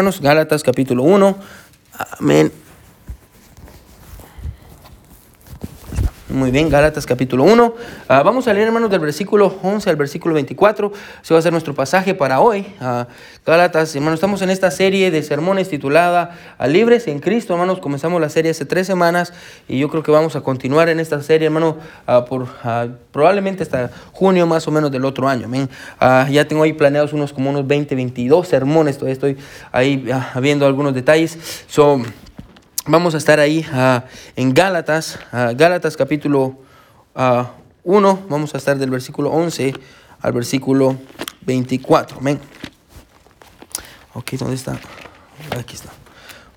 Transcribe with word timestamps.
hermanos, 0.00 0.22
Gálatas 0.22 0.62
capítulo 0.62 1.02
1. 1.02 1.36
Amén. 2.18 2.50
Muy 6.30 6.52
bien, 6.52 6.68
Gálatas 6.68 7.06
capítulo 7.06 7.42
1. 7.42 7.74
Ah, 8.06 8.22
vamos 8.22 8.46
a 8.46 8.54
leer, 8.54 8.68
hermanos, 8.68 8.88
del 8.88 9.00
versículo 9.00 9.58
11 9.64 9.90
al 9.90 9.96
versículo 9.96 10.34
24. 10.34 10.92
Ese 11.22 11.34
va 11.34 11.40
a 11.40 11.42
ser 11.42 11.50
nuestro 11.50 11.74
pasaje 11.74 12.14
para 12.14 12.38
hoy. 12.38 12.66
Uh, 12.80 13.04
Gálatas, 13.44 13.96
hermanos, 13.96 14.18
estamos 14.18 14.40
en 14.42 14.50
esta 14.50 14.70
serie 14.70 15.10
de 15.10 15.24
sermones 15.24 15.68
titulada 15.68 16.38
a 16.56 16.68
Libres 16.68 17.08
en 17.08 17.18
Cristo, 17.18 17.54
hermanos. 17.54 17.80
Comenzamos 17.80 18.20
la 18.20 18.28
serie 18.28 18.52
hace 18.52 18.64
tres 18.64 18.86
semanas 18.86 19.32
y 19.66 19.80
yo 19.80 19.88
creo 19.88 20.04
que 20.04 20.12
vamos 20.12 20.36
a 20.36 20.42
continuar 20.42 20.88
en 20.88 21.00
esta 21.00 21.20
serie, 21.20 21.46
hermano, 21.46 21.78
uh, 22.06 22.24
por 22.24 22.46
probablemente 23.10 23.64
hasta 23.64 23.90
junio 24.12 24.46
más 24.46 24.68
o 24.68 24.70
menos 24.70 24.92
del 24.92 25.04
otro 25.04 25.28
año. 25.28 25.48
Ya 26.30 26.46
tengo 26.46 26.62
ahí 26.62 26.74
planeados 26.74 27.12
unos 27.12 27.32
como 27.32 27.50
unos 27.50 27.66
20, 27.66 27.96
22 27.96 28.46
sermones. 28.46 28.98
Todavía 28.98 29.14
estoy 29.14 29.36
ahí 29.72 30.08
viendo 30.40 30.64
algunos 30.64 30.94
detalles. 30.94 31.36
So, 31.66 32.00
Vamos 32.86 33.14
a 33.14 33.18
estar 33.18 33.38
ahí 33.40 33.66
uh, 33.74 34.00
en 34.36 34.54
Gálatas, 34.54 35.18
uh, 35.32 35.54
Gálatas 35.54 35.98
capítulo 35.98 36.56
1, 37.14 38.10
uh, 38.10 38.18
vamos 38.28 38.54
a 38.54 38.58
estar 38.58 38.78
del 38.78 38.88
versículo 38.88 39.30
11 39.30 39.74
al 40.22 40.32
versículo 40.32 40.96
24. 41.42 42.18
Amén. 42.18 42.40
Ok, 44.14 44.32
¿dónde 44.32 44.54
está? 44.54 44.80
Aquí 45.58 45.74
está. 45.74 45.90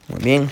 Muy 0.07 0.23
bien. 0.23 0.49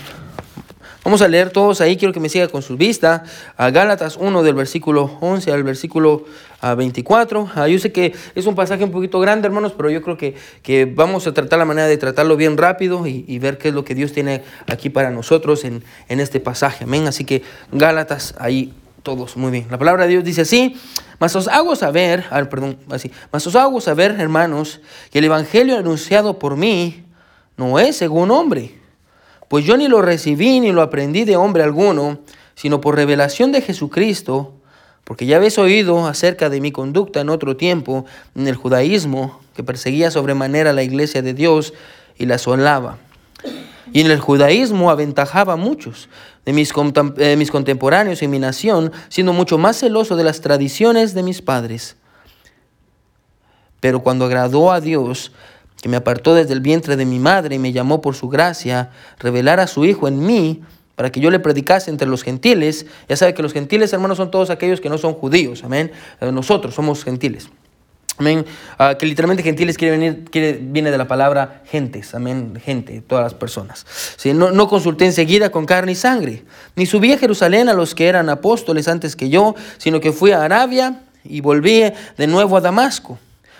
Vamos 1.04 1.20
a 1.20 1.26
leer 1.26 1.50
todos 1.50 1.80
ahí, 1.80 1.96
quiero 1.96 2.14
que 2.14 2.20
me 2.20 2.28
siga 2.28 2.46
con 2.46 2.62
su 2.62 2.76
vista. 2.76 3.24
A 3.56 3.70
Gálatas 3.70 4.16
1 4.16 4.44
del 4.44 4.54
versículo 4.54 5.18
11 5.20 5.50
al 5.50 5.64
versículo 5.64 6.26
24. 6.62 7.50
Ah, 7.56 7.66
yo 7.66 7.76
sé 7.80 7.90
que 7.90 8.14
es 8.36 8.46
un 8.46 8.54
pasaje 8.54 8.84
un 8.84 8.92
poquito 8.92 9.18
grande, 9.18 9.48
hermanos, 9.48 9.72
pero 9.76 9.90
yo 9.90 10.00
creo 10.00 10.16
que, 10.16 10.36
que 10.62 10.84
vamos 10.84 11.26
a 11.26 11.34
tratar 11.34 11.58
la 11.58 11.64
manera 11.64 11.88
de 11.88 11.96
tratarlo 11.96 12.36
bien 12.36 12.56
rápido 12.56 13.04
y, 13.08 13.38
ver 13.40 13.58
qué 13.58 13.68
es 13.68 13.74
lo 13.74 13.84
que 13.84 13.96
Dios 13.96 14.12
tiene 14.12 14.44
aquí 14.68 14.90
para 14.90 15.10
nosotros 15.10 15.64
en, 15.64 15.82
en 16.08 16.20
este 16.20 16.38
pasaje. 16.38 16.84
Amén. 16.84 17.08
Así 17.08 17.24
que 17.24 17.42
Gálatas 17.72 18.36
ahí 18.38 18.72
todos, 19.02 19.36
muy 19.36 19.50
bien. 19.50 19.66
La 19.72 19.78
palabra 19.78 20.04
de 20.04 20.10
Dios 20.10 20.22
dice 20.22 20.42
así, 20.42 20.76
mas 21.18 21.34
os 21.34 21.48
hago 21.48 21.74
saber, 21.74 22.26
ah, 22.30 22.44
perdón, 22.44 22.78
así, 22.92 23.10
mas 23.32 23.44
os 23.44 23.56
hago 23.56 23.80
saber, 23.80 24.12
hermanos, 24.20 24.80
que 25.10 25.18
el 25.18 25.24
evangelio 25.24 25.76
anunciado 25.76 26.38
por 26.38 26.56
mí 26.56 27.02
no 27.56 27.80
es 27.80 27.96
según 27.96 28.30
hombre 28.30 28.81
pues 29.52 29.66
yo 29.66 29.76
ni 29.76 29.86
lo 29.86 30.00
recibí 30.00 30.60
ni 30.60 30.72
lo 30.72 30.80
aprendí 30.80 31.24
de 31.26 31.36
hombre 31.36 31.62
alguno, 31.62 32.20
sino 32.54 32.80
por 32.80 32.96
revelación 32.96 33.52
de 33.52 33.60
Jesucristo, 33.60 34.54
porque 35.04 35.26
ya 35.26 35.36
habéis 35.36 35.58
oído 35.58 36.06
acerca 36.06 36.48
de 36.48 36.62
mi 36.62 36.72
conducta 36.72 37.20
en 37.20 37.28
otro 37.28 37.54
tiempo 37.54 38.06
en 38.34 38.48
el 38.48 38.56
judaísmo, 38.56 39.42
que 39.54 39.62
perseguía 39.62 40.10
sobremanera 40.10 40.72
la 40.72 40.82
iglesia 40.82 41.20
de 41.20 41.34
Dios 41.34 41.74
y 42.16 42.24
la 42.24 42.36
asolaba. 42.36 42.96
Y 43.92 44.00
en 44.00 44.10
el 44.10 44.20
judaísmo 44.20 44.90
aventajaba 44.90 45.52
a 45.52 45.56
muchos 45.56 46.08
de 46.46 46.54
mis, 46.54 46.72
mis 47.36 47.50
contemporáneos 47.50 48.22
y 48.22 48.28
mi 48.28 48.38
nación, 48.38 48.90
siendo 49.10 49.34
mucho 49.34 49.58
más 49.58 49.76
celoso 49.76 50.16
de 50.16 50.24
las 50.24 50.40
tradiciones 50.40 51.12
de 51.12 51.24
mis 51.24 51.42
padres. 51.42 51.96
Pero 53.80 54.00
cuando 54.02 54.24
agradó 54.24 54.72
a 54.72 54.80
Dios, 54.80 55.30
que 55.82 55.88
me 55.88 55.96
apartó 55.96 56.32
desde 56.34 56.54
el 56.54 56.60
vientre 56.60 56.94
de 56.96 57.04
mi 57.04 57.18
madre 57.18 57.56
y 57.56 57.58
me 57.58 57.72
llamó 57.72 58.00
por 58.00 58.14
su 58.14 58.28
gracia, 58.28 58.90
revelar 59.18 59.58
a 59.58 59.66
su 59.66 59.84
Hijo 59.84 60.06
en 60.06 60.24
mí, 60.24 60.62
para 60.94 61.10
que 61.10 61.18
yo 61.18 61.28
le 61.28 61.40
predicase 61.40 61.90
entre 61.90 62.06
los 62.06 62.22
gentiles. 62.22 62.86
Ya 63.08 63.16
sabe 63.16 63.34
que 63.34 63.42
los 63.42 63.52
gentiles, 63.52 63.92
hermanos, 63.92 64.16
son 64.16 64.30
todos 64.30 64.50
aquellos 64.50 64.80
que 64.80 64.88
no 64.88 64.96
son 64.96 65.14
judíos, 65.14 65.64
amén. 65.64 65.90
Eh, 66.20 66.30
nosotros 66.30 66.74
somos 66.74 67.02
gentiles. 67.02 67.50
Amén. 68.18 68.46
Ah, 68.78 68.94
que 68.96 69.06
literalmente 69.06 69.42
gentiles 69.42 69.76
quiere 69.76 69.98
venir, 69.98 70.24
quiere, 70.30 70.52
viene 70.62 70.92
de 70.92 70.98
la 70.98 71.08
palabra 71.08 71.62
gentes, 71.66 72.14
amén, 72.14 72.56
gente, 72.64 73.00
todas 73.00 73.24
las 73.24 73.34
personas. 73.34 73.84
¿Sí? 74.16 74.32
No, 74.32 74.52
no 74.52 74.68
consulté 74.68 75.06
enseguida 75.06 75.50
con 75.50 75.66
carne 75.66 75.92
y 75.92 75.96
sangre, 75.96 76.44
ni 76.76 76.86
subí 76.86 77.12
a 77.12 77.18
Jerusalén 77.18 77.68
a 77.68 77.74
los 77.74 77.96
que 77.96 78.06
eran 78.06 78.28
apóstoles 78.28 78.86
antes 78.86 79.16
que 79.16 79.30
yo, 79.30 79.56
sino 79.78 79.98
que 79.98 80.12
fui 80.12 80.30
a 80.30 80.44
Arabia 80.44 81.02
y 81.24 81.40
volví 81.40 81.82
de 82.16 82.26
nuevo 82.28 82.56
a 82.56 82.60
Damasco. 82.60 83.18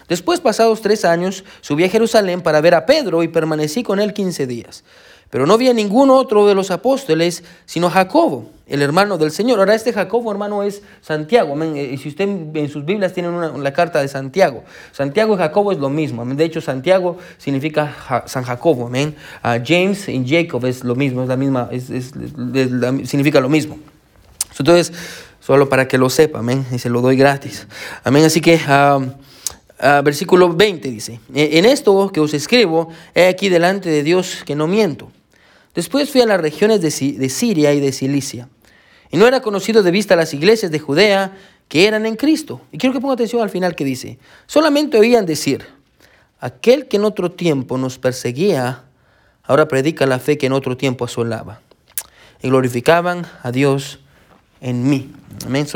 Después, 0.08 0.40
pasados 0.40 0.82
tres 0.82 1.04
años, 1.04 1.44
subí 1.60 1.84
a 1.84 1.88
Jerusalén 1.88 2.40
para 2.40 2.60
ver 2.60 2.74
a 2.74 2.86
Pedro 2.86 3.22
y 3.22 3.28
permanecí 3.28 3.82
con 3.82 4.00
él 4.00 4.12
quince 4.12 4.46
días. 4.46 4.84
Pero 5.32 5.46
no 5.46 5.56
vi 5.56 5.66
a 5.68 5.72
ningún 5.72 6.10
otro 6.10 6.46
de 6.46 6.54
los 6.54 6.70
apóstoles, 6.70 7.42
sino 7.64 7.88
Jacobo, 7.88 8.50
el 8.66 8.82
hermano 8.82 9.16
del 9.16 9.30
Señor. 9.30 9.60
Ahora, 9.60 9.74
este 9.74 9.90
Jacobo, 9.90 10.30
hermano, 10.30 10.62
es 10.62 10.82
Santiago. 11.00 11.56
Y 11.74 11.96
si 11.96 12.10
usted 12.10 12.28
en 12.28 12.68
sus 12.68 12.84
Biblias 12.84 13.14
tiene 13.14 13.30
la 13.56 13.72
carta 13.72 14.02
de 14.02 14.08
Santiago, 14.08 14.62
Santiago 14.92 15.34
y 15.34 15.38
Jacobo 15.38 15.72
es 15.72 15.78
lo 15.78 15.88
mismo. 15.88 16.22
De 16.26 16.44
hecho, 16.44 16.60
Santiago 16.60 17.16
significa 17.38 18.24
San 18.26 18.44
Jacobo. 18.44 18.88
Amén. 18.88 19.16
James 19.64 20.06
y 20.10 20.22
Jacob 20.28 20.66
es 20.66 20.84
lo 20.84 20.96
mismo, 20.96 21.22
es 21.22 21.28
la 21.30 21.38
misma, 21.38 21.70
significa 23.06 23.40
lo 23.40 23.48
mismo. 23.48 23.78
Entonces, 24.58 24.92
solo 25.40 25.66
para 25.70 25.88
que 25.88 25.96
lo 25.96 26.10
sepa. 26.10 26.42
Y 26.70 26.78
se 26.78 26.90
lo 26.90 27.00
doy 27.00 27.16
gratis. 27.16 27.66
Así 28.04 28.42
que. 28.42 28.60
Ah, 28.68 29.00
Ah, 29.84 30.00
versículo 30.00 30.54
20 30.54 30.88
dice, 30.90 31.18
e, 31.34 31.58
en 31.58 31.64
esto 31.64 32.08
que 32.14 32.20
os 32.20 32.32
escribo, 32.34 32.90
he 33.16 33.26
aquí 33.26 33.48
delante 33.48 33.90
de 33.90 34.04
Dios 34.04 34.44
que 34.46 34.54
no 34.54 34.68
miento. 34.68 35.10
Después 35.74 36.08
fui 36.08 36.20
a 36.20 36.26
las 36.26 36.40
regiones 36.40 36.80
de, 36.80 36.90
Siria 37.28 37.74
y 37.74 37.80
de 37.80 37.90
Cilicia, 37.90 38.48
y 39.10 39.16
no 39.16 39.26
era 39.26 39.42
conocido 39.42 39.82
de 39.82 39.90
vista 39.90 40.14
las 40.14 40.34
iglesias 40.34 40.70
de 40.70 40.78
Judea 40.78 41.36
que 41.66 41.88
eran 41.88 42.06
en 42.06 42.14
Cristo. 42.14 42.60
Y 42.70 42.78
quiero 42.78 42.92
que 42.92 43.00
ponga 43.00 43.14
atención 43.14 43.42
al 43.42 43.50
final 43.50 43.74
que 43.74 43.84
dice, 43.84 44.20
solamente 44.46 45.00
oían 45.00 45.26
decir, 45.26 45.66
aquel 46.38 46.86
que 46.86 46.98
en 46.98 47.04
otro 47.04 47.32
tiempo 47.32 47.76
nos 47.76 47.98
perseguía, 47.98 48.84
ahora 49.42 49.66
predica 49.66 50.06
la 50.06 50.20
fe 50.20 50.38
que 50.38 50.46
en 50.46 50.52
otro 50.52 50.76
tiempo 50.76 51.06
asolaba. 51.06 51.60
Y 52.40 52.50
glorificaban 52.50 53.26
a 53.42 53.50
Dios 53.50 53.98
en 54.62 54.88
mí. 54.88 55.10
Amén. 55.44 55.66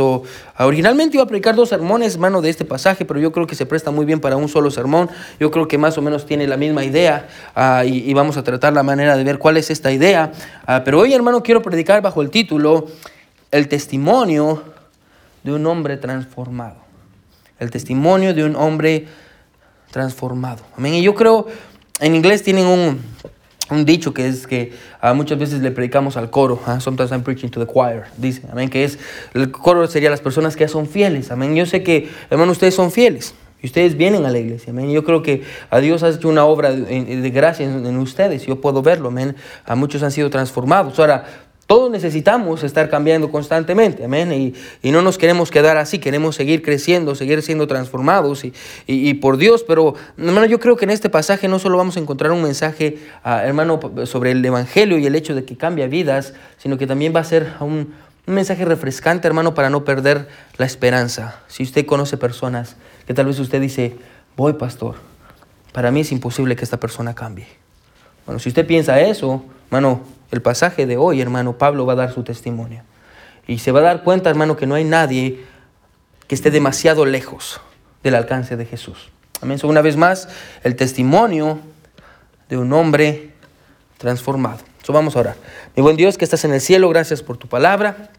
originalmente 0.58 1.16
iba 1.16 1.24
a 1.24 1.26
predicar 1.26 1.56
dos 1.56 1.70
sermones, 1.70 2.14
hermano, 2.14 2.40
de 2.40 2.50
este 2.50 2.64
pasaje, 2.64 3.04
pero 3.04 3.18
yo 3.18 3.32
creo 3.32 3.46
que 3.46 3.56
se 3.56 3.66
presta 3.66 3.90
muy 3.90 4.06
bien 4.06 4.20
para 4.20 4.36
un 4.36 4.48
solo 4.48 4.70
sermón. 4.70 5.10
Yo 5.40 5.50
creo 5.50 5.66
que 5.66 5.76
más 5.76 5.98
o 5.98 6.02
menos 6.02 6.24
tiene 6.24 6.46
la 6.46 6.56
misma 6.56 6.84
idea 6.84 7.28
ah, 7.54 7.84
y, 7.84 8.14
vamos 8.14 8.36
a 8.36 8.44
tratar 8.44 8.72
la 8.72 8.84
manera 8.84 9.16
de 9.16 9.24
ver 9.24 9.38
cuál 9.38 9.56
es 9.56 9.70
esta 9.70 9.90
idea. 9.90 10.30
Ah, 10.66 10.82
pero 10.84 11.00
hoy, 11.00 11.12
hermano, 11.12 11.42
quiero 11.42 11.62
predicar 11.62 12.00
bajo 12.00 12.22
el 12.22 12.30
título 12.30 12.86
El 13.50 13.66
testimonio 13.68 14.62
de 15.42 15.52
un 15.52 15.66
hombre 15.66 15.96
transformado. 15.96 16.76
El 17.58 17.70
testimonio 17.70 18.34
de 18.34 18.44
un 18.44 18.54
hombre 18.54 19.06
transformado. 19.90 20.62
Amén. 20.76 20.94
Y 20.94 21.02
yo 21.02 21.14
creo, 21.14 21.46
en 21.98 22.14
inglés 22.14 22.42
tienen 22.44 22.66
un, 22.66 23.00
un 23.70 23.84
dicho 23.84 24.14
que 24.14 24.28
es 24.28 24.46
que 24.46 24.72
uh, 25.02 25.14
muchas 25.14 25.38
veces 25.38 25.60
le 25.60 25.70
predicamos 25.70 26.16
al 26.16 26.30
coro, 26.30 26.60
uh, 26.66 26.80
sometimes 26.80 27.10
I'm 27.10 27.22
preaching 27.22 27.48
to 27.50 27.64
the 27.64 27.70
choir, 27.70 28.04
dice, 28.16 28.42
amén, 28.50 28.68
que 28.68 28.84
es, 28.84 28.98
el 29.34 29.50
coro 29.50 29.86
sería 29.86 30.10
las 30.10 30.20
personas 30.20 30.56
que 30.56 30.64
ya 30.64 30.68
son 30.68 30.86
fieles, 30.86 31.30
amén, 31.30 31.54
yo 31.54 31.66
sé 31.66 31.82
que, 31.82 32.08
hermano, 32.30 32.52
ustedes 32.52 32.74
son 32.74 32.90
fieles, 32.90 33.34
y 33.60 33.66
ustedes 33.66 33.96
vienen 33.96 34.24
a 34.26 34.30
la 34.30 34.38
iglesia, 34.38 34.70
amén, 34.70 34.90
yo 34.90 35.04
creo 35.04 35.22
que 35.22 35.42
a 35.70 35.80
Dios 35.80 36.02
ha 36.02 36.10
hecho 36.10 36.28
una 36.28 36.44
obra 36.44 36.70
de, 36.72 37.04
de 37.04 37.30
gracia 37.30 37.66
en, 37.66 37.86
en, 37.86 37.96
ustedes, 37.98 38.46
yo 38.46 38.60
puedo 38.60 38.82
verlo, 38.82 39.08
amén, 39.08 39.34
a 39.64 39.74
muchos 39.74 40.02
han 40.02 40.12
sido 40.12 40.30
transformados, 40.30 40.98
ahora, 40.98 41.24
todos 41.66 41.90
necesitamos 41.90 42.62
estar 42.62 42.88
cambiando 42.88 43.30
constantemente, 43.30 44.04
amén. 44.04 44.32
Y, 44.32 44.54
y, 44.82 44.92
no 44.92 45.02
nos 45.02 45.18
queremos 45.18 45.50
quedar 45.50 45.76
así, 45.76 45.98
queremos 45.98 46.36
seguir 46.36 46.62
creciendo, 46.62 47.16
seguir 47.16 47.42
siendo 47.42 47.66
transformados 47.66 48.44
y, 48.44 48.52
y, 48.86 49.14
por 49.14 49.36
Dios. 49.36 49.64
Pero, 49.66 49.94
hermano, 50.16 50.46
yo 50.46 50.60
creo 50.60 50.76
que 50.76 50.84
en 50.84 50.92
este 50.92 51.10
pasaje 51.10 51.48
no 51.48 51.58
solo 51.58 51.76
vamos 51.76 51.96
a 51.96 52.00
encontrar 52.00 52.30
un 52.30 52.42
mensaje, 52.42 52.98
ah, 53.24 53.42
hermano, 53.44 53.80
sobre 54.04 54.30
el 54.30 54.44
Evangelio 54.44 54.96
y 54.98 55.06
el 55.06 55.16
hecho 55.16 55.34
de 55.34 55.44
que 55.44 55.56
cambia 55.56 55.88
vidas, 55.88 56.34
sino 56.56 56.78
que 56.78 56.86
también 56.86 57.12
va 57.14 57.20
a 57.20 57.24
ser 57.24 57.54
un, 57.58 57.94
un 58.26 58.34
mensaje 58.34 58.64
refrescante, 58.64 59.26
hermano, 59.26 59.54
para 59.54 59.68
no 59.68 59.84
perder 59.84 60.28
la 60.58 60.66
esperanza. 60.66 61.40
Si 61.48 61.64
usted 61.64 61.84
conoce 61.84 62.16
personas 62.16 62.76
que 63.08 63.14
tal 63.14 63.26
vez 63.26 63.40
usted 63.40 63.60
dice, 63.60 63.96
voy, 64.36 64.52
pastor, 64.52 64.94
para 65.72 65.90
mí 65.90 66.00
es 66.00 66.12
imposible 66.12 66.54
que 66.54 66.62
esta 66.62 66.78
persona 66.78 67.14
cambie. 67.16 67.48
Bueno, 68.24 68.38
si 68.38 68.50
usted 68.50 68.66
piensa 68.66 69.00
eso, 69.00 69.44
hermano, 69.66 70.02
el 70.30 70.42
pasaje 70.42 70.86
de 70.86 70.96
hoy, 70.96 71.20
hermano, 71.20 71.58
Pablo 71.58 71.86
va 71.86 71.94
a 71.94 71.96
dar 71.96 72.12
su 72.12 72.22
testimonio. 72.22 72.82
Y 73.46 73.58
se 73.58 73.72
va 73.72 73.80
a 73.80 73.84
dar 73.84 74.02
cuenta, 74.02 74.28
hermano, 74.28 74.56
que 74.56 74.66
no 74.66 74.74
hay 74.74 74.84
nadie 74.84 75.44
que 76.26 76.34
esté 76.34 76.50
demasiado 76.50 77.04
lejos 77.04 77.60
del 78.02 78.14
alcance 78.14 78.56
de 78.56 78.66
Jesús. 78.66 79.10
Amén. 79.40 79.58
una 79.64 79.82
vez 79.82 79.96
más, 79.96 80.28
el 80.64 80.76
testimonio 80.76 81.60
de 82.48 82.56
un 82.56 82.72
hombre 82.72 83.30
transformado. 83.98 84.60
So, 84.82 84.92
vamos 84.92 85.16
a 85.16 85.20
orar. 85.20 85.36
Mi 85.74 85.82
buen 85.82 85.96
Dios 85.96 86.16
que 86.16 86.24
estás 86.24 86.44
en 86.44 86.54
el 86.54 86.60
cielo, 86.60 86.88
gracias 86.88 87.22
por 87.22 87.36
tu 87.36 87.48
palabra. 87.48 88.10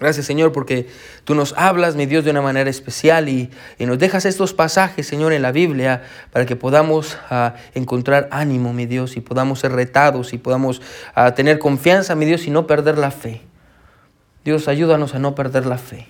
Gracias 0.00 0.24
Señor 0.24 0.52
porque 0.52 0.88
tú 1.24 1.34
nos 1.34 1.52
hablas, 1.58 1.94
mi 1.94 2.06
Dios, 2.06 2.24
de 2.24 2.30
una 2.30 2.40
manera 2.40 2.70
especial 2.70 3.28
y, 3.28 3.50
nos 3.78 3.98
dejas 3.98 4.24
estos 4.24 4.54
pasajes, 4.54 5.06
Señor, 5.06 5.32
en 5.32 5.42
la 5.42 5.52
Biblia 5.52 6.02
para 6.32 6.46
que 6.46 6.56
podamos 6.56 7.18
ah, 7.28 7.54
encontrar 7.74 8.28
ánimo, 8.32 8.72
mi 8.72 8.86
Dios, 8.86 9.16
y 9.16 9.20
podamos 9.20 9.60
ser 9.60 9.72
retados 9.72 10.32
y 10.32 10.38
podamos 10.38 10.80
ah, 11.14 11.34
tener 11.34 11.58
confianza, 11.58 12.14
mi 12.14 12.24
Dios, 12.24 12.46
y 12.46 12.50
no 12.50 12.66
perder 12.66 12.96
la 12.98 13.10
fe. 13.10 13.42
Dios, 14.44 14.68
ayúdanos 14.68 15.14
a 15.14 15.18
no 15.18 15.34
perder 15.34 15.66
la 15.66 15.76
fe. 15.76 16.08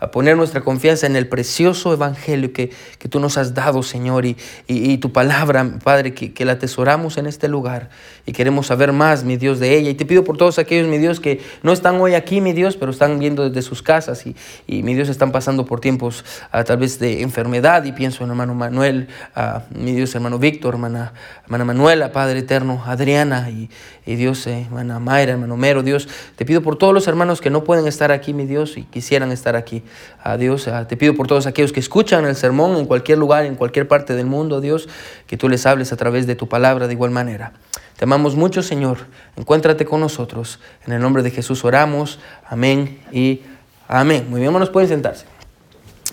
A 0.00 0.10
poner 0.10 0.36
nuestra 0.36 0.62
confianza 0.62 1.06
en 1.06 1.14
el 1.14 1.28
precioso 1.28 1.92
evangelio 1.92 2.52
que, 2.52 2.70
que 2.98 3.08
tú 3.08 3.20
nos 3.20 3.36
has 3.36 3.54
dado, 3.54 3.82
Señor, 3.82 4.24
y, 4.24 4.36
y, 4.66 4.96
tu 4.98 5.12
palabra, 5.12 5.78
Padre, 5.84 6.14
que, 6.14 6.32
que, 6.32 6.44
la 6.46 6.52
atesoramos 6.52 7.18
en 7.18 7.26
este 7.26 7.48
lugar 7.48 7.90
y 8.26 8.32
queremos 8.32 8.68
saber 8.68 8.92
más, 8.92 9.24
mi 9.24 9.36
Dios, 9.36 9.60
de 9.60 9.76
ella. 9.76 9.90
Y 9.90 9.94
te 9.94 10.06
pido 10.06 10.24
por 10.24 10.38
todos 10.38 10.58
aquellos, 10.58 10.88
mi 10.88 10.96
Dios, 10.96 11.20
que 11.20 11.40
no 11.62 11.72
están 11.72 12.00
hoy 12.00 12.14
aquí, 12.14 12.40
mi 12.40 12.54
Dios, 12.54 12.76
pero 12.76 12.90
están 12.92 13.18
viendo 13.18 13.48
desde 13.48 13.60
sus 13.60 13.82
casas 13.82 14.26
y, 14.26 14.34
y 14.66 14.82
mi 14.82 14.94
Dios, 14.94 15.10
están 15.10 15.32
pasando 15.32 15.66
por 15.66 15.80
tiempos 15.80 16.24
a 16.50 16.64
tal 16.64 16.78
vez 16.78 16.98
de 16.98 17.20
enfermedad. 17.20 17.84
Y 17.84 17.92
pienso 17.92 18.24
en 18.24 18.30
hermano 18.30 18.54
Manuel, 18.54 19.08
a 19.34 19.64
mi 19.70 19.92
Dios, 19.92 20.14
hermano 20.14 20.38
Víctor, 20.38 20.74
hermana, 20.74 21.12
hermana 21.44 21.64
Manuela, 21.66 22.10
Padre 22.12 22.38
eterno, 22.38 22.82
Adriana 22.86 23.50
y, 23.50 23.68
y 24.06 24.16
Dios, 24.16 24.46
eh, 24.46 24.62
hermana 24.62 24.98
Mayra, 24.98 25.32
hermano 25.32 25.56
Mero, 25.56 25.82
Dios, 25.82 26.08
te 26.36 26.44
pido 26.44 26.62
por 26.62 26.76
todos 26.76 26.94
los 26.94 27.06
hermanos 27.06 27.40
que 27.40 27.50
no 27.50 27.64
pueden 27.64 27.86
estar 27.86 28.12
aquí, 28.12 28.32
mi 28.32 28.46
Dios, 28.46 28.76
y 28.76 28.84
quisieran 28.84 29.30
estar 29.30 29.56
aquí. 29.56 29.82
A 30.22 30.36
Dios, 30.36 30.68
te 30.88 30.96
pido 30.96 31.14
por 31.14 31.26
todos 31.26 31.46
aquellos 31.46 31.72
que 31.72 31.80
escuchan 31.80 32.24
el 32.26 32.36
sermón 32.36 32.76
en 32.76 32.86
cualquier 32.86 33.18
lugar, 33.18 33.44
en 33.46 33.54
cualquier 33.54 33.88
parte 33.88 34.14
del 34.14 34.26
mundo, 34.26 34.60
Dios, 34.60 34.88
que 35.26 35.36
tú 35.36 35.48
les 35.48 35.66
hables 35.66 35.92
a 35.92 35.96
través 35.96 36.26
de 36.26 36.34
tu 36.34 36.48
palabra 36.48 36.86
de 36.86 36.92
igual 36.92 37.10
manera. 37.10 37.52
Te 37.96 38.04
amamos 38.04 38.34
mucho, 38.34 38.62
Señor. 38.62 38.98
Encuéntrate 39.36 39.84
con 39.84 40.00
nosotros. 40.00 40.58
En 40.86 40.94
el 40.94 41.02
nombre 41.02 41.22
de 41.22 41.30
Jesús 41.30 41.64
oramos. 41.64 42.18
Amén 42.46 42.98
y 43.12 43.42
amén. 43.88 44.26
Muy 44.30 44.40
bien, 44.40 44.52
nos 44.52 44.70
pueden 44.70 44.88
sentarse. 44.88 45.26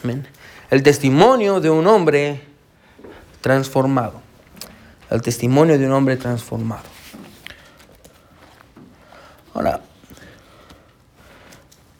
Amén. 0.03 0.27
El 0.69 0.83
testimonio 0.83 1.61
de 1.61 1.69
un 1.69 1.87
hombre 1.87 2.41
transformado. 3.39 4.21
El 5.09 5.21
testimonio 5.21 5.79
de 5.79 5.85
un 5.85 5.93
hombre 5.93 6.17
transformado. 6.17 6.83
Ahora, 9.53 9.79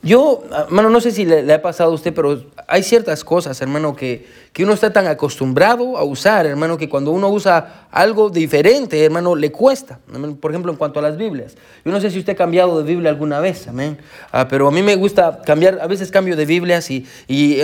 yo, 0.03 0.43
hermano, 0.51 0.91
no 0.91 1.01
sé 1.01 1.11
si 1.11 1.25
le, 1.25 1.51
ha 1.51 1.61
pasado 1.61 1.91
a 1.91 1.93
usted, 1.95 2.13
pero 2.13 2.43
hay 2.67 2.83
ciertas 2.83 3.23
cosas, 3.23 3.59
hermano, 3.61 3.95
que, 3.95 4.27
que, 4.53 4.63
uno 4.63 4.73
está 4.73 4.93
tan 4.93 5.07
acostumbrado 5.07 5.97
a 5.97 6.03
usar, 6.03 6.45
hermano, 6.45 6.77
que 6.77 6.87
cuando 6.87 7.11
uno 7.11 7.29
usa 7.29 7.87
algo 7.89 8.29
diferente, 8.29 9.03
hermano, 9.03 9.35
le 9.35 9.51
cuesta. 9.51 9.99
Por 10.39 10.51
ejemplo, 10.51 10.71
en 10.71 10.77
cuanto 10.77 10.99
a 10.99 11.01
las 11.01 11.17
Biblias. 11.17 11.55
Yo 11.83 11.91
no 11.91 11.99
sé 11.99 12.11
si 12.11 12.19
usted 12.19 12.33
ha 12.33 12.35
cambiado 12.35 12.77
de 12.77 12.83
Biblia 12.83 13.09
alguna 13.09 13.39
vez, 13.39 13.67
amén. 13.67 13.97
Ah, 14.31 14.47
pero 14.47 14.67
a 14.67 14.71
mí 14.71 14.83
me 14.83 14.95
gusta 14.95 15.41
cambiar, 15.43 15.79
a 15.81 15.87
veces 15.87 16.11
cambio 16.11 16.35
de 16.35 16.45
Biblias 16.45 16.91
y, 16.91 17.07
y 17.27 17.61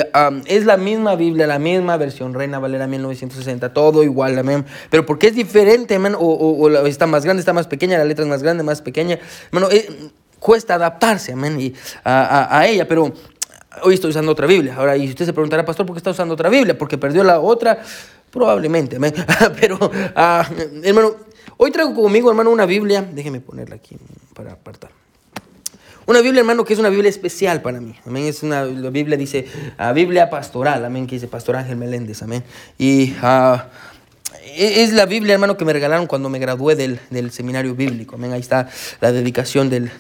es 0.48 0.66
la 0.66 0.78
misma 0.78 1.16
Biblia, 1.16 1.46
la 1.46 1.60
misma 1.60 1.98
versión, 1.98 2.34
Reina 2.34 2.58
Valera 2.58 2.88
1960, 2.88 3.74
todo 3.74 4.04
igual, 4.04 4.40
amén. 4.40 4.66
Pero 4.90 5.06
porque 5.06 5.28
es 5.28 5.36
diferente, 5.36 5.96
amén, 5.96 6.16
o, 6.16 6.26
o, 6.26 6.70
está 6.88 7.06
más 7.06 7.24
grande, 7.26 7.42
está 7.42 7.54
más 7.54 7.68
pequeña, 7.68 8.00
la 8.00 8.06
letra 8.06 8.26
es 8.26 8.30
más 8.30 8.42
grande, 8.42 8.64
más 8.64 8.82
pequeña, 8.82 9.20
hermano, 9.52 9.70
eh, 9.72 9.88
cuesta 10.44 10.76
adaptarse, 10.76 11.32
amén, 11.32 11.60
y 11.60 11.74
a, 12.04 12.66
ella, 12.68 12.86
pero 12.86 13.14
hoy 13.82 13.94
estoy 13.94 14.10
usando 14.10 14.34
otra 14.34 14.46
Biblia. 14.46 14.76
Ahora, 14.76 14.98
y 14.98 15.08
usted 15.08 15.26
se 15.26 15.32
preguntará, 15.32 15.64
pastor, 15.66 15.86
¿por 15.86 15.96
qué 15.96 16.00
está 16.00 16.12
usando 16.12 16.34
otra 16.34 16.50
Biblia? 16.50 16.78
Porque 16.78 16.98
perdió 16.98 17.24
la 17.24 17.40
otra, 17.40 17.82
probablemente, 18.30 18.98
amén. 18.98 19.14
pero, 19.62 19.80
ah, 20.16 20.46
hermano, 20.84 21.16
hoy 21.56 21.72
traigo 21.72 21.96
conmigo, 21.96 22.30
hermano, 22.30 22.52
una 22.52 22.66
Biblia, 22.66 23.02
déjeme 23.02 23.40
ponerla 23.40 23.76
aquí 23.78 23.96
para 24.36 24.52
apartar. 24.52 24.92
Una 26.06 26.20
Biblia, 26.20 26.42
hermano, 26.42 26.66
que 26.66 26.74
es 26.74 26.80
una 26.80 26.90
Biblia 26.90 27.10
especial 27.10 27.62
para 27.62 27.80
mí. 27.80 27.96
Amén. 28.06 28.26
Es 28.26 28.44
una 28.44 28.66
la 28.66 28.90
Biblia 28.90 29.16
dice 29.16 29.46
uh, 29.80 29.94
Biblia 29.94 30.30
pastoral. 30.30 30.84
Amén. 30.84 31.08
Que 31.08 31.16
dice 31.16 31.30
Pastor 31.30 31.56
Ángel 31.56 31.78
Meléndez. 31.78 32.22
Amén. 32.22 32.44
Y 32.78 33.16
uh, 33.24 33.58
es 34.56 34.94
la 34.94 35.06
Biblia, 35.06 35.34
hermano, 35.34 35.58
que 35.58 35.66
me 35.66 35.74
regalaron 35.74 36.08
cuando 36.08 36.30
me 36.30 36.40
gradué 36.40 36.76
del, 36.76 37.00
seminario 37.32 37.76
bíblico. 37.76 38.18
Ahí 38.32 38.40
está 38.40 38.70
la 39.02 39.12
dedicación 39.12 39.70
del, 39.70 39.92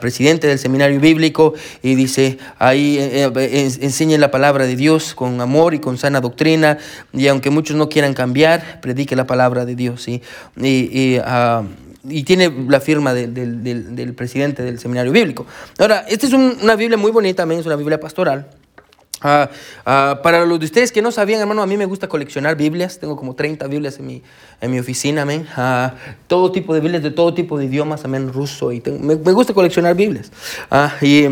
presidente 0.00 0.46
del 0.46 0.58
seminario 0.58 1.00
bíblico 1.00 1.54
y 1.82 1.94
dice, 1.94 2.38
ahí 2.58 2.98
eh, 2.98 3.30
eh, 3.36 4.18
la 4.18 4.30
palabra 4.30 4.66
de 4.66 4.76
Dios 4.76 5.14
con 5.14 5.40
amor 5.40 5.74
y 5.74 5.78
con 5.78 5.98
sana 5.98 6.20
doctrina 6.20 6.78
y 7.12 7.28
aunque 7.28 7.50
muchos 7.50 7.76
no 7.76 7.88
quieran 7.88 8.14
cambiar, 8.14 8.80
predique 8.80 9.16
la 9.16 9.26
palabra 9.26 9.64
de 9.64 9.74
Dios. 9.74 10.02
¿sí? 10.02 10.22
Y, 10.56 11.18
ah, 11.24 11.62
tiene 12.24 12.50
la 12.68 12.80
firma 12.80 13.12
del, 13.12 14.14
presidente 14.16 14.62
del 14.62 14.78
seminario 14.78 15.12
bíblico. 15.12 15.46
Ahora, 15.78 16.06
esta 16.08 16.26
es 16.26 16.32
una 16.32 16.74
Biblia 16.74 16.96
muy 16.96 17.10
bonita, 17.10 17.42
también 17.42 17.60
es 17.60 17.66
una 17.66 17.76
Biblia 17.76 18.00
pastoral. 18.00 18.48
Ah, 19.22 19.50
ah, 19.84 20.20
para 20.22 20.46
los 20.46 20.58
de 20.58 20.64
ustedes 20.66 20.92
que 20.92 21.02
no 21.02 21.12
sabían, 21.12 21.40
hermano, 21.40 21.62
a 21.62 21.66
mí 21.66 21.76
me 21.76 21.84
gusta 21.84 22.08
coleccionar 22.08 22.56
Biblias. 22.56 22.98
Tengo 22.98 23.16
como 23.16 23.34
30 23.34 23.66
Biblias 23.66 23.98
en 23.98 24.06
mi, 24.06 24.22
en 24.60 24.70
mi 24.70 24.78
oficina, 24.78 25.22
amén. 25.22 25.46
Uh, 25.56 25.90
todo 26.26 26.50
tipo 26.52 26.72
de 26.74 26.80
Biblias, 26.80 27.02
de 27.02 27.10
todo 27.10 27.34
tipo 27.34 27.58
de 27.58 27.66
idiomas, 27.66 28.04
amén, 28.04 28.32
ruso. 28.32 28.72
Y 28.72 28.82
me, 28.98 29.16
me, 29.16 29.32
gusta 29.32 29.52
coleccionar 29.52 29.94
Biblias. 29.94 30.32
y, 31.02 31.26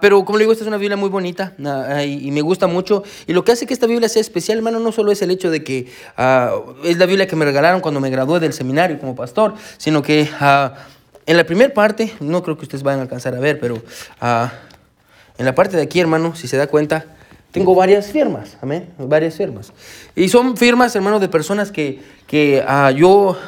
pero 0.00 0.24
como 0.24 0.38
le 0.38 0.44
digo, 0.44 0.52
esta 0.52 0.62
es 0.62 0.68
una 0.68 0.76
Biblia 0.76 0.96
muy 0.96 1.08
bonita 1.08 1.54
y, 2.04 2.28
y, 2.28 2.30
me 2.30 2.42
gusta 2.42 2.68
mucho. 2.68 3.02
Y 3.26 3.32
lo 3.32 3.44
que 3.44 3.52
hace 3.52 3.66
que 3.66 3.74
esta 3.74 3.86
Biblia 3.86 4.08
sea 4.08 4.20
especial, 4.20 4.58
hermano, 4.58 4.78
no 4.78 4.92
solo 4.92 5.10
es 5.10 5.20
el 5.22 5.32
hecho 5.32 5.50
de 5.50 5.64
que 5.64 5.88
es 6.84 6.96
la 6.96 7.06
Biblia 7.06 7.26
que 7.26 7.34
me 7.34 7.44
regalaron 7.44 7.80
cuando 7.80 7.98
me 7.98 8.10
gradué 8.10 8.38
del 8.38 8.52
seminario 8.52 9.00
como 9.00 9.16
pastor, 9.16 9.54
sino 9.78 10.02
que 10.02 10.30
en 11.26 11.36
la 11.36 11.44
primera 11.44 11.74
parte, 11.74 12.14
no 12.20 12.42
creo 12.42 12.56
que 12.56 12.64
ustedes 12.64 12.84
vayan 12.84 13.00
a 13.00 13.02
alcanzar 13.02 13.34
a 13.34 13.40
ver, 13.40 13.58
pero... 13.58 13.82
En 15.38 15.44
la 15.44 15.54
parte 15.54 15.76
de 15.76 15.82
aquí, 15.84 16.00
hermano, 16.00 16.34
si 16.34 16.48
se 16.48 16.56
da 16.56 16.66
cuenta, 16.66 17.06
tengo 17.52 17.74
varias 17.74 18.10
firmas, 18.12 18.58
amén, 18.60 18.88
varias 18.98 19.36
firmas. 19.36 19.72
Y 20.14 20.28
son 20.28 20.56
firmas, 20.56 20.94
hermano, 20.96 21.18
de 21.20 21.28
personas 21.28 21.72
que, 21.72 22.02
que 22.26 22.62
uh, 22.68 22.90
yo 22.90 23.38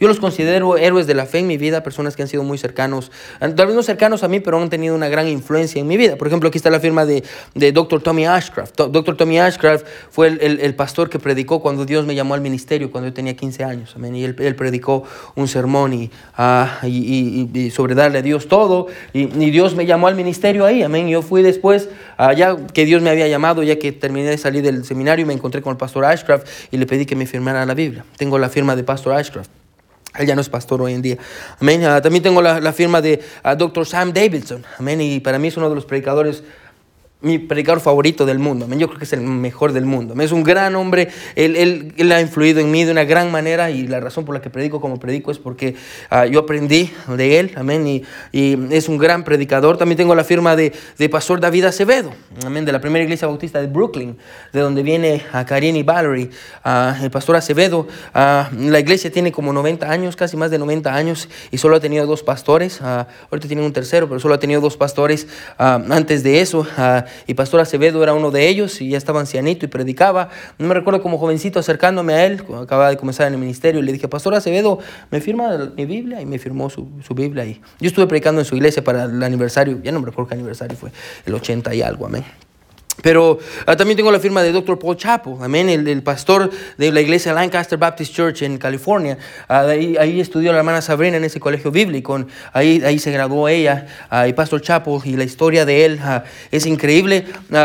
yo 0.00 0.08
los 0.08 0.18
considero 0.18 0.78
héroes 0.78 1.06
de 1.06 1.14
la 1.14 1.26
fe 1.26 1.40
en 1.40 1.46
mi 1.46 1.58
vida, 1.58 1.82
personas 1.82 2.16
que 2.16 2.22
han 2.22 2.28
sido 2.28 2.42
muy 2.42 2.56
cercanos, 2.56 3.12
tal 3.38 3.66
vez 3.66 3.74
no 3.74 3.82
cercanos 3.82 4.22
a 4.22 4.28
mí, 4.28 4.40
pero 4.40 4.60
han 4.60 4.70
tenido 4.70 4.94
una 4.94 5.08
gran 5.08 5.28
influencia 5.28 5.78
en 5.78 5.86
mi 5.86 5.98
vida. 5.98 6.16
Por 6.16 6.26
ejemplo, 6.26 6.48
aquí 6.48 6.56
está 6.56 6.70
la 6.70 6.80
firma 6.80 7.04
de, 7.04 7.22
de 7.54 7.72
Dr. 7.72 8.02
Tommy 8.02 8.24
Ashcraft. 8.24 8.80
Dr. 8.80 9.16
Tommy 9.16 9.38
Ashcraft 9.38 9.86
fue 10.10 10.28
el, 10.28 10.60
el, 10.60 10.74
pastor 10.74 11.10
que 11.10 11.18
predicó 11.18 11.60
cuando 11.60 11.84
Dios 11.84 12.06
me 12.06 12.14
llamó 12.14 12.32
al 12.32 12.40
ministerio, 12.40 12.90
cuando 12.90 13.08
yo 13.08 13.14
tenía 13.14 13.36
15 13.36 13.64
años. 13.64 13.92
Amén. 13.94 14.16
Y 14.16 14.24
él, 14.24 14.36
él 14.38 14.56
predicó 14.56 15.04
un 15.34 15.48
sermón 15.48 15.92
y, 15.92 16.10
uh, 16.38 16.86
y, 16.86 17.50
y, 17.52 17.70
sobre 17.70 17.94
darle 17.94 18.20
a 18.20 18.22
Dios 18.22 18.48
todo. 18.48 18.86
Y, 19.12 19.26
Dios 19.50 19.74
me 19.74 19.84
llamó 19.84 20.06
al 20.06 20.14
ministerio 20.14 20.64
ahí. 20.64 20.82
Amén. 20.82 21.08
Yo 21.08 21.20
fui 21.20 21.42
después, 21.42 21.90
allá 22.16 22.56
que 22.72 22.86
Dios 22.86 23.02
me 23.02 23.10
había 23.10 23.28
llamado, 23.28 23.62
ya 23.62 23.78
que 23.78 23.92
terminé 23.92 24.30
de 24.30 24.38
salir 24.38 24.62
del 24.62 24.84
seminario, 24.86 25.26
me 25.26 25.34
encontré 25.34 25.60
con 25.60 25.72
el 25.72 25.76
pastor 25.76 26.06
Ashcraft 26.06 26.46
y 26.70 26.78
le 26.78 26.86
pedí 26.86 27.04
que 27.04 27.16
me 27.16 27.26
firmara 27.26 27.66
la 27.66 27.74
Biblia. 27.74 28.06
Tengo 28.16 28.38
la 28.38 28.48
firma 28.48 28.74
de 28.76 28.84
pastor 28.84 29.12
Ashcraft. 29.12 29.59
Él 30.18 30.26
ya 30.26 30.34
no 30.34 30.40
es 30.40 30.48
pastor 30.48 30.82
hoy 30.82 30.94
en 30.94 31.02
día. 31.02 31.18
Amén. 31.60 31.84
Ah, 31.84 32.00
también 32.00 32.22
tengo 32.22 32.42
la, 32.42 32.60
la 32.60 32.72
firma 32.72 33.00
de 33.00 33.20
uh, 33.44 33.54
Dr. 33.56 33.86
Sam 33.86 34.12
Davidson. 34.12 34.64
Amén. 34.78 35.00
Y 35.00 35.20
para 35.20 35.38
mí 35.38 35.48
es 35.48 35.56
uno 35.56 35.68
de 35.68 35.74
los 35.74 35.84
predicadores 35.84 36.42
mi 37.22 37.38
predicador 37.38 37.80
favorito 37.80 38.24
del 38.24 38.38
mundo. 38.38 38.66
Yo 38.76 38.86
creo 38.86 38.98
que 38.98 39.04
es 39.04 39.12
el 39.12 39.20
mejor 39.20 39.72
del 39.72 39.84
mundo. 39.84 40.14
Es 40.22 40.32
un 40.32 40.42
gran 40.42 40.74
hombre. 40.74 41.08
Él, 41.36 41.54
él, 41.56 41.92
él, 41.96 42.12
ha 42.12 42.20
influido 42.20 42.60
en 42.60 42.70
mí 42.70 42.84
de 42.84 42.92
una 42.92 43.04
gran 43.04 43.30
manera 43.30 43.70
y 43.70 43.86
la 43.86 44.00
razón 44.00 44.24
por 44.24 44.34
la 44.34 44.40
que 44.40 44.48
predico 44.48 44.80
como 44.80 44.98
predico 44.98 45.30
es 45.30 45.38
porque 45.38 45.74
uh, 46.10 46.24
yo 46.24 46.40
aprendí 46.40 46.90
de 47.08 47.38
él. 47.38 47.52
Amén. 47.56 47.86
Y, 47.86 48.02
y, 48.32 48.58
es 48.74 48.88
un 48.88 48.96
gran 48.96 49.24
predicador. 49.24 49.76
También 49.76 49.98
tengo 49.98 50.14
la 50.14 50.24
firma 50.24 50.56
de, 50.56 50.72
de, 50.96 51.08
Pastor 51.10 51.40
David 51.40 51.64
Acevedo. 51.64 52.10
Amén. 52.44 52.64
De 52.64 52.72
la 52.72 52.80
primera 52.80 53.02
iglesia 53.04 53.28
bautista 53.28 53.60
de 53.60 53.66
Brooklyn, 53.66 54.16
de 54.52 54.60
donde 54.60 54.82
viene 54.82 55.22
a 55.32 55.44
Karin 55.44 55.76
y 55.76 55.82
Valerie. 55.82 56.30
Uh, 56.64 57.04
el 57.04 57.10
Pastor 57.10 57.36
Acevedo. 57.36 57.86
Uh, 58.14 58.70
la 58.70 58.80
iglesia 58.80 59.12
tiene 59.12 59.30
como 59.30 59.52
90 59.52 59.90
años, 59.90 60.16
casi 60.16 60.38
más 60.38 60.50
de 60.50 60.58
90 60.58 60.94
años, 60.94 61.28
y 61.50 61.58
solo 61.58 61.76
ha 61.76 61.80
tenido 61.80 62.06
dos 62.06 62.22
pastores. 62.22 62.80
ahorita 62.80 63.46
tiene 63.46 63.62
un 63.62 63.74
tercero, 63.74 64.08
pero 64.08 64.20
solo 64.20 64.34
ha 64.34 64.40
tenido 64.40 64.62
dos 64.62 64.78
pastores 64.78 65.26
antes 65.58 66.22
de 66.22 66.40
eso 66.40 66.66
y 67.26 67.34
Pastor 67.34 67.60
Acevedo 67.60 68.02
era 68.02 68.14
uno 68.14 68.30
de 68.30 68.48
ellos 68.48 68.80
y 68.80 68.90
ya 68.90 68.98
estaba 68.98 69.20
ancianito 69.20 69.64
y 69.64 69.68
predicaba. 69.68 70.28
No 70.58 70.66
me 70.66 70.74
recuerdo 70.74 71.02
como 71.02 71.18
jovencito 71.18 71.58
acercándome 71.58 72.14
a 72.14 72.26
él, 72.26 72.42
acababa 72.60 72.90
de 72.90 72.96
comenzar 72.96 73.26
en 73.26 73.34
el 73.34 73.38
ministerio, 73.40 73.80
y 73.80 73.84
le 73.84 73.92
dije, 73.92 74.08
Pastor 74.08 74.34
Acevedo, 74.34 74.78
¿me 75.10 75.20
firma 75.20 75.72
mi 75.76 75.86
Biblia? 75.86 76.20
Y 76.20 76.26
me 76.26 76.38
firmó 76.38 76.70
su, 76.70 76.88
su 77.06 77.14
Biblia. 77.14 77.44
Y 77.44 77.60
yo 77.80 77.88
estuve 77.88 78.06
predicando 78.06 78.40
en 78.40 78.44
su 78.44 78.56
iglesia 78.56 78.84
para 78.84 79.04
el 79.04 79.22
aniversario, 79.22 79.80
ya 79.82 79.92
no 79.92 80.00
me 80.00 80.06
recuerdo 80.06 80.28
qué 80.28 80.34
aniversario 80.34 80.76
fue, 80.76 80.90
el 81.26 81.34
80 81.34 81.74
y 81.74 81.82
algo, 81.82 82.06
amén. 82.06 82.24
Pero 83.02 83.38
ah, 83.66 83.76
también 83.76 83.96
tengo 83.96 84.12
la 84.12 84.20
firma 84.20 84.42
de 84.42 84.52
Dr. 84.52 84.78
Paul 84.78 84.96
Chapo, 84.96 85.38
amén, 85.42 85.68
el, 85.68 86.02
pastor 86.02 86.50
de 86.76 86.92
la 86.92 87.00
iglesia 87.00 87.32
Lancaster 87.32 87.78
Baptist 87.78 88.14
Church 88.14 88.42
en 88.42 88.58
California. 88.58 89.18
Ah, 89.48 89.60
ahí, 89.60 89.96
ahí, 89.98 90.20
estudió 90.20 90.52
la 90.52 90.58
hermana 90.58 90.82
Sabrina 90.82 91.16
en 91.16 91.24
ese 91.24 91.40
colegio 91.40 91.70
bíblico. 91.70 92.24
Ahí, 92.52 92.82
ahí 92.84 92.98
se 92.98 93.10
graduó 93.10 93.48
ella 93.48 93.86
uh, 94.10 94.26
y 94.26 94.32
Pastor 94.32 94.60
Chapo 94.60 95.00
y 95.04 95.16
la 95.16 95.24
historia 95.24 95.64
de 95.64 95.84
él 95.84 96.00
es 96.50 96.66
increíble. 96.66 97.24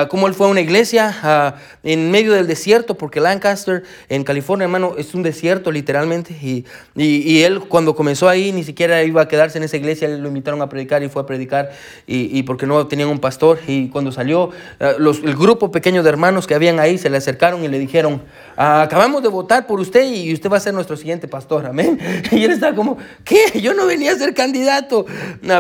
cómo 0.10 0.28
él 0.28 0.34
fue 0.34 0.48
a 0.48 0.50
una 0.50 0.62
iglesia 0.62 1.56
en 1.84 2.12
medio 2.12 2.34
del 2.34 2.48
desierto, 2.48 2.96
porque 2.96 3.20
Lancaster 3.20 3.84
en 4.10 4.24
California, 4.24 4.66
hermano, 4.66 4.96
es 4.98 5.14
un 5.14 5.24
desierto 5.24 5.72
literalmente. 5.72 6.34
Y, 6.34 6.66
y, 6.96 7.44
él 7.44 7.60
cuando 7.62 7.96
comenzó 7.96 8.30
ahí 8.30 8.52
ni 8.52 8.64
siquiera 8.64 9.04
iba 9.04 9.22
a 9.22 9.28
quedarse 9.28 9.58
en 9.58 9.64
esa 9.64 9.78
iglesia, 9.78 10.08
lo 10.08 10.28
invitaron 10.28 10.62
a 10.62 10.70
predicar 10.70 11.04
y 11.04 11.10
fue 11.10 11.22
a 11.22 11.26
predicar 11.26 11.72
y, 12.08 12.38
y 12.38 12.44
porque 12.44 12.66
no 12.66 12.88
tenían 12.88 13.10
un 13.10 13.20
pastor. 13.20 13.60
Y 13.68 13.90
cuando 13.90 14.12
salió, 14.12 14.52
los 14.98 15.25
el 15.26 15.36
grupo 15.36 15.72
pequeño 15.72 16.04
de 16.04 16.10
hermanos 16.10 16.48
que 16.48 16.56
habían 16.56 16.80
ahí 16.80 16.98
se 16.98 17.10
le 17.10 17.18
acercaron 17.18 17.64
y 17.64 17.68
le 17.68 17.80
dijeron, 17.80 18.22
acabamos 18.56 19.24
de 19.24 19.30
votar 19.30 19.68
por 19.68 19.80
usted 19.80 20.04
y 20.04 20.34
usted 20.34 20.50
va 20.50 20.58
a 20.58 20.60
ser 20.60 20.74
nuestro 20.74 20.96
siguiente 20.98 21.28
pastor, 21.28 21.66
amén. 21.66 22.00
Y 22.32 22.44
él 22.44 22.52
estaba 22.52 22.76
como, 22.76 22.98
¿qué? 23.24 23.60
Yo 23.62 23.74
no 23.74 23.86
venía 23.86 24.12
a 24.12 24.16
ser 24.16 24.34
candidato. 24.34 25.06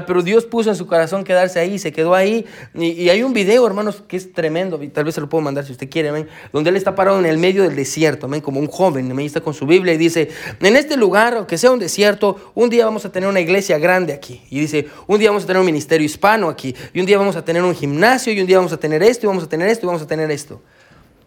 pero 0.07 0.22
Dios 0.22 0.45
puso 0.45 0.69
en 0.69 0.75
su 0.75 0.88
corazón 0.88 1.24
quedarse 1.24 1.60
ahí, 1.60 1.79
se 1.79 1.91
quedó 1.91 2.13
ahí. 2.13 2.45
Y, 2.74 3.10
hay 3.10 3.24
un 3.24 3.34
video, 3.34 3.65
hermanos, 3.65 4.03
que 4.07 4.17
es 4.17 4.34
tremendo, 4.34 4.81
y 4.81 4.89
tal 4.89 5.05
vez 5.05 5.15
se 5.15 5.22
lo 5.22 5.29
puedo 5.29 5.41
mandar 5.41 5.65
si 5.65 5.72
usted 5.72 5.89
quiere, 5.89 6.10
amén, 6.10 6.27
donde 6.51 6.69
él 6.69 6.75
está 6.75 6.95
parado 6.95 7.19
en 7.19 7.25
el 7.25 7.38
medio 7.38 7.63
del 7.63 7.75
desierto, 7.75 8.25
amén, 8.25 8.41
como 8.41 8.60
un 8.60 8.67
joven, 8.67 9.10
amén, 9.10 9.25
está 9.25 9.41
con 9.41 9.53
su 9.53 9.65
Biblia 9.65 9.93
y 9.93 9.98
dice, 9.98 10.29
en 10.60 10.75
este 10.75 10.98
lugar, 10.98 11.36
aunque 11.36 11.57
sea 11.57 11.72
un 11.72 11.79
desierto, 11.79 12.51
un 12.55 12.69
día 12.69 12.86
vamos 12.86 13.05
a 13.05 13.12
tener 13.12 13.29
una 13.29 13.39
iglesia 13.39 13.77
grande 13.77 14.13
aquí. 14.13 14.41
Y 14.50 14.60
dice, 14.60 14.88
un 15.07 15.19
día 15.19 15.29
vamos 15.29 15.43
a 15.43 15.48
tener 15.48 15.60
un 15.60 15.65
ministerio 15.65 16.05
hispano 16.05 16.50
aquí, 16.50 16.75
y 16.93 17.00
un 17.00 17.05
día 17.05 17.17
vamos 17.17 17.36
a 17.36 17.43
tener 17.43 17.63
un 17.63 17.75
gimnasio, 17.75 18.34
y 18.34 18.41
un 18.41 18.48
día 18.48 18.57
vamos 18.57 18.74
a 18.74 18.77
tener 18.77 19.01
esto, 19.03 19.25
y 19.25 19.27
vamos 19.27 19.43
a 19.43 19.45
tener 19.50 19.68
esto, 19.70 19.86
y 19.86 19.88
vamos 19.88 20.02
a 20.02 20.08
tener 20.08 20.32
esto. 20.32 20.62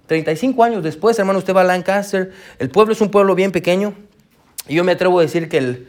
35 0.06 0.64
años 0.64 0.82
después, 0.82 1.18
hermano, 1.18 1.38
usted 1.38 1.54
va 1.54 1.60
a 1.60 1.64
Lancaster, 1.64 2.32
el 2.58 2.70
pueblo 2.70 2.92
es 2.92 3.00
un 3.00 3.10
pueblo 3.10 3.34
bien 3.34 3.52
pequeño, 3.52 3.94
y 4.66 4.74
yo 4.74 4.84
me 4.84 4.92
atrevo 4.92 5.18
a 5.18 5.22
decir 5.22 5.48
que 5.48 5.58
el, 5.58 5.88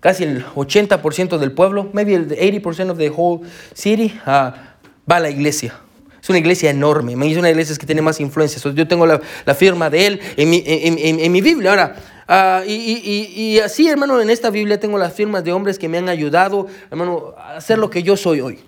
casi 0.00 0.24
el 0.24 0.44
80% 0.44 1.38
del 1.38 1.52
pueblo, 1.52 1.90
maybe 1.92 2.14
el 2.14 2.28
80% 2.28 2.90
of 2.90 2.98
the 2.98 3.10
whole 3.10 3.46
city, 3.74 4.18
ah, 4.26 4.76
va 5.10 5.16
a 5.16 5.20
la 5.20 5.30
iglesia. 5.30 5.74
Es 6.22 6.28
una 6.28 6.38
iglesia 6.38 6.70
enorme, 6.70 7.16
me 7.16 7.26
dice 7.26 7.40
una 7.40 7.50
iglesia 7.50 7.76
que 7.76 7.84
tiene 7.84 8.00
más 8.00 8.20
influencia. 8.20 8.70
yo 8.72 8.86
tengo 8.86 9.06
la, 9.06 9.20
firma 9.54 9.90
de 9.90 10.06
él 10.06 10.20
en 10.36 10.50
mi, 10.50 10.62
en, 10.64 11.32
mi 11.32 11.40
Biblia. 11.40 11.70
Ahora, 11.70 11.96
ah, 12.28 12.62
y, 12.64 13.24
y, 13.34 13.58
así, 13.58 13.88
hermano, 13.88 14.20
en 14.20 14.30
esta 14.30 14.50
Biblia 14.50 14.78
tengo 14.78 14.98
las 14.98 15.12
firmas 15.12 15.42
de 15.42 15.52
hombres 15.52 15.80
que 15.80 15.88
me 15.88 15.98
han 15.98 16.08
ayudado, 16.08 16.68
hermano, 16.92 17.34
a 17.36 17.56
hacer 17.56 17.78
lo 17.78 17.90
que 17.90 18.04
yo 18.04 18.16
soy 18.16 18.40
hoy. 18.40 18.60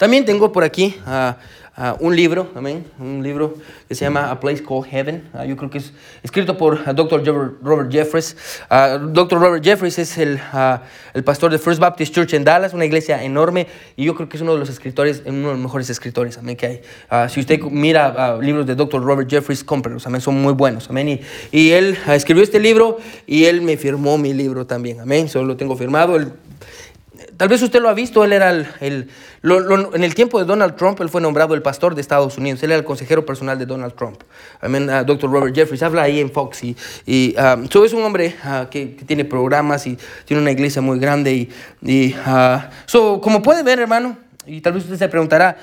También 0.00 0.24
tengo 0.24 0.50
por 0.50 0.64
aquí 0.64 0.96
uh, 1.06 1.34
uh, 1.76 1.96
un 2.00 2.14
libro, 2.16 2.50
amén, 2.54 2.84
un 2.98 3.22
libro 3.22 3.54
que 3.88 3.94
se 3.94 4.04
llama 4.04 4.30
A 4.30 4.40
Place 4.40 4.62
Called 4.62 4.90
Heaven. 4.90 5.28
Uh, 5.34 5.44
yo 5.44 5.56
creo 5.56 5.70
que 5.70 5.78
es 5.78 5.92
escrito 6.22 6.56
por 6.56 6.80
el 6.86 6.94
Dr. 6.94 7.58
Robert 7.62 7.90
Jeffries. 7.90 8.36
Dr. 8.68 9.38
Robert 9.38 9.64
Jeffries 9.64 9.98
es 9.98 10.18
el, 10.18 10.40
el, 11.14 11.24
pastor 11.24 11.50
de 11.50 11.58
First 11.58 11.80
Baptist 11.80 12.14
Church 12.14 12.34
en 12.34 12.44
Dallas, 12.44 12.74
una 12.74 12.84
iglesia 12.84 13.22
enorme, 13.22 13.66
y 13.96 14.04
yo 14.04 14.14
creo 14.14 14.28
que 14.28 14.36
es 14.36 14.42
uno 14.42 14.52
de 14.54 14.58
los 14.58 14.68
escritores, 14.68 15.22
uno 15.26 15.48
de 15.48 15.54
los 15.54 15.62
mejores 15.62 15.90
escritores, 15.90 16.38
amén, 16.38 16.56
que 16.56 16.66
hay. 17.10 17.28
si 17.28 17.40
usted 17.40 17.60
mira 17.62 18.38
libros 18.38 18.66
de 18.66 18.74
Dr. 18.74 19.02
Robert 19.02 19.28
Jeffries, 19.28 19.64
cómprelos, 19.64 20.06
amén, 20.06 20.20
son 20.20 20.40
muy 20.40 20.52
buenos, 20.52 20.88
amén. 20.90 21.08
Y, 21.08 21.20
y 21.50 21.72
él 21.72 21.98
escribió 22.08 22.42
este 22.42 22.60
libro 22.60 22.98
y 23.26 23.44
él 23.44 23.60
me 23.62 23.76
firmó 23.76 24.18
mi 24.18 24.32
libro 24.32 24.66
también, 24.66 25.00
amén. 25.00 25.28
Solo 25.28 25.46
lo 25.46 25.56
tengo 25.56 25.76
firmado. 25.76 26.18
Tal 27.40 27.48
vez 27.48 27.62
usted 27.62 27.80
lo 27.80 27.88
ha 27.88 27.94
visto, 27.94 28.22
él 28.22 28.34
era 28.34 28.50
el, 28.50 29.08
en 29.42 30.04
el 30.04 30.14
tiempo 30.14 30.38
de 30.38 30.44
Donald 30.44 30.76
Trump, 30.76 31.00
él 31.00 31.08
fue 31.08 31.22
nombrado 31.22 31.54
el 31.54 31.62
pastor 31.62 31.94
de 31.94 32.02
Estados 32.02 32.36
Unidos, 32.36 32.62
él 32.62 32.70
era 32.70 32.78
el 32.78 32.84
consejero 32.84 33.24
personal 33.24 33.58
de 33.58 33.64
Donald 33.64 33.94
Trump. 33.94 34.24
Amén, 34.60 34.90
uh, 34.90 35.06
Dr. 35.06 35.30
Robert 35.30 35.54
Jeffries 35.54 35.82
habla 35.82 36.02
ahí 36.02 36.20
en 36.20 36.30
Fox 36.30 36.62
y, 36.62 36.76
y 37.06 37.34
um, 37.38 37.64
es 37.82 37.92
un 37.94 38.02
hombre 38.02 38.36
uh, 38.44 38.68
que, 38.68 38.88
tiene 39.06 39.24
programas 39.24 39.86
y 39.86 39.96
tiene 40.26 40.42
una 40.42 40.50
iglesia 40.50 40.82
muy 40.82 40.98
grande. 40.98 41.32
Y, 41.32 41.48
y 41.80 42.14
uh, 42.14 43.20
como 43.22 43.40
puede 43.40 43.62
ver, 43.62 43.78
hermano, 43.80 44.18
y 44.44 44.60
tal 44.60 44.74
vez 44.74 44.84
usted 44.84 44.98
se 44.98 45.08
preguntará, 45.08 45.56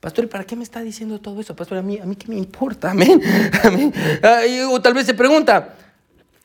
Pastor, 0.00 0.26
¿y 0.26 0.28
para 0.28 0.44
qué 0.44 0.54
me 0.54 0.64
está 0.64 0.82
diciendo 0.82 1.18
todo 1.18 1.40
eso? 1.40 1.56
Pastor, 1.56 1.78
a 1.78 1.82
mí, 1.82 1.98
a 1.98 2.04
mí 2.04 2.14
qué 2.14 2.28
me 2.28 2.36
importa, 2.36 2.90
amén. 2.90 3.22
amén. 3.62 3.90
o 4.70 4.82
tal 4.82 4.92
vez 4.92 5.06
se 5.06 5.14
pregunta, 5.14 5.76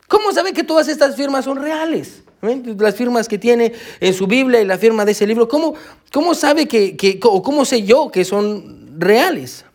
¿cómo 0.07 0.31
sabe 0.31 0.53
que 0.53 0.63
todas 0.63 0.87
estas 0.87 1.15
firmas 1.15 1.45
son 1.45 1.61
reales? 1.61 2.23
Las 2.77 2.95
firmas 2.95 3.27
que 3.27 3.37
tiene 3.37 3.73
en 3.99 4.13
su 4.13 4.27
Biblia 4.27 4.61
y 4.61 4.65
la 4.65 4.77
firma 4.77 5.05
de 5.05 5.11
ese 5.11 5.25
libro, 5.25 5.47
¿cómo, 5.47 5.73
cómo 6.11 6.35
sabe 6.35 6.67
que, 6.67 6.95
que, 6.95 7.19
o 7.23 7.41
cómo 7.41 7.65
sé 7.65 7.83
yo 7.83 8.11
que 8.11 8.23
son 8.25 8.99
reales? 8.99 9.65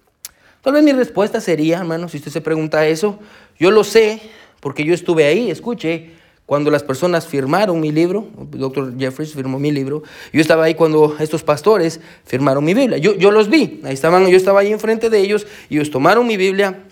Tal 0.63 0.75
vez 0.75 0.85
mi 0.85 0.93
respuesta 0.93 1.41
sería, 1.41 1.79
hermano, 1.79 2.09
si 2.09 2.19
usted 2.19 2.31
se 2.31 2.41
pregunta 2.41 2.87
eso, 2.87 3.19
yo 3.59 3.71
lo 3.73 3.83
sé 3.83 4.21
porque 4.61 4.85
yo 4.85 4.95
estuve 4.95 5.25
ahí, 5.25 5.51
escuche, 5.51 6.11
cuando 6.47 6.71
las 6.71 6.85
personas 6.85 7.27
firmaron 7.27 7.81
mi 7.81 7.91
libro, 7.91 8.29
el 8.53 8.61
doctor 8.61 8.97
Jeffries 8.97 9.33
firmó 9.33 9.59
mi 9.59 9.73
libro, 9.73 10.05
yo 10.33 10.41
estaba 10.41 10.65
ahí 10.65 10.75
cuando 10.75 11.17
estos 11.19 11.43
pastores 11.43 12.01
firmaron 12.25 12.63
mi 12.63 12.75
Biblia, 12.75 12.99
yo, 12.99 13.15
yo 13.15 13.33
los 13.33 13.49
vi, 13.49 13.81
ahí 13.85 13.95
estaban, 13.95 14.29
yo 14.29 14.37
estaba 14.37 14.61
ahí 14.61 14.73
enfrente 14.73 15.11
de 15.11 15.19
ellos, 15.19 15.47
y 15.69 15.77
ellos 15.77 15.91
tomaron 15.91 16.27
mi 16.27 16.37
Biblia 16.37 16.85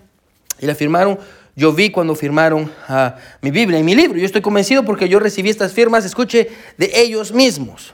y 0.59 0.65
la 0.65 0.75
firmaron 0.75 1.17
yo 1.55 1.73
vi 1.73 1.89
cuando 1.91 2.15
firmaron 2.15 2.71
ah, 2.87 3.15
mi 3.41 3.51
Biblia 3.51 3.79
y 3.79 3.83
mi 3.83 3.95
libro. 3.95 4.17
Yo 4.17 4.25
estoy 4.25 4.41
convencido 4.41 4.85
porque 4.85 5.09
yo 5.09 5.19
recibí 5.19 5.49
estas 5.49 5.73
firmas, 5.73 6.05
escuche, 6.05 6.49
de 6.77 6.91
ellos 6.95 7.33
mismos. 7.33 7.93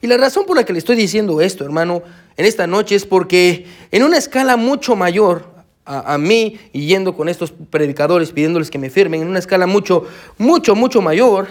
Y 0.00 0.06
la 0.06 0.16
razón 0.16 0.46
por 0.46 0.56
la 0.56 0.64
que 0.64 0.72
le 0.72 0.78
estoy 0.78 0.96
diciendo 0.96 1.40
esto, 1.40 1.64
hermano, 1.64 2.02
en 2.36 2.46
esta 2.46 2.66
noche 2.66 2.94
es 2.94 3.04
porque 3.04 3.66
en 3.90 4.04
una 4.04 4.16
escala 4.16 4.56
mucho 4.56 4.94
mayor 4.94 5.58
a, 5.84 6.18
mí 6.18 6.58
y 6.72 6.86
yendo 6.86 7.16
con 7.16 7.28
estos 7.28 7.50
predicadores 7.50 8.30
pidiéndoles 8.30 8.70
que 8.70 8.78
me 8.78 8.90
firmen, 8.90 9.22
en 9.22 9.28
una 9.28 9.38
escala 9.38 9.66
mucho, 9.66 10.06
mucho, 10.36 10.74
mucho 10.74 11.00
mayor, 11.00 11.48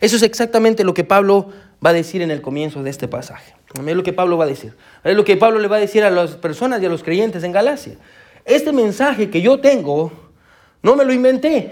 eso 0.00 0.16
es 0.16 0.22
exactamente 0.22 0.84
lo 0.84 0.94
que 0.94 1.02
Pablo 1.04 1.50
va 1.84 1.90
a 1.90 1.92
decir 1.92 2.22
en 2.22 2.30
el 2.30 2.40
comienzo 2.40 2.82
de 2.82 2.90
este 2.90 3.08
pasaje. 3.08 3.54
Es 3.74 3.96
lo 3.96 4.02
que 4.02 4.12
Pablo 4.12 4.38
va 4.38 4.44
a 4.44 4.48
decir. 4.48 4.74
Es 5.04 5.16
lo 5.16 5.24
que 5.24 5.36
Pablo 5.36 5.58
le 5.58 5.68
va 5.68 5.76
a 5.76 5.80
decir 5.80 6.04
a 6.04 6.10
las 6.10 6.32
personas 6.36 6.80
y 6.80 6.86
a 6.86 6.88
los 6.88 7.02
creyentes 7.02 7.42
en 7.42 7.52
Galacia. 7.52 7.96
Este 8.44 8.72
mensaje 8.72 9.28
que 9.28 9.42
yo 9.42 9.60
tengo 9.60 10.29
no 10.82 10.96
me 10.96 11.04
lo 11.04 11.12
inventé. 11.12 11.70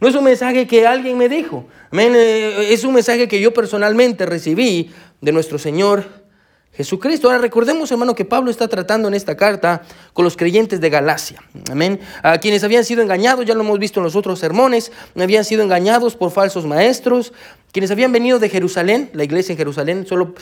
No 0.00 0.06
es 0.06 0.14
un 0.14 0.24
mensaje 0.24 0.66
que 0.66 0.86
alguien 0.86 1.18
me 1.18 1.28
dijo. 1.28 1.66
Eh, 1.92 2.68
es 2.70 2.84
un 2.84 2.94
mensaje 2.94 3.26
que 3.26 3.40
yo 3.40 3.52
personalmente 3.52 4.26
recibí 4.26 4.92
de 5.20 5.32
nuestro 5.32 5.58
Señor 5.58 6.04
Jesucristo. 6.78 7.26
Ahora 7.26 7.38
recordemos, 7.38 7.90
hermano, 7.90 8.14
que 8.14 8.24
Pablo 8.24 8.52
está 8.52 8.68
tratando 8.68 9.08
en 9.08 9.14
esta 9.14 9.36
carta 9.36 9.82
con 10.12 10.24
los 10.24 10.36
creyentes 10.36 10.80
de 10.80 10.88
Galacia. 10.88 11.42
Amén. 11.72 11.98
A 12.22 12.38
quienes 12.38 12.62
habían 12.62 12.84
sido 12.84 13.02
engañados, 13.02 13.44
ya 13.44 13.54
lo 13.54 13.62
hemos 13.62 13.80
visto 13.80 13.98
en 13.98 14.04
los 14.04 14.14
otros 14.14 14.38
sermones, 14.38 14.92
habían 15.16 15.44
sido 15.44 15.64
engañados 15.64 16.14
por 16.14 16.30
falsos 16.30 16.66
maestros, 16.66 17.32
quienes 17.72 17.90
habían 17.90 18.12
venido 18.12 18.38
de 18.38 18.48
Jerusalén, 18.48 19.10
la 19.12 19.24
iglesia 19.24 19.54
en 19.54 19.58
Jerusalén, 19.58 20.06
solo 20.06 20.36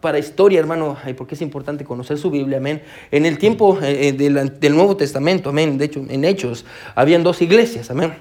para 0.00 0.20
historia, 0.20 0.60
hermano, 0.60 0.96
porque 1.16 1.34
es 1.34 1.42
importante 1.42 1.84
conocer 1.84 2.16
su 2.16 2.30
Biblia, 2.30 2.58
amén. 2.58 2.84
En 3.10 3.26
el 3.26 3.36
tiempo 3.36 3.76
eh, 3.82 4.08
eh, 4.08 4.12
del, 4.12 4.60
del 4.60 4.74
Nuevo 4.76 4.96
Testamento, 4.96 5.50
amén, 5.50 5.78
de 5.78 5.86
hecho, 5.86 6.04
en 6.08 6.24
Hechos, 6.24 6.64
habían 6.94 7.24
dos 7.24 7.42
iglesias, 7.42 7.90
amén 7.90 8.14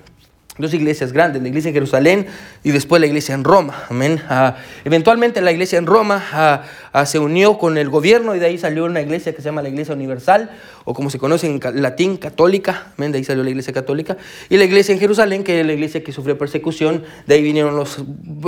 dos 0.58 0.74
iglesias 0.74 1.12
grandes, 1.12 1.42
la 1.42 1.50
iglesia 1.50 1.70
en 1.70 1.74
Jerusalén 1.74 2.28
y 2.64 2.72
después 2.72 3.02
la 3.02 3.08
iglesia 3.08 3.36
en 3.36 3.44
Roma. 3.44 3.84
Amén. 3.90 4.22
Ah, 4.30 4.56
eventualmente 4.86 5.42
la 5.42 5.52
iglesia 5.52 5.78
en 5.78 5.86
Roma 5.86 6.24
ah, 6.32 6.64
ah, 6.94 7.06
se 7.06 7.20
unió 7.20 7.58
con 7.58 7.78
el 7.78 7.90
gobierno 7.90 8.36
y 8.36 8.40
de 8.40 8.46
ahí 8.46 8.58
salió 8.58 8.86
una 8.86 9.02
iglesia 9.02 9.34
que 9.34 9.42
se 9.42 9.46
llama 9.46 9.62
la 9.62 9.68
iglesia 9.68 9.94
universal 9.94 10.52
o 10.86 10.94
como 10.94 11.10
se 11.10 11.20
conoce 11.20 11.48
en 11.48 11.60
latín, 11.82 12.16
católica. 12.16 12.94
Amén. 12.98 13.12
De 13.12 13.18
ahí 13.18 13.26
salió 13.26 13.44
la 13.44 13.50
iglesia 13.50 13.74
católica. 13.74 14.16
Y 14.50 14.56
la 14.56 14.64
iglesia 14.64 14.94
en 14.94 15.00
Jerusalén, 15.00 15.44
que 15.44 15.60
es 15.60 15.66
la 15.66 15.74
iglesia 15.74 16.02
que 16.04 16.14
sufrió 16.14 16.38
persecución, 16.38 17.04
de 17.28 17.36
ahí 17.36 17.42
vinieron 17.42 17.76
los, 17.76 18.02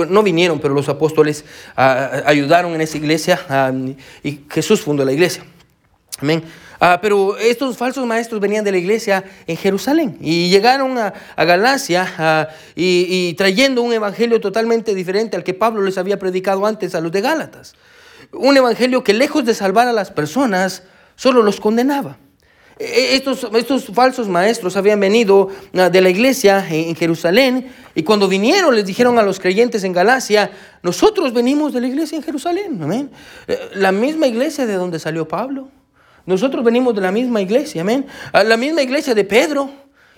no 0.08 0.22
vinieron, 0.22 0.60
pero 0.60 0.72
los 0.72 0.88
apóstoles 0.88 1.44
ayudaron 1.76 2.74
en 2.74 2.80
esa 2.80 2.96
iglesia 2.96 3.38
y 4.22 4.40
Jesús 4.48 4.80
fundó 4.80 5.04
la 5.04 5.12
iglesia. 5.12 5.44
Amén. 6.20 6.42
Ah, 6.80 7.00
pero 7.02 7.36
estos 7.38 7.76
falsos 7.76 8.06
maestros 8.06 8.40
venían 8.40 8.64
de 8.64 8.70
la 8.70 8.78
iglesia 8.78 9.24
en 9.48 9.56
Jerusalén 9.56 10.16
y 10.20 10.48
llegaron 10.48 10.96
a, 10.96 11.12
Galacia 11.36 12.14
ah, 12.18 12.48
y, 12.76 13.34
trayendo 13.34 13.82
un 13.82 13.92
evangelio 13.92 14.40
totalmente 14.40 14.94
diferente 14.94 15.36
al 15.36 15.42
que 15.42 15.54
Pablo 15.54 15.82
les 15.82 15.98
había 15.98 16.18
predicado 16.18 16.66
antes 16.66 16.94
a 16.94 17.00
los 17.00 17.10
de 17.10 17.20
Gálatas. 17.20 17.74
Un 18.32 18.56
evangelio 18.56 19.02
que 19.02 19.12
lejos 19.12 19.44
de 19.44 19.54
salvar 19.54 19.88
a 19.88 19.92
las 19.92 20.12
personas, 20.12 20.84
solo 21.16 21.42
los 21.42 21.58
condenaba. 21.58 22.16
E, 22.78 23.16
estos, 23.16 23.48
estos 23.54 23.86
falsos 23.86 24.28
maestros 24.28 24.76
habían 24.76 25.00
venido 25.00 25.48
ah, 25.74 25.90
de 25.90 26.00
la 26.00 26.10
iglesia 26.10 26.64
en, 26.70 26.94
Jerusalén 26.94 27.72
y 27.96 28.04
cuando 28.04 28.28
vinieron 28.28 28.76
les 28.76 28.86
dijeron 28.86 29.18
a 29.18 29.24
los 29.24 29.40
creyentes 29.40 29.82
en 29.82 29.92
Galacia, 29.92 30.52
nosotros 30.84 31.32
venimos 31.32 31.72
de 31.72 31.80
la 31.80 31.88
iglesia 31.88 32.14
en 32.14 32.22
Jerusalén, 32.22 33.10
eh, 33.48 33.58
La 33.74 33.90
misma 33.90 34.28
iglesia 34.28 34.64
de 34.64 34.74
donde 34.74 35.00
salió 35.00 35.26
Pablo. 35.26 35.70
Nosotros 36.28 36.62
venimos 36.62 36.94
de 36.94 37.00
la 37.00 37.10
misma 37.10 37.40
iglesia, 37.40 37.80
amén. 37.80 38.06
A 38.34 38.44
la 38.44 38.58
misma 38.58 38.82
iglesia 38.82 39.14
de 39.14 39.24
Pedro 39.24 39.70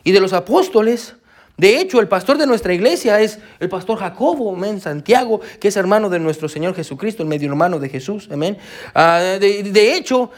y 0.02 0.10
de 0.10 0.18
los 0.18 0.32
apóstoles. 0.32 1.14
De 1.56 1.78
hecho, 1.78 2.00
el 2.00 2.08
pastor 2.08 2.36
de 2.36 2.48
nuestra 2.48 2.74
iglesia 2.74 3.20
es 3.20 3.38
el 3.60 3.68
pastor 3.68 3.96
Jacobo, 3.96 4.52
amén, 4.52 4.80
Santiago, 4.80 5.40
que 5.60 5.68
es 5.68 5.76
hermano 5.76 6.10
de 6.10 6.18
nuestro 6.18 6.48
Señor 6.48 6.74
Jesucristo, 6.74 7.22
el 7.22 7.28
medio 7.28 7.48
hermano 7.48 7.78
de 7.78 7.88
Jesús, 7.88 8.28
amén. 8.32 8.58
Ah, 8.92 9.20
de, 9.38 9.94
hecho, 9.94 10.32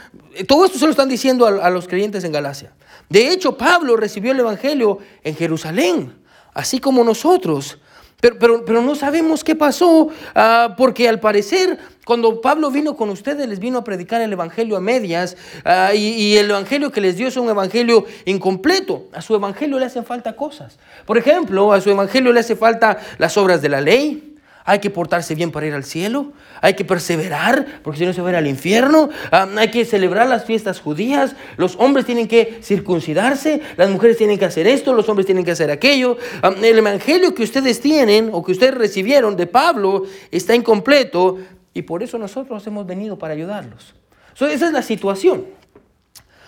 todo 0.47 0.67
esto 0.67 0.79
se 0.79 0.85
lo 0.85 0.91
están 0.91 1.09
diciendo 1.09 1.47
a 1.47 1.71
los 1.71 1.89
creyentes 1.89 2.23
en 2.25 2.33
Galacia. 2.33 2.75
De 3.09 3.29
hecho, 3.29 3.57
Pablo 3.57 3.97
recibió 3.97 4.33
el 4.33 4.41
Evangelio 4.41 4.99
en 5.25 5.35
Jerusalén, 5.37 6.13
así 6.53 6.81
como 6.81 7.03
nosotros. 7.03 7.79
Pero, 8.23 8.65
pero, 8.65 8.83
no 8.83 8.95
sabemos 8.95 9.43
qué 9.43 9.57
pasó, 9.57 10.09
ah, 10.37 10.77
porque 10.79 11.09
al 11.09 11.19
parecer 11.19 11.77
cuando 12.05 12.41
Pablo 12.41 12.71
vino 12.71 12.97
con 12.97 13.11
ustedes 13.11 13.49
les 13.49 13.59
vino 13.59 13.79
a 13.79 13.85
predicar 13.85 14.21
el 14.21 14.33
Evangelio 14.33 14.77
a 14.77 14.81
medias 14.81 15.37
ah, 15.65 15.93
y, 15.93 16.37
el 16.37 16.51
Evangelio 16.51 16.93
que 16.93 17.01
les 17.01 17.17
dio 17.17 17.27
es 17.27 17.37
un 17.37 17.49
Evangelio 17.49 18.07
incompleto. 18.25 19.09
A 19.13 19.23
su 19.23 19.35
Evangelio 19.35 19.79
le 19.81 19.87
hacen 19.87 20.05
falta 20.05 20.37
cosas. 20.37 20.79
Por 21.05 21.19
ejemplo, 21.19 21.73
a 21.73 21.81
su 21.81 21.91
Evangelio 21.91 22.33
le 22.33 22.39
hace 22.39 22.55
falta 22.55 22.99
las 23.19 23.37
obras 23.37 23.61
de 23.61 23.69
la 23.69 23.81
ley, 23.81 24.32
Hay 24.65 24.79
que 24.79 24.91
portarse 24.91 25.35
bien 25.35 25.51
para 25.51 25.67
ir 25.67 25.75
al 25.75 25.85
cielo. 25.85 26.33
Hay 26.61 26.75
que 26.75 26.85
perseverar, 26.85 27.81
porque 27.83 27.99
si 27.99 28.07
no 28.07 28.13
se 28.13 28.23
va 28.23 28.29
a 28.29 28.33
ir 28.33 28.37
al 28.37 28.47
infierno. 28.47 29.11
Ah, 29.31 29.49
hay 29.57 29.71
que 29.71 29.85
celebrar 29.85 30.29
las 30.29 30.45
fiestas 30.45 30.81
judías. 30.81 31.35
Los 31.57 31.77
hombres 31.77 32.07
tienen 32.07 32.29
que 32.29 32.61
circuncidarse. 32.63 33.61
Las 33.77 33.91
mujeres 33.91 34.17
tienen 34.17 34.39
que 34.39 34.45
hacer 34.45 34.67
esto. 34.67 34.93
Los 34.93 35.09
hombres 35.09 35.27
tienen 35.27 35.45
que 35.45 35.51
hacer 35.51 35.71
aquello. 35.71 36.17
Ah, 36.43 36.55
el 36.63 36.79
evangelio 36.79 37.35
que 37.35 37.43
ustedes 37.43 37.81
tienen 37.81 38.31
o 38.33 38.45
que 38.45 38.53
ustedes 38.53 38.75
recibieron 38.75 39.37
de 39.37 39.47
Pablo 39.47 40.05
está 40.31 40.55
incompleto. 40.55 41.39
Y 41.75 41.83
por 41.83 42.03
eso 42.03 42.19
nosotros 42.19 42.67
hemos 42.67 42.87
venido 42.87 43.19
para 43.19 43.35
ayudarlos. 43.35 43.95
esa 44.35 44.67
es 44.67 44.73
la 44.73 44.83
situación. 44.83 45.62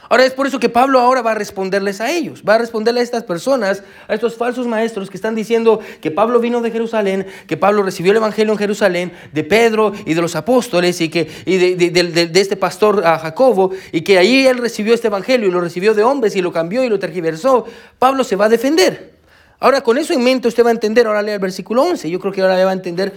Ahora 0.09 0.25
es 0.25 0.33
por 0.33 0.47
eso 0.47 0.61
que 0.61 0.69
Pablo 0.69 1.01
ahora 1.01 1.23
va 1.23 1.33
a 1.33 1.35
responderles 1.35 2.01
a 2.01 2.11
ellos, 2.11 2.43
va 2.47 2.57
a 2.57 2.59
responderle 2.59 3.01
a 3.01 3.03
estas 3.03 3.25
personas, 3.25 3.83
a 4.07 4.15
estos 4.15 4.37
falsos 4.37 4.67
maestros 4.67 5.09
que 5.09 5.17
están 5.17 5.35
diciendo 5.35 5.81
que 6.01 6.11
Pablo 6.11 6.41
vino 6.41 6.61
de 6.61 6.71
Jerusalén, 6.71 7.27
que 7.47 7.57
Pablo 7.57 7.83
recibió 7.83 8.13
el 8.13 8.19
Evangelio 8.19 8.53
en 8.53 8.59
Jerusalén, 8.59 9.13
de 9.33 9.45
Pedro 9.45 9.93
y 10.05 10.15
de 10.15 10.21
los 10.21 10.37
apóstoles 10.37 11.01
y, 11.01 11.09
que, 11.09 11.25
de, 11.47 12.31
este 12.35 12.57
pastor 12.57 13.07
a 13.07 13.19
Jacobo, 13.19 13.71
y 13.93 14.03
que 14.03 14.19
ahí 14.19 14.47
él 14.47 14.59
recibió 14.59 14.95
este 14.95 15.07
Evangelio 15.07 15.49
y 15.49 15.51
lo 15.51 15.61
recibió 15.61 15.95
de 15.95 16.03
hombres 16.03 16.37
y 16.37 16.43
lo 16.43 16.53
cambió 16.53 16.85
y 16.85 16.89
lo 16.89 16.99
tergiversó. 16.99 17.65
Pablo 17.99 18.25
se 18.25 18.37
va 18.37 18.47
a 18.47 18.49
defender. 18.49 19.15
Ahora 19.61 19.81
con 19.81 19.97
eso 19.97 20.13
en 20.13 20.23
mente 20.23 20.49
usted 20.49 20.65
va 20.65 20.69
a 20.69 20.73
entender, 20.73 21.07
ahora 21.07 21.23
lea 21.23 21.35
el 21.35 21.41
versículo 21.41 21.83
11, 21.83 22.11
yo 22.11 22.21
creo 22.21 22.33
que 22.33 22.43
ahora 22.43 22.63
va 22.65 22.71
a 22.71 22.75
entender 22.75 23.15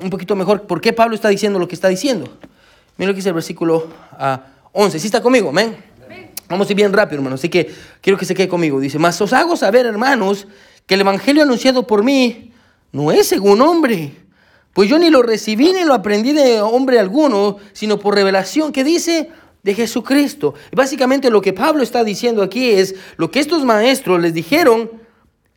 un 0.00 0.08
poquito 0.08 0.34
mejor 0.34 0.62
por 0.62 0.80
qué 0.80 0.92
Pablo 0.92 1.14
está 1.14 1.28
diciendo 1.28 1.58
lo 1.58 1.68
que 1.68 1.74
está 1.74 1.88
diciendo. 1.88 2.26
Miren 2.96 3.08
lo 3.08 3.14
que 3.14 3.16
dice 3.16 3.28
el 3.28 3.34
versículo 3.34 3.88
11, 4.72 4.98
¿sí 4.98 5.06
está 5.06 5.20
conmigo? 5.20 5.50
Amén. 5.50 5.89
Vamos 6.50 6.68
a 6.68 6.72
ir 6.72 6.76
bien 6.76 6.92
rápido, 6.92 7.18
hermanos. 7.18 7.40
Así 7.40 7.48
que 7.48 7.72
quiero 8.00 8.18
que 8.18 8.24
se 8.24 8.34
quede 8.34 8.48
conmigo. 8.48 8.80
Dice, 8.80 8.98
mas 8.98 9.20
os 9.20 9.32
hago 9.32 9.56
saber, 9.56 9.86
hermanos, 9.86 10.48
que 10.84 10.94
el 10.94 11.02
Evangelio 11.02 11.44
anunciado 11.44 11.86
por 11.86 12.02
mí 12.02 12.52
no 12.90 13.12
es 13.12 13.28
según 13.28 13.62
hombre. 13.62 14.16
Pues 14.72 14.90
yo 14.90 14.98
ni 14.98 15.10
lo 15.10 15.22
recibí 15.22 15.72
ni 15.72 15.84
lo 15.84 15.94
aprendí 15.94 16.32
de 16.32 16.60
hombre 16.60 16.98
alguno, 16.98 17.58
sino 17.72 18.00
por 18.00 18.16
revelación 18.16 18.72
que 18.72 18.82
dice 18.82 19.30
de 19.62 19.74
Jesucristo. 19.74 20.54
Y 20.72 20.76
básicamente 20.76 21.30
lo 21.30 21.40
que 21.40 21.52
Pablo 21.52 21.84
está 21.84 22.02
diciendo 22.02 22.42
aquí 22.42 22.70
es, 22.70 22.96
lo 23.16 23.30
que 23.30 23.38
estos 23.38 23.64
maestros 23.64 24.20
les 24.20 24.34
dijeron 24.34 24.90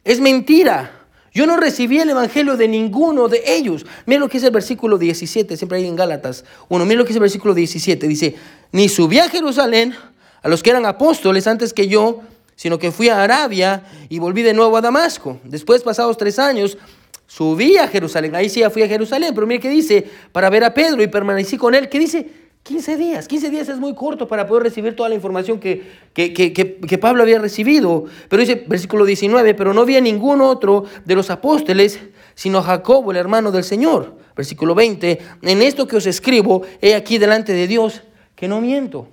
es 0.04 0.20
mentira. 0.20 0.92
Yo 1.34 1.48
no 1.48 1.58
recibí 1.58 1.98
el 2.00 2.12
evangelio 2.12 2.56
de 2.56 2.68
ninguno 2.68 3.30
de 3.30 3.42
ellos. 3.48 3.88
Mira 4.06 4.20
lo 4.20 4.30
que 4.30 4.38
es 4.38 4.44
el 4.44 4.52
versículo 4.52 5.00
17, 5.00 5.58
siempre 5.58 5.80
hay 5.80 5.88
en 5.88 5.96
Gálatas 5.96 6.46
1. 6.70 6.86
Mira 6.86 7.00
lo 7.00 7.06
que 7.06 7.14
es 7.14 7.16
el 7.16 7.22
versículo 7.22 7.56
17. 7.56 8.08
Dice, 8.08 8.36
ni 8.72 8.90
subí 8.90 9.18
a 9.18 9.28
Jerusalén 9.28 9.96
a 10.44 10.50
los 10.50 10.62
que 10.62 10.70
eran 10.70 10.86
apóstoles 10.86 11.48
antes 11.48 11.74
que 11.74 11.88
yo, 11.88 12.22
sino 12.56 12.78
que 12.78 12.92
fui 12.92 13.10
a 13.10 13.24
Arabia 13.24 13.84
y 14.10 14.20
volví 14.20 14.44
de 14.44 14.54
nuevo 14.54 14.78
a 14.78 14.82
Damasco. 14.82 15.40
Después, 15.44 15.82
pasados 15.82 16.18
tres 16.18 16.38
años, 16.38 16.78
subí 17.26 17.78
a 17.78 17.88
Jerusalén. 17.88 18.36
Ahí 18.36 18.50
sí 18.50 18.60
ya 18.60 18.70
fui 18.70 18.84
a 18.84 18.88
Jerusalén, 18.88 19.32
pero 19.34 19.48
mire 19.48 19.60
qué 19.60 19.70
dice, 19.70 20.08
para 20.32 20.50
ver 20.50 20.64
a 20.64 20.74
Pedro 20.74 21.02
y 21.02 21.08
permanecí 21.08 21.58
con 21.58 21.74
él. 21.74 21.90
¿Qué 21.90 21.98
dice? 21.98 22.44
15 22.64 22.98
días. 22.98 23.28
15 23.28 23.50
días 23.50 23.70
es 23.70 23.78
muy 23.78 23.94
corto 23.94 24.28
para 24.28 24.48
poder 24.48 24.64
recibir 24.64 24.96
toda 24.96 25.10
la 25.10 25.16
información 25.16 25.60
que, 25.60 25.84
que, 26.14 26.32
que, 26.34 26.54
que, 26.54 26.98
Pablo 26.98 27.24
había 27.24 27.40
recibido. 27.40 28.06
Pero 28.30 28.40
dice, 28.40 28.64
versículo 28.68 29.06
19, 29.06 29.54
pero 29.54 29.74
no 29.74 29.82
había 29.82 30.00
ningún 30.00 30.42
otro 30.42 30.86
de 31.04 31.16
los 31.16 31.30
apóstoles, 31.30 32.00
sino 32.36 32.62
Jacobo, 32.62 33.12
el 33.12 33.18
hermano 33.18 33.52
del 33.52 33.64
Señor. 33.66 34.16
Versículo 34.36 34.76
20, 34.76 35.20
en 35.42 35.62
esto 35.62 35.88
que 35.88 35.98
os 35.98 36.06
escribo, 36.06 36.64
he 36.82 36.96
aquí 36.96 37.18
delante 37.18 37.54
de 37.54 37.68
Dios 37.68 38.02
que 38.36 38.48
no 38.48 38.62
miento. 38.62 39.10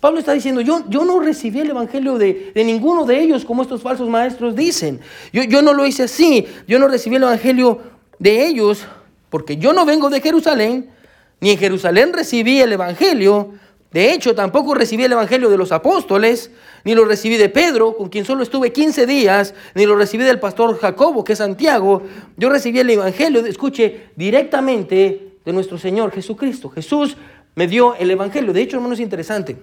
Pablo 0.00 0.20
está 0.20 0.32
diciendo, 0.32 0.60
yo, 0.60 0.84
yo 0.88 1.04
no 1.04 1.18
recibí 1.18 1.58
el 1.58 1.70
Evangelio 1.70 2.18
de, 2.18 2.52
ninguno 2.54 3.04
de 3.04 3.20
ellos, 3.20 3.44
como 3.44 3.62
estos 3.62 3.82
falsos 3.82 4.08
maestros 4.08 4.54
dicen. 4.54 5.00
Yo, 5.32 5.42
yo 5.42 5.60
no 5.60 5.74
lo 5.74 5.84
hice 5.86 6.04
así, 6.04 6.46
yo 6.68 6.78
no 6.78 6.86
recibí 6.86 7.16
el 7.16 7.24
Evangelio 7.24 7.80
de 8.18 8.46
ellos, 8.46 8.86
porque 9.28 9.56
yo 9.56 9.72
no 9.72 9.84
vengo 9.84 10.08
de 10.08 10.20
Jerusalén, 10.20 10.90
ni 11.40 11.50
en 11.50 11.58
Jerusalén 11.58 12.12
recibí 12.12 12.60
el 12.60 12.72
Evangelio. 12.72 13.54
De 13.90 14.12
hecho, 14.12 14.36
tampoco 14.36 14.74
recibí 14.74 15.02
el 15.02 15.12
Evangelio 15.12 15.50
de 15.50 15.58
los 15.58 15.72
apóstoles, 15.72 16.52
ni 16.84 16.94
lo 16.94 17.04
recibí 17.04 17.36
de 17.36 17.48
Pedro, 17.48 17.96
con 17.96 18.08
quien 18.08 18.24
solo 18.24 18.44
estuve 18.44 18.72
15 18.72 19.04
días, 19.04 19.52
ni 19.74 19.84
lo 19.84 19.96
recibí 19.96 20.22
del 20.22 20.38
pastor 20.38 20.78
Jacobo, 20.78 21.24
que 21.24 21.32
es 21.32 21.38
Santiago. 21.38 22.02
Yo 22.36 22.50
recibí 22.50 22.78
el 22.78 22.90
Evangelio, 22.90 23.44
escuche, 23.44 24.10
directamente 24.14 25.38
de 25.44 25.52
nuestro 25.52 25.76
Señor 25.76 26.12
Jesucristo. 26.12 26.68
Jesús 26.70 27.16
me 27.56 27.66
dio 27.66 27.96
el 27.96 28.10
Evangelio. 28.12 28.52
De 28.52 28.62
hecho, 28.62 28.76
hermano, 28.76 28.94
es 28.94 29.00
interesante. 29.00 29.56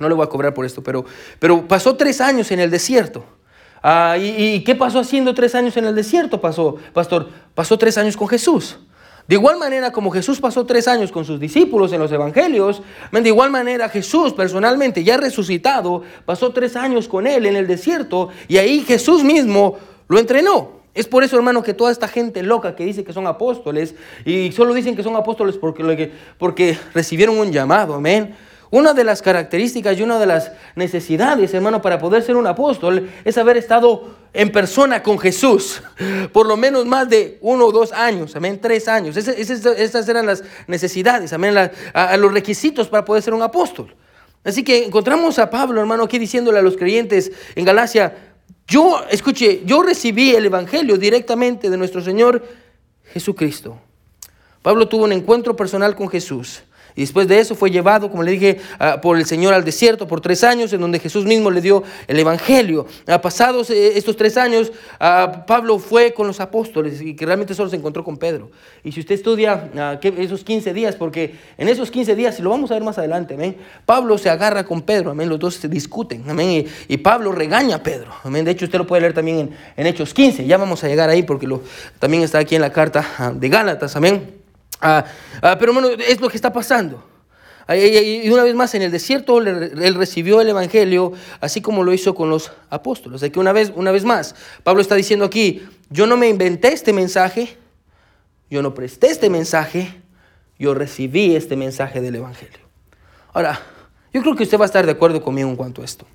No 0.00 0.08
le 0.08 0.14
voy 0.14 0.24
a 0.24 0.28
cobrar 0.28 0.52
por 0.52 0.66
esto, 0.66 0.82
pero, 0.82 1.04
pero 1.38 1.68
pasó 1.68 1.94
tres 1.96 2.20
años 2.20 2.50
en 2.50 2.58
el 2.58 2.70
desierto. 2.70 3.24
Ah, 3.82 4.16
y, 4.18 4.62
qué 4.64 4.74
pasó 4.74 4.98
haciendo 4.98 5.34
tres 5.34 5.54
años 5.54 5.76
en 5.76 5.86
el 5.86 5.94
desierto, 5.94 6.40
pasó, 6.40 6.76
pastor? 6.92 7.28
Pasó 7.54 7.78
tres 7.78 7.96
años 7.96 8.16
con 8.16 8.28
Jesús. 8.28 8.78
De 9.26 9.36
igual 9.36 9.58
manera 9.58 9.92
como 9.92 10.10
Jesús 10.10 10.40
pasó 10.40 10.66
tres 10.66 10.88
años 10.88 11.12
con 11.12 11.24
sus 11.24 11.38
discípulos 11.38 11.92
en 11.92 12.00
los 12.00 12.10
evangelios, 12.10 12.82
de 13.12 13.28
igual 13.28 13.50
manera 13.50 13.88
Jesús 13.88 14.32
personalmente, 14.32 15.04
ya 15.04 15.16
resucitado, 15.16 16.02
pasó 16.24 16.50
tres 16.50 16.74
años 16.74 17.06
con 17.06 17.26
él 17.28 17.46
en 17.46 17.54
el 17.54 17.68
desierto 17.68 18.30
y 18.48 18.56
ahí 18.56 18.80
Jesús 18.80 19.22
mismo 19.22 19.76
lo 20.08 20.18
entrenó. 20.18 20.80
Es 20.92 21.06
por 21.06 21.22
eso, 21.22 21.36
hermano, 21.36 21.62
que 21.62 21.72
toda 21.72 21.92
esta 21.92 22.08
gente 22.08 22.42
loca 22.42 22.74
que 22.74 22.84
dice 22.84 23.04
que 23.04 23.12
son 23.12 23.28
apóstoles 23.28 23.94
y 24.24 24.50
solo 24.50 24.74
dicen 24.74 24.96
que 24.96 25.04
son 25.04 25.14
apóstoles 25.14 25.56
porque, 25.56 26.12
porque 26.36 26.76
recibieron 26.92 27.38
un 27.38 27.52
llamado, 27.52 27.94
amén. 27.94 28.34
Una 28.70 28.94
de 28.94 29.02
las 29.02 29.20
características 29.20 29.98
y 29.98 30.02
una 30.02 30.18
de 30.20 30.26
las 30.26 30.52
necesidades, 30.76 31.52
hermano, 31.54 31.82
para 31.82 31.98
poder 31.98 32.22
ser 32.22 32.36
un 32.36 32.46
apóstol 32.46 33.10
es 33.24 33.36
haber 33.36 33.56
estado 33.56 34.14
en 34.32 34.52
persona 34.52 35.02
con 35.02 35.18
Jesús 35.18 35.82
por 36.32 36.46
lo 36.46 36.56
menos 36.56 36.86
más 36.86 37.08
de 37.08 37.38
uno 37.40 37.66
o 37.66 37.72
dos 37.72 37.92
años, 37.92 38.36
amén, 38.36 38.60
tres 38.60 38.86
años. 38.86 39.16
esas 39.16 40.08
eran 40.08 40.26
las 40.26 40.44
necesidades, 40.68 41.32
amén, 41.32 41.54
los 42.18 42.32
requisitos 42.32 42.88
para 42.88 43.04
poder 43.04 43.22
ser 43.22 43.34
un 43.34 43.42
apóstol. 43.42 43.94
Así 44.44 44.62
que 44.62 44.84
encontramos 44.84 45.38
a 45.38 45.50
Pablo, 45.50 45.80
hermano, 45.80 46.04
aquí 46.04 46.18
diciéndole 46.18 46.58
a 46.58 46.62
los 46.62 46.76
creyentes 46.76 47.32
en 47.54 47.64
Galacia, 47.64 48.16
yo, 48.66 49.02
escuche, 49.10 49.62
yo 49.66 49.82
recibí 49.82 50.34
el 50.34 50.46
Evangelio 50.46 50.96
directamente 50.96 51.68
de 51.68 51.76
nuestro 51.76 52.00
Señor 52.00 52.42
Jesucristo. 53.12 53.78
Pablo 54.62 54.88
tuvo 54.88 55.04
un 55.04 55.12
encuentro 55.12 55.56
personal 55.56 55.96
con 55.96 56.08
Jesús. 56.08 56.62
Y 56.96 57.02
después 57.02 57.28
de 57.28 57.38
eso 57.38 57.54
fue 57.54 57.70
llevado, 57.70 58.10
como 58.10 58.22
le 58.22 58.32
dije, 58.32 58.58
ah, 58.78 59.00
por 59.00 59.16
el 59.16 59.26
Señor 59.26 59.54
al 59.54 59.64
desierto 59.64 60.06
por 60.06 60.20
tres 60.20 60.44
años, 60.44 60.72
en 60.72 60.80
donde 60.80 60.98
Jesús 60.98 61.24
mismo 61.24 61.50
le 61.50 61.60
dio 61.60 61.82
el 62.06 62.18
Evangelio. 62.18 62.86
Ah, 63.06 63.20
pasados 63.20 63.70
eh, 63.70 63.96
estos 63.96 64.16
tres 64.16 64.36
años, 64.36 64.72
ah, 64.98 65.44
Pablo 65.46 65.78
fue 65.78 66.12
con 66.12 66.26
los 66.26 66.40
apóstoles 66.40 67.00
y 67.00 67.14
que 67.14 67.26
realmente 67.26 67.54
solo 67.54 67.70
se 67.70 67.76
encontró 67.76 68.04
con 68.04 68.16
Pedro. 68.16 68.50
Y 68.82 68.92
si 68.92 69.00
usted 69.00 69.14
estudia 69.14 69.70
esos 70.02 70.44
15 70.44 70.72
días, 70.72 70.96
porque 70.96 71.34
en 71.58 71.68
esos 71.68 71.90
15 71.90 72.14
días, 72.14 72.38
y 72.38 72.42
lo 72.42 72.50
vamos 72.50 72.70
a 72.70 72.74
ver 72.74 72.82
más 72.82 72.98
adelante, 72.98 73.34
amén, 73.34 73.56
Pablo 73.86 74.18
se 74.18 74.30
agarra 74.30 74.64
con 74.64 74.82
Pedro, 74.82 75.10
amén, 75.10 75.28
los 75.28 75.38
dos 75.38 75.54
se 75.54 75.68
discuten, 75.68 76.24
amén, 76.28 76.66
y, 76.88 76.96
Pablo 76.98 77.32
regaña 77.32 77.76
a 77.76 77.82
Pedro, 77.82 78.12
amén. 78.24 78.44
De 78.44 78.50
hecho, 78.50 78.66
usted 78.66 78.78
lo 78.78 78.86
puede 78.86 79.00
leer 79.02 79.14
también 79.14 79.50
en, 79.76 79.86
Hechos 79.86 80.14
15, 80.14 80.46
ya 80.46 80.58
vamos 80.58 80.84
a 80.84 80.88
llegar 80.88 81.08
ahí 81.08 81.22
porque 81.22 81.46
lo, 81.46 81.62
también 81.98 82.22
está 82.22 82.38
aquí 82.38 82.54
en 82.54 82.62
la 82.62 82.72
carta 82.72 83.32
de 83.34 83.48
Gálatas, 83.48 83.96
amén. 83.96 84.39
Ah, 84.80 85.04
ah, 85.42 85.56
pero 85.58 85.72
bueno, 85.72 85.88
es 85.88 86.20
lo 86.20 86.28
que 86.28 86.36
está 86.36 86.52
pasando. 86.52 87.04
Y 87.68 88.28
una 88.30 88.42
vez 88.42 88.54
más, 88.54 88.74
en 88.74 88.82
el 88.82 88.90
desierto 88.90 89.38
él 89.38 89.94
recibió 89.94 90.40
el 90.40 90.48
Evangelio, 90.48 91.12
así 91.40 91.60
como 91.60 91.84
lo 91.84 91.92
hizo 91.92 92.16
con 92.16 92.28
los 92.28 92.50
apóstoles. 92.68 93.22
Así 93.22 93.30
que 93.30 93.38
una 93.38 93.52
vez, 93.52 93.72
una 93.76 93.92
vez 93.92 94.04
más, 94.04 94.34
Pablo 94.64 94.82
está 94.82 94.96
diciendo 94.96 95.24
aquí, 95.24 95.62
yo 95.88 96.06
no 96.06 96.16
me 96.16 96.28
inventé 96.28 96.72
este 96.72 96.92
mensaje, 96.92 97.56
yo 98.50 98.60
no 98.60 98.74
presté 98.74 99.08
este 99.08 99.30
mensaje, 99.30 100.00
yo 100.58 100.74
recibí 100.74 101.36
este 101.36 101.54
mensaje 101.54 102.00
del 102.00 102.16
Evangelio. 102.16 102.58
Ahora, 103.32 103.60
yo 104.12 104.20
creo 104.22 104.34
que 104.34 104.42
usted 104.42 104.58
va 104.58 104.64
a 104.64 104.66
estar 104.66 104.84
de 104.84 104.92
acuerdo 104.92 105.22
conmigo 105.22 105.48
en 105.48 105.54
cuanto 105.54 105.82
a 105.82 105.84
esto. 105.84 106.06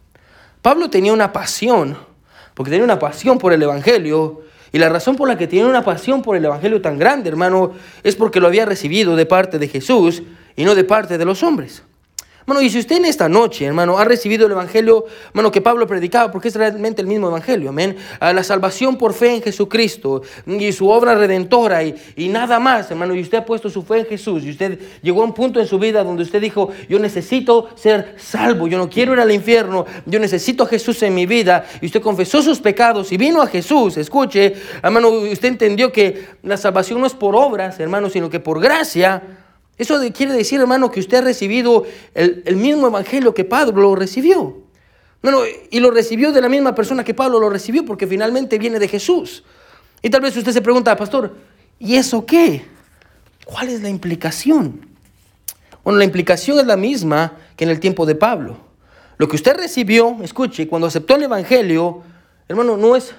Pablo 0.62 0.89
tenía 0.89 1.13
una 1.13 1.32
pasión, 1.32 1.97
porque 2.54 2.69
tenía 2.69 2.84
una 2.84 2.99
pasión 2.99 3.38
por 3.38 3.54
el 3.54 3.63
Evangelio, 3.63 4.41
y 4.76 4.78
la 4.78 4.90
razón 4.90 5.16
por 5.16 5.30
la 5.30 5.38
que 5.38 5.48
tiene 5.48 5.70
una 5.70 5.86
pasión 5.86 6.22
por 6.22 6.36
el 6.36 6.44
Evangelio 6.44 6.82
tan 6.82 7.00
grande, 7.00 7.30
hermano, 7.30 7.72
es 8.04 8.18
porque 8.18 8.42
lo 8.42 8.48
había 8.48 8.66
recibido 8.66 9.16
de 9.16 9.26
parte 9.26 9.58
de 9.58 9.70
Jesús 9.70 10.22
y 10.58 10.66
no 10.66 10.76
de 10.76 10.84
parte 10.84 11.18
de 11.18 11.24
los 11.24 11.44
hombres. 11.44 11.82
Bueno, 12.45 12.62
y 12.62 12.69
si 12.69 12.77
usted 12.77 12.97
en 12.97 13.05
esta 13.05 13.27
noche, 13.27 13.65
hermano, 13.65 13.97
ha 13.97 14.05
recibido 14.05 14.45
el 14.45 14.51
Evangelio, 14.51 15.05
hermano, 15.29 15.51
que 15.51 15.62
Pablo 15.62 15.88
predicaba, 15.88 16.31
porque 16.31 16.49
es 16.49 16.55
realmente 16.55 17.01
el 17.01 17.08
mismo 17.08 17.27
Evangelio, 17.27 17.69
amén, 17.69 17.97
a 18.19 18.34
la 18.34 18.43
salvación 18.43 18.97
por 18.97 19.15
fe 19.15 19.34
en 19.34 19.41
Jesucristo 19.41 20.21
y 20.45 20.71
su 20.71 20.88
obra 20.88 21.15
redentora 21.15 21.84
y, 21.84 21.95
y, 22.15 22.27
nada 22.27 22.60
más, 22.60 22.91
hermano, 22.91 23.15
y 23.15 23.21
usted 23.21 23.39
ha 23.39 23.45
puesto 23.45 23.67
su 23.71 23.81
fe 23.81 24.01
en 24.01 24.05
Jesús 24.05 24.43
y 24.43 24.51
usted 24.51 24.79
llegó 25.01 25.23
a 25.23 25.25
un 25.25 25.34
punto 25.34 25.60
en 25.60 25.65
su 25.65 25.79
vida 25.79 26.03
donde 26.03 26.21
usted 26.21 26.39
dijo, 26.39 26.69
yo 26.88 26.99
necesito 26.99 27.69
ser 27.73 28.13
salvo, 28.19 28.67
yo 28.67 28.77
no 28.77 28.91
quiero 28.91 29.13
ir 29.13 29.21
al 29.21 29.31
infierno, 29.31 29.88
yo 30.05 30.19
necesito 30.19 30.65
a 30.65 30.67
Jesús 30.67 31.01
en 31.01 31.15
mi 31.15 31.25
vida, 31.25 31.65
y 31.81 31.88
usted 31.88 32.01
confesó 32.01 32.43
sus 32.43 32.60
pecados 32.60 33.12
y 33.12 33.17
vino 33.17 33.41
a 33.41 33.47
Jesús, 33.47 33.97
escuche, 33.97 34.53
hermano, 34.84 35.10
usted 35.10 35.47
entendió 35.47 35.91
que 35.91 36.27
la 36.43 36.58
salvación 36.58 37.01
no 37.01 37.08
es 37.08 37.13
por 37.13 37.36
obras, 37.36 37.79
hermano, 37.79 38.08
sino 38.08 38.29
que 38.29 38.39
por 38.39 38.62
gracia, 38.62 39.44
eso 39.78 40.00
quiere 40.14 40.34
decir, 40.34 40.60
hermano, 40.60 40.90
que 40.90 41.00
usted 41.00 41.18
ha 41.18 41.22
recibido 41.22 41.86
el, 42.14 42.56
mismo 42.56 42.88
evangelio 42.88 43.34
que 43.34 43.44
Pablo 43.44 43.82
lo 43.82 43.96
recibió. 43.96 44.58
Bueno, 45.22 45.40
y 45.70 45.80
lo 45.80 45.92
recibió 45.92 46.32
de 46.32 46.42
la 46.42 46.50
misma 46.50 46.76
persona 46.76 47.04
que 47.04 47.14
Pablo 47.14 47.40
lo 47.40 47.50
recibió, 47.50 47.84
porque 47.84 48.08
finalmente 48.08 48.58
viene 48.58 48.80
de 48.80 48.88
Jesús. 48.88 49.44
Y 50.02 50.10
tal 50.10 50.22
vez 50.22 50.38
usted 50.38 50.52
se 50.52 50.62
pregunta, 50.62 50.96
pastor, 50.96 51.36
¿y 51.80 51.96
eso 51.96 52.26
qué? 52.26 52.64
¿Cuál 53.44 53.70
es 53.70 53.82
la 53.82 53.90
implicación? 53.90 54.88
Bueno, 55.84 56.00
la 56.00 56.06
implicación 56.06 56.60
es 56.60 56.66
la 56.66 56.78
misma 56.78 57.34
que 57.58 57.64
en 57.64 57.70
el 57.70 57.80
tiempo 57.80 58.06
de 58.06 58.16
Pablo. 58.16 58.58
Lo 59.18 59.28
que 59.28 59.36
usted 59.36 59.56
recibió, 59.58 60.18
escuche, 60.22 60.68
cuando 60.68 60.88
aceptó 60.88 61.16
el 61.16 61.24
Evangelio, 61.24 62.04
hermano, 62.48 62.78
no 62.78 62.96
es, 62.96 63.14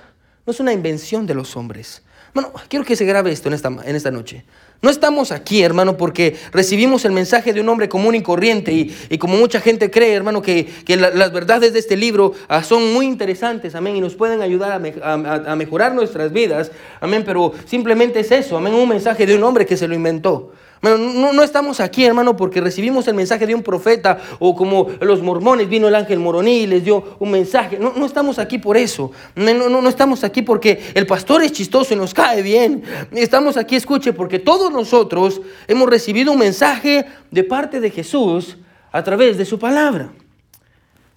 no 0.47 0.53
es 0.53 0.61
una 0.61 0.73
invención 0.73 1.27
de 1.27 1.35
los 1.35 1.57
hombres. 1.57 2.03
Hermano, 2.29 2.53
quiero 2.69 2.85
que 2.85 2.97
se 2.97 3.05
grabe 3.05 3.33
esto 3.33 3.49
en 3.49 3.55
esta, 3.55 3.69
en 3.69 3.97
esta 3.97 4.11
noche. 4.11 4.45
No 4.83 4.91
estamos 4.91 5.33
aquí, 5.33 5.63
hermano, 5.63 5.97
porque 5.97 6.37
recibimos 6.53 7.05
el 7.05 7.13
mensaje 7.13 7.53
de 7.53 7.61
un 7.61 7.69
hombre 7.69 7.89
común 7.89 8.15
y 8.15 8.23
corriente 8.23 8.73
y, 8.73 9.19
como 9.19 9.37
mucha 9.37 9.61
gente 9.61 9.91
cree, 9.91 10.13
hermano, 10.13 10.43
que, 10.43 10.69
las 10.87 11.33
verdades 11.33 11.73
de 11.73 11.79
este 11.79 11.97
libro 11.97 12.35
ah, 12.49 12.63
son 12.63 12.93
muy 12.93 13.07
interesantes, 13.07 13.75
amén, 13.75 13.97
y 13.97 14.01
nos 14.01 14.15
pueden 14.15 14.43
ayudar 14.43 14.81
a, 15.03 15.57
mejorar 15.57 15.95
nuestras 15.95 16.33
vidas, 16.33 16.71
amén, 17.01 17.23
pero 17.25 17.53
simplemente 17.65 18.21
es 18.21 18.31
eso, 18.31 18.57
amén, 18.57 18.75
un 18.75 18.89
mensaje 18.89 19.27
de 19.27 19.35
un 19.35 19.43
hombre 19.45 19.65
que 19.65 19.77
se 19.77 19.89
lo 19.89 19.95
inventó. 19.95 20.53
No, 20.83 21.33
no, 21.33 21.43
estamos 21.43 21.81
aquí, 21.81 22.05
hermano, 22.05 22.37
porque 22.37 22.61
recibimos 22.61 23.09
el 23.09 23.15
mensaje 23.15 23.47
de 23.47 23.55
un 23.55 23.63
profeta 23.63 24.19
o 24.39 24.55
como 24.55 24.89
los 25.01 25.23
mormones, 25.23 25.69
vino 25.69 25.89
el 25.89 25.95
ángel 25.95 26.19
moroní 26.19 26.59
y 26.59 26.67
les 26.67 26.85
dio 26.85 27.17
un 27.19 27.31
mensaje. 27.31 27.79
No, 27.79 27.95
no 27.97 28.07
estamos 28.07 28.39
aquí 28.39 28.59
por 28.59 28.77
eso. 28.77 29.11
No, 29.35 29.53
no, 29.55 29.81
no 29.81 29.89
estamos 29.89 30.23
aquí 30.23 30.43
porque 30.43 30.81
el 30.95 31.07
pastor 31.07 31.43
es 31.43 31.53
chistoso 31.53 31.95
y 31.95 31.97
nos 31.97 32.13
cae 32.13 32.43
bien. 32.43 32.83
Estamos 33.13 33.57
aquí, 33.57 33.75
escuche, 33.77 34.13
porque 34.13 34.39
todos 34.39 34.71
nosotros 34.71 35.41
hemos 35.67 35.89
recibido 35.89 36.33
un 36.33 36.39
mensaje 36.39 37.07
de 37.31 37.45
parte 37.45 37.81
de 37.81 37.91
Jesús 37.91 38.57
a 38.93 39.03
través 39.03 39.39
de 39.39 39.45
su 39.45 39.59
palabra. 39.59 40.11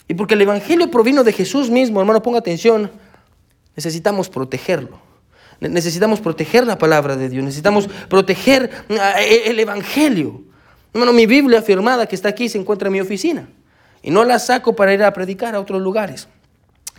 Y 0.07 0.15
porque 0.15 0.33
el 0.33 0.41
Evangelio 0.41 0.89
provino 0.89 1.23
de 1.23 1.33
Jesús 1.33 1.69
mismo, 1.69 1.99
hermano, 1.99 2.21
ponga 2.23 2.39
atención, 2.39 2.89
necesitamos 3.75 4.29
protegerlo. 4.29 5.08
Necesitamos 5.61 6.21
proteger 6.21 6.65
la 6.65 6.77
palabra 6.77 7.17
de 7.17 7.29
Dios, 7.29 7.43
necesitamos 7.43 7.89
proteger 8.07 8.69
ah, 8.99 9.21
e, 9.21 9.49
el 9.49 9.59
Evangelio. 9.59 10.41
Mi 10.93 11.25
Biblia 11.25 11.61
firmada 11.61 12.07
que 12.07 12.15
está 12.15 12.29
aquí 12.29 12.49
se 12.49 12.57
encuentra 12.57 12.87
en 12.87 12.93
mi 12.93 13.01
oficina 13.01 13.47
y 14.01 14.11
no 14.11 14.23
la 14.23 14.39
saco 14.39 14.75
para 14.75 14.93
ir 14.93 15.03
a 15.03 15.13
predicar 15.13 15.55
a 15.55 15.59
otros 15.59 15.81
lugares. 15.81 16.27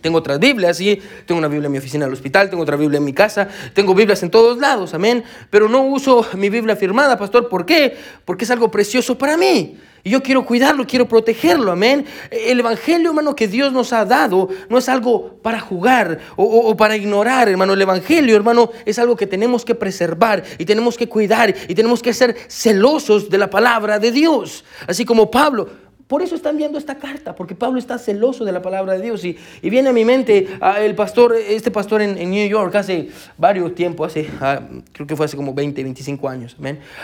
Tengo 0.00 0.18
otras 0.18 0.38
Biblias, 0.38 0.76
sí, 0.76 1.00
tengo 1.26 1.38
una 1.38 1.48
Biblia 1.48 1.66
en 1.66 1.72
mi 1.72 1.78
oficina 1.78 2.04
del 2.04 2.14
hospital, 2.14 2.48
tengo 2.50 2.62
otra 2.62 2.76
Biblia 2.76 2.98
en 2.98 3.04
mi 3.04 3.12
casa, 3.12 3.48
tengo 3.74 3.94
Biblias 3.94 4.22
en 4.22 4.30
todos 4.30 4.58
lados, 4.58 4.94
amén. 4.94 5.22
Pero 5.50 5.68
no 5.68 5.82
uso 5.82 6.26
mi 6.34 6.50
Biblia 6.50 6.76
firmada, 6.76 7.18
pastor, 7.18 7.48
¿por 7.48 7.66
qué? 7.66 7.96
Porque 8.24 8.44
es 8.44 8.50
algo 8.50 8.70
precioso 8.70 9.18
para 9.18 9.36
mí. 9.36 9.76
Y 10.02 10.10
yo 10.10 10.22
quiero 10.22 10.46
cuidarlo, 10.46 10.86
quiero 10.86 11.06
protegerlo, 11.06 11.72
amén. 11.72 12.06
El 12.30 12.60
Evangelio, 12.60 13.10
hermano, 13.10 13.36
que 13.36 13.48
Dios 13.48 13.72
nos 13.72 13.92
ha 13.92 14.04
dado 14.04 14.48
no 14.68 14.78
es 14.78 14.88
algo 14.88 15.38
para 15.42 15.60
jugar 15.60 16.18
o, 16.36 16.74
para 16.76 16.96
ignorar, 16.96 17.48
hermano. 17.48 17.74
El 17.74 17.82
Evangelio, 17.82 18.34
hermano, 18.34 18.70
es 18.86 18.98
algo 18.98 19.16
que 19.16 19.26
tenemos 19.26 19.64
que 19.64 19.74
preservar 19.74 20.42
y 20.58 20.64
tenemos 20.64 20.96
que 20.96 21.08
cuidar 21.08 21.54
y 21.68 21.74
tenemos 21.74 22.02
que 22.02 22.14
ser 22.14 22.34
celosos 22.48 23.28
de 23.28 23.38
la 23.38 23.50
palabra 23.50 23.98
de 23.98 24.10
Dios. 24.10 24.64
Así 24.86 25.04
como 25.04 25.30
Pablo, 25.30 25.68
por 26.10 26.22
eso 26.22 26.34
están 26.34 26.56
viendo 26.56 26.76
esta 26.76 26.96
carta, 26.96 27.36
porque 27.36 27.54
Pablo 27.54 27.78
está 27.78 27.96
celoso 27.96 28.44
de 28.44 28.50
la 28.50 28.60
palabra 28.60 28.94
de 28.94 29.00
Dios. 29.00 29.24
Y, 29.24 29.38
viene 29.62 29.90
a 29.90 29.92
mi 29.92 30.04
mente 30.04 30.48
ah, 30.60 30.80
el 30.80 30.96
pastor, 30.96 31.36
este 31.36 31.70
pastor 31.70 32.02
en, 32.02 32.28
New 32.28 32.48
York 32.48 32.74
hace 32.74 33.10
varios 33.38 33.76
tiempos, 33.76 34.08
hace, 34.08 34.28
ah, 34.40 34.58
creo 34.90 35.06
que 35.06 35.14
fue 35.14 35.26
hace 35.26 35.36
como 35.36 35.54
20, 35.54 35.80
25 35.84 36.28
años. 36.28 36.56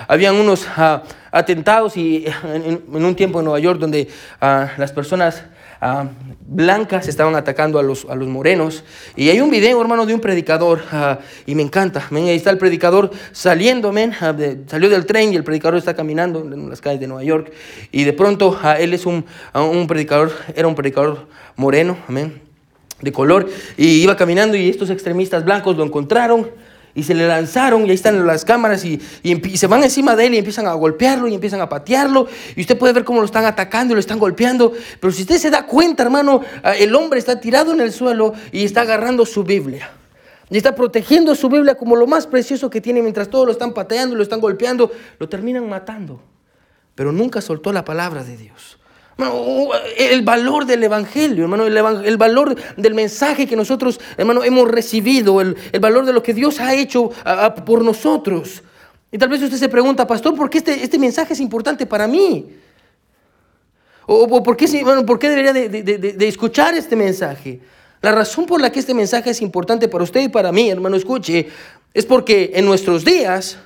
Habían 0.08 0.34
unos 0.34 0.66
ah, 0.76 1.04
atentados 1.30 1.96
y 1.96 2.24
en, 2.52 2.82
en, 2.92 3.04
un 3.04 3.14
tiempo 3.14 3.38
en 3.38 3.44
Nueva 3.44 3.60
York 3.60 3.78
donde 3.78 4.08
las 4.40 4.90
personas 4.90 5.44
Ah, 5.80 6.08
blancas 6.46 7.06
estaban 7.06 7.34
atacando 7.34 7.78
a 7.78 7.82
los, 7.82 8.06
a 8.06 8.14
los 8.14 8.28
morenos. 8.28 8.84
Y 9.14 9.28
hay 9.28 9.40
un 9.40 9.50
video, 9.50 9.80
hermano, 9.80 10.06
de 10.06 10.14
un 10.14 10.20
predicador, 10.20 10.82
ah, 10.90 11.18
y 11.44 11.54
me 11.54 11.62
encanta. 11.62 12.08
ahí 12.10 12.36
está 12.36 12.50
el 12.50 12.58
predicador 12.58 13.10
saliendo, 13.32 13.92
ah, 14.20 14.34
salió 14.66 14.88
del 14.88 15.06
tren 15.06 15.32
y 15.32 15.36
el 15.36 15.44
predicador 15.44 15.78
está 15.78 15.94
caminando 15.94 16.40
en 16.40 16.70
las 16.70 16.80
calles 16.80 17.00
de 17.00 17.06
Nueva 17.06 17.24
York. 17.24 17.52
Y 17.92 18.04
de 18.04 18.12
pronto 18.12 18.58
él 18.78 18.94
es 18.94 19.04
un, 19.06 19.24
un 19.54 19.86
predicador, 19.86 20.32
era 20.54 20.66
un 20.66 20.74
predicador 20.74 21.26
moreno, 21.56 21.96
amén, 22.08 22.40
de 23.00 23.12
color, 23.12 23.48
y 23.76 24.02
iba 24.02 24.16
caminando 24.16 24.56
y 24.56 24.70
estos 24.70 24.88
extremistas 24.90 25.44
blancos 25.44 25.76
lo 25.76 25.84
encontraron 25.84 26.50
y 26.96 27.02
se 27.02 27.14
le 27.14 27.28
lanzaron 27.28 27.86
y 27.86 27.90
ahí 27.90 27.94
están 27.94 28.26
las 28.26 28.44
cámaras 28.44 28.84
y, 28.84 28.98
se 29.54 29.66
van 29.66 29.84
encima 29.84 30.16
de 30.16 30.26
él 30.26 30.34
y 30.34 30.38
empiezan 30.38 30.66
a 30.66 30.72
golpearlo 30.72 31.28
y 31.28 31.34
empiezan 31.34 31.60
a 31.60 31.68
patearlo 31.68 32.26
y 32.56 32.62
usted 32.62 32.76
puede 32.76 32.94
ver 32.94 33.04
cómo 33.04 33.20
lo 33.20 33.26
están 33.26 33.44
atacando 33.44 33.92
y 33.92 33.96
lo 33.96 34.00
están 34.00 34.18
golpeando, 34.18 34.72
pero 34.98 35.12
si 35.12 35.22
usted 35.22 35.36
se 35.36 35.50
da 35.50 35.66
cuenta, 35.66 36.02
hermano, 36.02 36.40
ah, 36.62 36.74
el 36.74 36.94
hombre 36.94 37.18
está 37.18 37.38
tirado 37.38 37.72
en 37.72 37.80
el 37.80 37.92
suelo 37.92 38.32
y 38.50 38.64
está 38.64 38.80
agarrando 38.80 39.26
su 39.26 39.44
Biblia. 39.44 39.90
Y 40.48 40.56
está 40.56 40.74
protegiendo 40.74 41.34
su 41.34 41.48
Biblia 41.48 41.74
como 41.74 41.96
lo 41.96 42.06
más 42.06 42.26
precioso 42.26 42.70
que 42.70 42.80
tiene 42.80 43.02
mientras 43.02 43.28
todos 43.28 43.46
lo 43.46 43.52
están 43.52 43.74
pateando, 43.74 44.14
lo 44.14 44.22
están 44.22 44.40
golpeando, 44.40 44.90
lo 45.18 45.28
terminan 45.28 45.68
matando. 45.68 46.20
Pero 46.94 47.12
nunca 47.12 47.40
soltó 47.40 47.72
la 47.72 47.84
palabra 47.84 48.24
de 48.24 48.36
Dios 48.36 48.78
el 49.98 50.22
valor 50.22 50.66
del 50.66 50.84
Evangelio, 50.84 51.44
hermano, 51.44 51.66
el, 51.66 52.16
valor 52.16 52.54
del 52.76 52.94
mensaje 52.94 53.46
que 53.46 53.56
nosotros, 53.56 53.98
hermano, 54.16 54.44
hemos 54.44 54.68
recibido, 54.70 55.40
el, 55.40 55.56
valor 55.80 56.04
de 56.04 56.12
lo 56.12 56.22
que 56.22 56.34
Dios 56.34 56.60
ha 56.60 56.74
hecho 56.74 57.10
por 57.64 57.82
nosotros. 57.82 58.62
Y 59.10 59.18
tal 59.18 59.28
vez 59.30 59.42
usted 59.42 59.56
se 59.56 59.68
pregunta, 59.68 60.06
pastor, 60.06 60.34
¿por 60.34 60.50
qué 60.50 60.58
este, 60.58 60.84
este 60.84 60.98
mensaje 60.98 61.32
es 61.32 61.40
importante 61.40 61.86
para 61.86 62.06
mí? 62.06 62.46
¿O, 64.06 64.42
por, 64.42 64.56
qué, 64.56 64.66
bueno, 64.84 65.04
por 65.04 65.18
qué 65.18 65.28
debería 65.28 65.52
de, 65.52 66.28
escuchar 66.28 66.74
este 66.74 66.94
mensaje? 66.94 67.60
La 68.02 68.12
razón 68.12 68.46
por 68.46 68.60
la 68.60 68.70
que 68.70 68.78
este 68.78 68.94
mensaje 68.94 69.30
es 69.30 69.40
importante 69.42 69.88
para 69.88 70.04
usted 70.04 70.20
y 70.20 70.28
para 70.28 70.52
mí, 70.52 70.70
hermano, 70.70 70.96
escuche, 70.96 71.48
es 71.92 72.06
porque 72.06 72.52
en 72.54 72.66
nuestros 72.66 73.04
días 73.04 73.58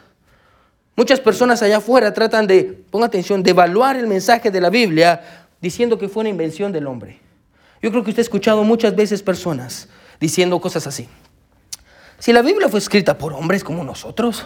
muchas 0.96 1.20
personas 1.20 1.62
allá 1.62 1.78
afuera 1.78 2.14
tratan 2.14 2.46
de, 2.46 2.64
ponga 2.90 3.06
atención, 3.06 3.42
de 3.42 3.50
evaluar 3.50 3.96
el 3.96 4.06
mensaje 4.06 4.50
de 4.50 4.60
la 4.60 4.70
Biblia 4.70 5.39
diciendo 5.60 5.98
que 5.98 6.08
fue 6.08 6.22
una 6.22 6.30
invención 6.30 6.72
del 6.72 6.86
hombre. 6.86 7.20
Yo 7.82 7.90
creo 7.90 8.04
que 8.04 8.10
usted 8.10 8.20
ha 8.20 8.22
escuchado 8.22 8.64
muchas 8.64 8.94
veces 8.94 9.22
personas 9.22 9.88
diciendo 10.18 10.60
cosas 10.60 10.86
así. 10.86 11.08
Si 12.18 12.32
la 12.32 12.42
Biblia 12.42 12.68
fue 12.68 12.78
escrita 12.78 13.16
por 13.16 13.32
hombres 13.32 13.64
como 13.64 13.82
nosotros, 13.82 14.44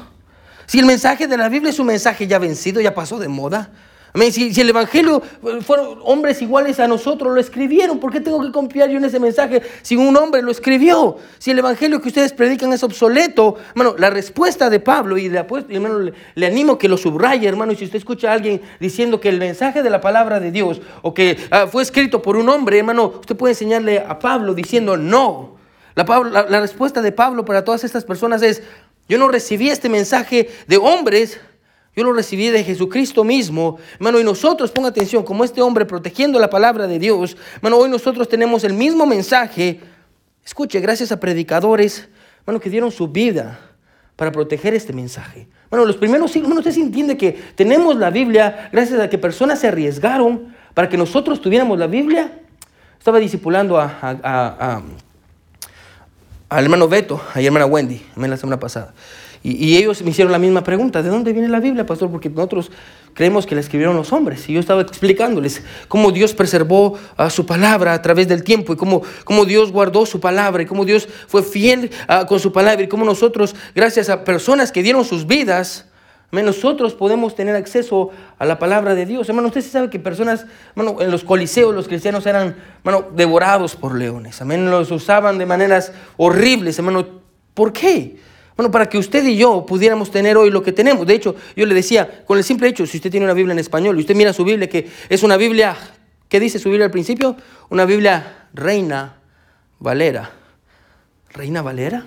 si 0.66 0.78
el 0.78 0.86
mensaje 0.86 1.26
de 1.26 1.36
la 1.36 1.48
Biblia 1.48 1.70
es 1.70 1.78
un 1.78 1.88
mensaje 1.88 2.26
ya 2.26 2.38
vencido, 2.38 2.80
ya 2.80 2.94
pasó 2.94 3.18
de 3.18 3.28
moda, 3.28 3.72
si, 4.30 4.60
el 4.60 4.68
Evangelio 4.68 5.22
eh, 5.44 5.58
fueron 5.60 5.98
hombres 6.04 6.40
iguales 6.40 6.78
a 6.78 6.86
nosotros, 6.86 7.34
lo 7.34 7.40
escribieron, 7.40 7.98
¿por 7.98 8.12
qué 8.12 8.20
tengo 8.20 8.40
que 8.40 8.52
confiar 8.52 8.88
yo 8.88 8.98
en 8.98 9.04
ese 9.04 9.18
mensaje 9.18 9.60
si 9.82 9.96
un 9.96 10.16
hombre 10.16 10.40
lo 10.40 10.52
escribió? 10.52 11.16
Si 11.38 11.50
el 11.50 11.58
Evangelio 11.58 12.00
que 12.00 12.08
ustedes 12.08 12.32
predican 12.32 12.72
es 12.72 12.84
obsoleto, 12.84 13.56
hermano, 13.70 13.96
la 13.98 14.10
respuesta 14.10 14.70
de 14.70 14.78
Pablo, 14.78 15.18
y, 15.18 15.26
hermano, 15.26 15.98
le, 15.98 16.12
le, 16.34 16.46
animo 16.46 16.78
que 16.78 16.88
lo 16.88 16.96
subraye, 16.96 17.48
hermano, 17.48 17.72
y 17.72 17.76
si 17.76 17.86
usted 17.86 17.98
escucha 17.98 18.30
a 18.30 18.34
alguien 18.34 18.62
diciendo 18.78 19.20
que 19.20 19.28
el 19.28 19.38
mensaje 19.38 19.82
de 19.82 19.90
la 19.90 20.00
palabra 20.00 20.38
de 20.38 20.52
Dios 20.52 20.80
o 21.02 21.12
que 21.12 21.36
ah, 21.50 21.66
fue 21.66 21.82
escrito 21.82 22.22
por 22.22 22.36
un 22.36 22.48
hombre, 22.48 22.78
hermano, 22.78 23.14
usted 23.18 23.36
puede 23.36 23.54
enseñarle 23.54 23.98
a 23.98 24.18
Pablo 24.20 24.54
diciendo 24.54 24.96
no. 24.96 25.56
La, 25.96 26.04
la 26.48 26.60
respuesta 26.60 27.02
de 27.02 27.12
Pablo 27.12 27.44
para 27.44 27.64
todas 27.64 27.84
estas 27.84 28.04
personas 28.04 28.42
es, 28.42 28.62
yo 29.08 29.18
no 29.18 29.28
recibí 29.28 29.70
este 29.70 29.88
mensaje 29.88 30.50
de 30.66 30.76
hombres, 30.76 31.40
yo 31.96 32.04
lo 32.04 32.12
recibí 32.12 32.50
de 32.50 32.64
Jesucristo 32.64 33.24
mismo. 33.24 33.78
Hermano, 33.94 34.20
y 34.20 34.24
nosotros, 34.24 34.70
ponga 34.72 34.88
atención, 34.88 35.22
como 35.22 35.44
este 35.44 35.62
hombre 35.62 35.84
protegiendo 35.84 36.38
la 36.38 36.50
palabra 36.50 36.86
de 36.86 36.98
Dios, 36.98 37.36
hermano, 37.56 37.78
hoy 37.78 37.88
nosotros 37.88 38.28
tenemos 38.28 38.64
el 38.64 38.72
mismo 38.72 39.06
mensaje. 39.06 39.80
Escuche, 40.44 40.80
gracias 40.80 41.12
a 41.12 41.20
predicadores, 41.20 42.08
hermano, 42.40 42.60
que 42.60 42.70
dieron 42.70 42.90
su 42.90 43.08
vida 43.08 43.60
para 44.16 44.32
proteger 44.32 44.74
este 44.74 44.92
mensaje. 44.92 45.48
Bueno, 45.70 45.84
los 45.84 45.96
primeros 45.96 46.30
siglos, 46.30 46.48
hermano, 46.48 46.60
usted 46.60 46.72
se 46.72 46.80
entiende 46.80 47.16
que 47.16 47.32
tenemos 47.54 47.96
la 47.96 48.10
Biblia 48.10 48.68
gracias 48.72 49.00
a 49.00 49.08
que 49.08 49.18
personas 49.18 49.60
se 49.60 49.68
arriesgaron 49.68 50.54
para 50.74 50.88
que 50.88 50.96
nosotros 50.96 51.40
tuviéramos 51.40 51.78
la 51.78 51.86
Biblia. 51.86 52.40
Estaba 52.98 53.18
discipulando 53.18 53.78
a, 53.78 54.82
al 56.48 56.64
hermano 56.64 56.88
Beto, 56.88 57.20
a 57.34 57.40
hermana 57.40 57.66
Wendy, 57.66 58.02
la 58.16 58.36
semana 58.36 58.58
pasada. 58.58 58.94
Y, 59.46 59.76
ellos 59.76 60.00
me 60.02 60.10
hicieron 60.10 60.32
la 60.32 60.38
misma 60.38 60.64
pregunta, 60.64 61.02
¿de 61.02 61.10
dónde 61.10 61.34
viene 61.34 61.48
la 61.48 61.60
Biblia, 61.60 61.84
pastor? 61.84 62.10
Porque 62.10 62.30
nosotros 62.30 62.72
creemos 63.12 63.44
que 63.44 63.54
la 63.54 63.60
escribieron 63.60 63.94
los 63.94 64.10
hombres. 64.10 64.48
Y 64.48 64.54
yo 64.54 64.60
estaba 64.60 64.80
explicándoles 64.80 65.62
cómo 65.86 66.12
Dios 66.12 66.32
preservó 66.32 66.98
a 67.18 67.28
su 67.28 67.44
palabra 67.44 67.92
a 67.92 68.00
través 68.00 68.26
del 68.26 68.42
tiempo 68.42 68.72
y 68.72 68.76
cómo, 68.76 69.02
cómo 69.24 69.44
Dios 69.44 69.70
guardó 69.70 70.06
su 70.06 70.18
palabra 70.18 70.62
y 70.62 70.66
cómo 70.66 70.86
Dios 70.86 71.06
fue 71.28 71.42
fiel 71.42 71.90
ah, 72.08 72.24
con 72.26 72.40
su 72.40 72.52
palabra 72.52 72.84
y 72.84 72.88
cómo 72.88 73.04
nosotros, 73.04 73.54
gracias 73.74 74.08
a 74.08 74.24
personas 74.24 74.72
que 74.72 74.82
dieron 74.82 75.04
sus 75.04 75.26
vidas, 75.26 75.90
nosotros 76.42 76.94
podemos 76.94 77.36
tener 77.36 77.54
acceso 77.54 78.10
a 78.38 78.46
la 78.46 78.58
palabra 78.58 78.94
de 78.94 79.06
Dios. 79.06 79.28
Hermano, 79.28 79.48
usted 79.48 79.62
sabe 79.62 79.90
que 79.90 79.98
personas, 79.98 80.46
hermano, 80.74 81.00
en 81.00 81.10
los 81.10 81.22
coliseos 81.22 81.74
los 81.74 81.86
cristianos 81.86 82.26
eran, 82.26 82.56
hermano, 82.84 83.08
devorados 83.14 83.76
por 83.76 83.94
leones. 83.94 84.40
Amén, 84.40 84.70
los 84.70 84.90
usaban 84.90 85.38
de 85.38 85.46
maneras 85.46 85.92
horribles, 86.16 86.78
hermano. 86.78 87.22
¿Por 87.52 87.72
qué? 87.72 88.16
Bueno, 88.56 88.70
para 88.70 88.88
que 88.88 88.98
usted 88.98 89.24
y 89.24 89.36
yo 89.36 89.66
pudiéramos 89.66 90.10
tener 90.10 90.36
hoy 90.36 90.50
lo 90.50 90.62
que 90.62 90.72
tenemos. 90.72 91.06
De 91.06 91.14
hecho, 91.14 91.34
yo 91.56 91.66
le 91.66 91.74
decía, 91.74 92.24
con 92.24 92.38
el 92.38 92.44
simple 92.44 92.68
hecho, 92.68 92.86
si 92.86 92.98
usted 92.98 93.10
tiene 93.10 93.26
una 93.26 93.34
Biblia 93.34 93.52
en 93.52 93.58
español 93.58 93.96
y 93.96 94.00
usted 94.00 94.14
mira 94.14 94.32
su 94.32 94.44
Biblia, 94.44 94.68
que 94.68 94.88
es 95.08 95.22
una 95.22 95.36
Biblia, 95.36 95.76
¿qué 96.28 96.38
dice 96.38 96.58
su 96.58 96.68
Biblia 96.68 96.86
al 96.86 96.92
principio? 96.92 97.36
Una 97.70 97.84
Biblia 97.84 98.48
Reina 98.52 99.16
Valera. 99.80 100.30
¿Reina 101.32 101.62
Valera? 101.62 102.06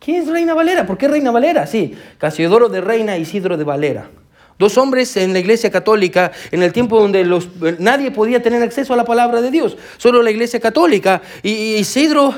¿Quién 0.00 0.22
es 0.22 0.28
Reina 0.28 0.54
Valera? 0.54 0.86
¿Por 0.86 0.98
qué 0.98 1.06
Reina 1.06 1.30
Valera? 1.30 1.66
Sí, 1.66 1.96
Casiodoro 2.18 2.68
de 2.68 2.80
Reina, 2.80 3.16
Isidro 3.16 3.56
de 3.56 3.64
Valera. 3.64 4.10
Dos 4.60 4.76
hombres 4.76 5.16
en 5.16 5.32
la 5.32 5.38
iglesia 5.38 5.70
católica, 5.70 6.32
en 6.50 6.62
el 6.62 6.70
tiempo 6.70 7.00
donde 7.00 7.24
los, 7.24 7.48
nadie 7.78 8.10
podía 8.10 8.42
tener 8.42 8.62
acceso 8.62 8.92
a 8.92 8.96
la 8.98 9.06
palabra 9.06 9.40
de 9.40 9.50
Dios, 9.50 9.78
solo 9.96 10.22
la 10.22 10.30
iglesia 10.30 10.60
católica. 10.60 11.22
Y 11.42 11.76
Isidro, 11.76 12.34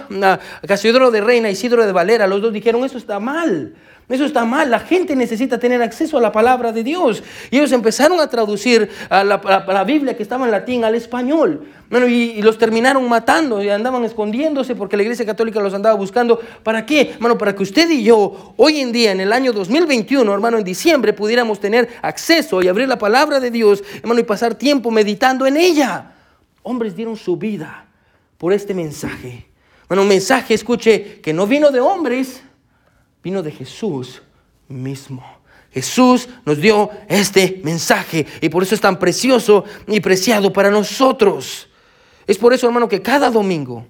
Casiodoro 0.64 1.10
de 1.10 1.20
Reina, 1.20 1.50
Isidro 1.50 1.84
de 1.84 1.90
Valera, 1.90 2.28
los 2.28 2.40
dos 2.40 2.52
dijeron, 2.52 2.84
eso 2.84 2.96
está 2.96 3.18
mal. 3.18 3.74
Eso 4.12 4.26
está 4.26 4.44
mal. 4.44 4.70
La 4.70 4.80
gente 4.80 5.16
necesita 5.16 5.58
tener 5.58 5.80
acceso 5.80 6.18
a 6.18 6.20
la 6.20 6.30
palabra 6.30 6.70
de 6.70 6.84
Dios. 6.84 7.22
Y 7.50 7.56
ellos 7.56 7.72
empezaron 7.72 8.20
a 8.20 8.28
traducir 8.28 8.90
a 9.08 9.24
la, 9.24 9.84
Biblia 9.84 10.14
que 10.14 10.22
estaba 10.22 10.44
en 10.44 10.50
latín 10.50 10.84
al 10.84 10.94
español. 10.94 11.66
Bueno, 11.88 12.06
y, 12.06 12.42
los 12.42 12.58
terminaron 12.58 13.08
matando 13.08 13.62
y 13.62 13.70
andaban 13.70 14.04
escondiéndose 14.04 14.74
porque 14.74 14.98
la 14.98 15.02
Iglesia 15.04 15.24
Católica 15.24 15.60
los 15.60 15.72
andaba 15.72 15.96
buscando. 15.96 16.38
¿Para 16.62 16.84
qué? 16.84 17.12
Hermano, 17.14 17.38
para 17.38 17.56
que 17.56 17.62
usted 17.62 17.88
y 17.88 18.04
yo, 18.04 18.52
hoy 18.58 18.80
en 18.80 18.92
día, 18.92 19.12
en 19.12 19.20
el 19.20 19.32
año 19.32 19.50
2021, 19.54 20.30
hermano, 20.30 20.58
en 20.58 20.64
diciembre, 20.64 21.14
pudiéramos 21.14 21.58
tener 21.58 21.88
acceso 22.02 22.60
y 22.60 22.68
abrir 22.68 22.88
la 22.88 22.98
palabra 22.98 23.40
de 23.40 23.50
Dios, 23.50 23.82
hermano, 24.02 24.20
y 24.20 24.24
pasar 24.24 24.54
tiempo 24.56 24.90
meditando 24.90 25.46
en 25.46 25.56
ella. 25.56 26.12
Hombres 26.62 26.94
dieron 26.94 27.16
su 27.16 27.38
vida 27.38 27.86
por 28.36 28.52
este 28.52 28.74
mensaje. 28.74 29.46
Bueno, 29.88 30.02
un 30.02 30.08
mensaje, 30.08 30.52
escuche, 30.52 31.20
que 31.22 31.32
no 31.32 31.46
vino 31.46 31.70
de 31.70 31.80
hombres, 31.80 32.42
vino 33.22 33.42
de 33.42 33.50
Jesús 33.50 34.22
mismo. 34.68 35.22
Jesús 35.72 36.28
nos 36.44 36.58
dio 36.60 36.90
este 37.08 37.60
mensaje 37.64 38.26
y 38.40 38.48
por 38.48 38.62
eso 38.62 38.74
es 38.74 38.80
tan 38.80 38.98
precioso 38.98 39.64
y 39.86 40.00
preciado 40.00 40.52
para 40.52 40.70
nosotros. 40.70 41.68
Es 42.26 42.36
por 42.38 42.52
eso, 42.52 42.66
hermano, 42.66 42.88
que 42.88 43.00
cada 43.00 43.30
domingo 43.30 43.86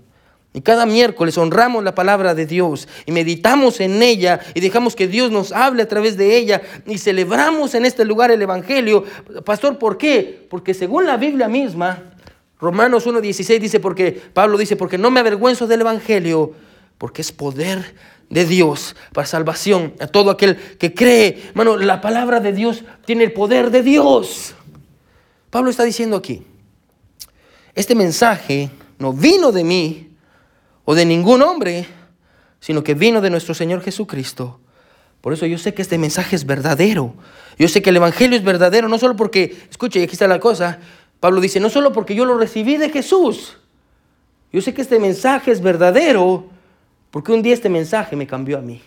y 0.54 0.60
cada 0.60 0.86
miércoles 0.86 1.36
honramos 1.38 1.82
la 1.82 1.94
palabra 1.94 2.34
de 2.34 2.46
Dios 2.46 2.86
y 3.06 3.12
meditamos 3.12 3.80
en 3.80 4.02
ella 4.02 4.40
y 4.54 4.60
dejamos 4.60 4.94
que 4.94 5.08
Dios 5.08 5.30
nos 5.30 5.50
hable 5.50 5.82
a 5.82 5.88
través 5.88 6.16
de 6.16 6.36
ella 6.36 6.62
y 6.86 6.98
celebramos 6.98 7.74
en 7.74 7.84
este 7.84 8.04
lugar 8.04 8.30
el 8.30 8.42
Evangelio. 8.42 9.04
Pastor, 9.44 9.78
¿por 9.78 9.98
qué? 9.98 10.46
Porque 10.50 10.74
según 10.74 11.06
la 11.06 11.16
Biblia 11.16 11.48
misma, 11.48 12.12
Romanos 12.60 13.06
1.16 13.06 13.58
dice, 13.58 13.80
porque 13.80 14.12
Pablo 14.12 14.56
dice, 14.56 14.76
porque 14.76 14.98
no 14.98 15.10
me 15.10 15.20
avergüenzo 15.20 15.66
del 15.66 15.80
Evangelio, 15.80 16.52
porque 16.96 17.22
es 17.22 17.32
poder 17.32 17.96
de 18.32 18.46
Dios 18.46 18.96
para 19.12 19.26
salvación 19.26 19.92
a 20.00 20.06
todo 20.06 20.30
aquel 20.30 20.56
que 20.78 20.94
cree. 20.94 21.50
Hermano, 21.50 21.76
la 21.76 22.00
palabra 22.00 22.40
de 22.40 22.52
Dios 22.52 22.82
tiene 23.04 23.24
el 23.24 23.32
poder 23.32 23.70
de 23.70 23.82
Dios. 23.82 24.54
Pablo 25.50 25.68
está 25.68 25.84
diciendo 25.84 26.16
aquí, 26.16 26.42
este 27.74 27.94
mensaje 27.94 28.70
no 28.98 29.12
vino 29.12 29.52
de 29.52 29.64
mí 29.64 30.10
o 30.86 30.94
de 30.94 31.04
ningún 31.04 31.42
hombre, 31.42 31.86
sino 32.58 32.82
que 32.82 32.94
vino 32.94 33.20
de 33.20 33.28
nuestro 33.28 33.52
Señor 33.52 33.82
Jesucristo. 33.82 34.58
Por 35.20 35.34
eso 35.34 35.44
yo 35.44 35.58
sé 35.58 35.74
que 35.74 35.82
este 35.82 35.98
mensaje 35.98 36.34
es 36.34 36.46
verdadero. 36.46 37.14
Yo 37.58 37.68
sé 37.68 37.82
que 37.82 37.90
el 37.90 37.96
Evangelio 37.96 38.38
es 38.38 38.44
verdadero, 38.44 38.88
no 38.88 38.98
solo 38.98 39.14
porque, 39.14 39.58
escuche, 39.70 40.02
aquí 40.02 40.14
está 40.14 40.26
la 40.26 40.40
cosa, 40.40 40.78
Pablo 41.20 41.38
dice, 41.42 41.60
no 41.60 41.68
solo 41.68 41.92
porque 41.92 42.14
yo 42.14 42.24
lo 42.24 42.38
recibí 42.38 42.78
de 42.78 42.88
Jesús. 42.88 43.58
Yo 44.50 44.62
sé 44.62 44.72
que 44.72 44.80
este 44.80 44.98
mensaje 44.98 45.50
es 45.50 45.60
verdadero 45.60 46.51
porque 47.12 47.30
un 47.30 47.42
día 47.42 47.54
este 47.54 47.68
mensaje 47.68 48.16
me 48.16 48.26
cambió 48.26 48.58
a 48.58 48.62
mí. 48.62 48.80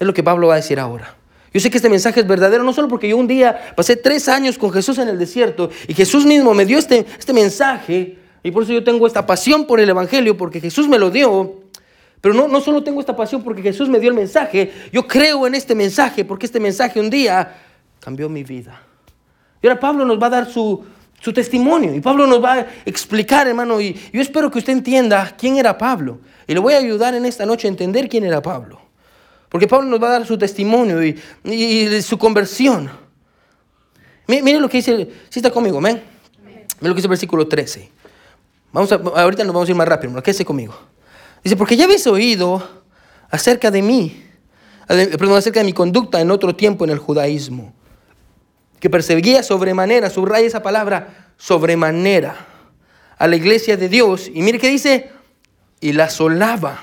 Es 0.00 0.06
lo 0.06 0.14
que 0.14 0.22
Pablo 0.22 0.48
va 0.48 0.54
a 0.54 0.56
decir 0.56 0.80
ahora. 0.80 1.14
Yo 1.52 1.60
sé 1.60 1.70
que 1.70 1.76
este 1.76 1.90
mensaje 1.90 2.20
es 2.20 2.26
verdadero, 2.26 2.64
no 2.64 2.72
solo 2.72 2.88
porque 2.88 3.08
yo 3.08 3.16
un 3.16 3.28
día 3.28 3.74
pasé 3.76 3.96
tres 3.96 4.28
años 4.28 4.58
con 4.58 4.72
Jesús 4.72 4.98
en 4.98 5.08
el 5.08 5.18
desierto 5.18 5.70
y 5.86 5.94
Jesús 5.94 6.24
mismo 6.24 6.54
me 6.54 6.64
dio 6.64 6.78
este, 6.78 7.06
este 7.18 7.32
mensaje 7.32 8.18
y 8.42 8.50
por 8.50 8.62
eso 8.62 8.72
yo 8.72 8.82
tengo 8.82 9.06
esta 9.06 9.26
pasión 9.26 9.66
por 9.66 9.78
el 9.78 9.88
Evangelio, 9.90 10.36
porque 10.36 10.60
Jesús 10.60 10.88
me 10.88 10.98
lo 10.98 11.10
dio. 11.10 11.56
Pero 12.20 12.34
no, 12.34 12.48
no 12.48 12.60
solo 12.60 12.82
tengo 12.82 13.00
esta 13.00 13.14
pasión 13.14 13.42
porque 13.42 13.62
Jesús 13.62 13.88
me 13.88 14.00
dio 14.00 14.08
el 14.08 14.16
mensaje, 14.16 14.72
yo 14.90 15.06
creo 15.06 15.46
en 15.46 15.54
este 15.54 15.74
mensaje 15.74 16.24
porque 16.24 16.46
este 16.46 16.60
mensaje 16.60 16.98
un 16.98 17.10
día 17.10 17.56
cambió 18.00 18.28
mi 18.28 18.42
vida. 18.42 18.80
Y 19.60 19.66
ahora 19.66 19.78
Pablo 19.78 20.04
nos 20.04 20.20
va 20.20 20.28
a 20.28 20.30
dar 20.30 20.50
su, 20.50 20.84
su 21.20 21.32
testimonio. 21.32 21.94
Y 21.94 22.00
Pablo 22.00 22.26
nos 22.26 22.42
va 22.42 22.54
a 22.54 22.66
explicar, 22.84 23.46
hermano, 23.46 23.80
y 23.80 23.94
yo 24.12 24.20
espero 24.20 24.50
que 24.50 24.58
usted 24.58 24.72
entienda 24.72 25.34
quién 25.36 25.56
era 25.56 25.76
Pablo. 25.76 26.20
Y 26.46 26.54
le 26.54 26.60
voy 26.60 26.74
a 26.74 26.78
ayudar 26.78 27.14
en 27.14 27.26
esta 27.26 27.44
noche 27.44 27.66
a 27.68 27.70
entender 27.70 28.08
quién 28.08 28.24
era 28.24 28.40
Pablo. 28.40 28.80
Porque 29.48 29.66
Pablo 29.66 29.88
nos 29.88 30.02
va 30.02 30.08
a 30.08 30.12
dar 30.12 30.26
su 30.26 30.36
testimonio 30.38 31.02
y, 31.02 32.02
su 32.02 32.18
conversión. 32.18 32.90
Mire 34.26 34.60
lo 34.60 34.68
que 34.68 34.78
dice, 34.78 35.08
si 35.30 35.38
está 35.38 35.50
conmigo, 35.50 35.78
amén. 35.78 36.02
Mire 36.44 36.88
lo 36.88 36.90
que 36.90 36.96
dice 36.96 37.06
el 37.06 37.10
versículo 37.10 37.48
13. 37.48 37.90
Vamos 38.72 38.92
a, 38.92 38.96
ahorita 38.96 39.44
nos 39.44 39.54
vamos 39.54 39.68
a 39.68 39.72
ir 39.72 39.76
más 39.76 39.88
rápido, 39.88 40.22
quédese 40.22 40.44
conmigo. 40.44 40.78
Dice, 41.42 41.56
porque 41.56 41.76
ya 41.76 41.84
habéis 41.84 42.06
oído 42.06 42.62
acerca 43.30 43.70
de 43.70 43.80
mí, 43.80 44.22
perdón, 44.86 45.38
acerca 45.38 45.60
de 45.60 45.64
mi 45.64 45.72
conducta 45.72 46.20
en 46.20 46.30
otro 46.30 46.54
tiempo 46.54 46.84
en 46.84 46.90
el 46.90 46.98
judaísmo 46.98 47.72
que 48.80 48.90
perseguía 48.90 49.42
sobremanera, 49.42 50.10
subraya 50.10 50.46
esa 50.46 50.62
palabra, 50.62 51.32
sobremanera, 51.36 52.36
a 53.16 53.26
la 53.26 53.36
iglesia 53.36 53.76
de 53.76 53.88
Dios. 53.88 54.30
Y 54.32 54.42
mire 54.42 54.58
que 54.58 54.68
dice, 54.68 55.10
y 55.80 55.92
la 55.92 56.10
solaba, 56.10 56.80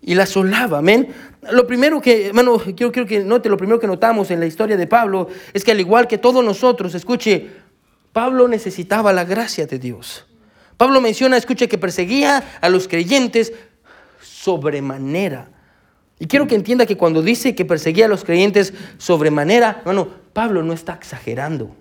y 0.00 0.14
la 0.14 0.26
solaba, 0.26 0.78
amén. 0.78 1.08
Lo 1.50 1.66
primero 1.66 2.00
que, 2.00 2.28
hermano, 2.28 2.58
quiero, 2.58 2.92
quiero 2.92 3.06
que 3.06 3.20
note, 3.20 3.48
lo 3.48 3.56
primero 3.56 3.78
que 3.80 3.86
notamos 3.86 4.30
en 4.30 4.40
la 4.40 4.46
historia 4.46 4.76
de 4.76 4.86
Pablo 4.86 5.28
es 5.52 5.64
que 5.64 5.72
al 5.72 5.80
igual 5.80 6.06
que 6.06 6.18
todos 6.18 6.44
nosotros, 6.44 6.94
escuche, 6.94 7.50
Pablo 8.12 8.46
necesitaba 8.48 9.12
la 9.12 9.24
gracia 9.24 9.66
de 9.66 9.78
Dios. 9.78 10.26
Pablo 10.76 11.00
menciona, 11.00 11.36
escuche, 11.36 11.68
que 11.68 11.78
perseguía 11.78 12.42
a 12.60 12.68
los 12.68 12.88
creyentes 12.88 13.52
sobremanera. 14.20 15.48
Y 16.22 16.26
quiero 16.26 16.46
que 16.46 16.54
entienda 16.54 16.86
que 16.86 16.96
cuando 16.96 17.20
dice 17.20 17.56
que 17.56 17.64
perseguía 17.64 18.04
a 18.04 18.08
los 18.08 18.22
creyentes 18.22 18.72
sobremanera, 18.96 19.78
hermano, 19.80 20.06
Pablo 20.32 20.62
no 20.62 20.72
está 20.72 20.92
exagerando. 20.92 21.74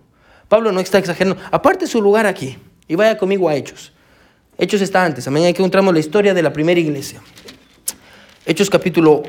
Pablo 0.48 0.72
no 0.72 0.80
está 0.80 0.98
exagerando. 0.98 1.40
Aparte 1.52 1.86
su 1.86 2.02
lugar 2.02 2.26
aquí 2.26 2.58
y 2.88 2.96
vaya 2.96 3.20
conmigo 3.20 3.48
a 3.50 3.56
Hechos. 3.56 3.94
Hechos 4.58 4.82
está 4.82 5.06
antes. 5.06 5.26
Que 5.26 5.50
encontramos 5.50 5.94
la 5.94 6.00
historia 6.00 6.34
de 6.34 6.42
la 6.42 6.52
primera 6.52 6.80
iglesia. 6.80 7.22
Hechos 8.44 8.68
capítulo 8.68 9.22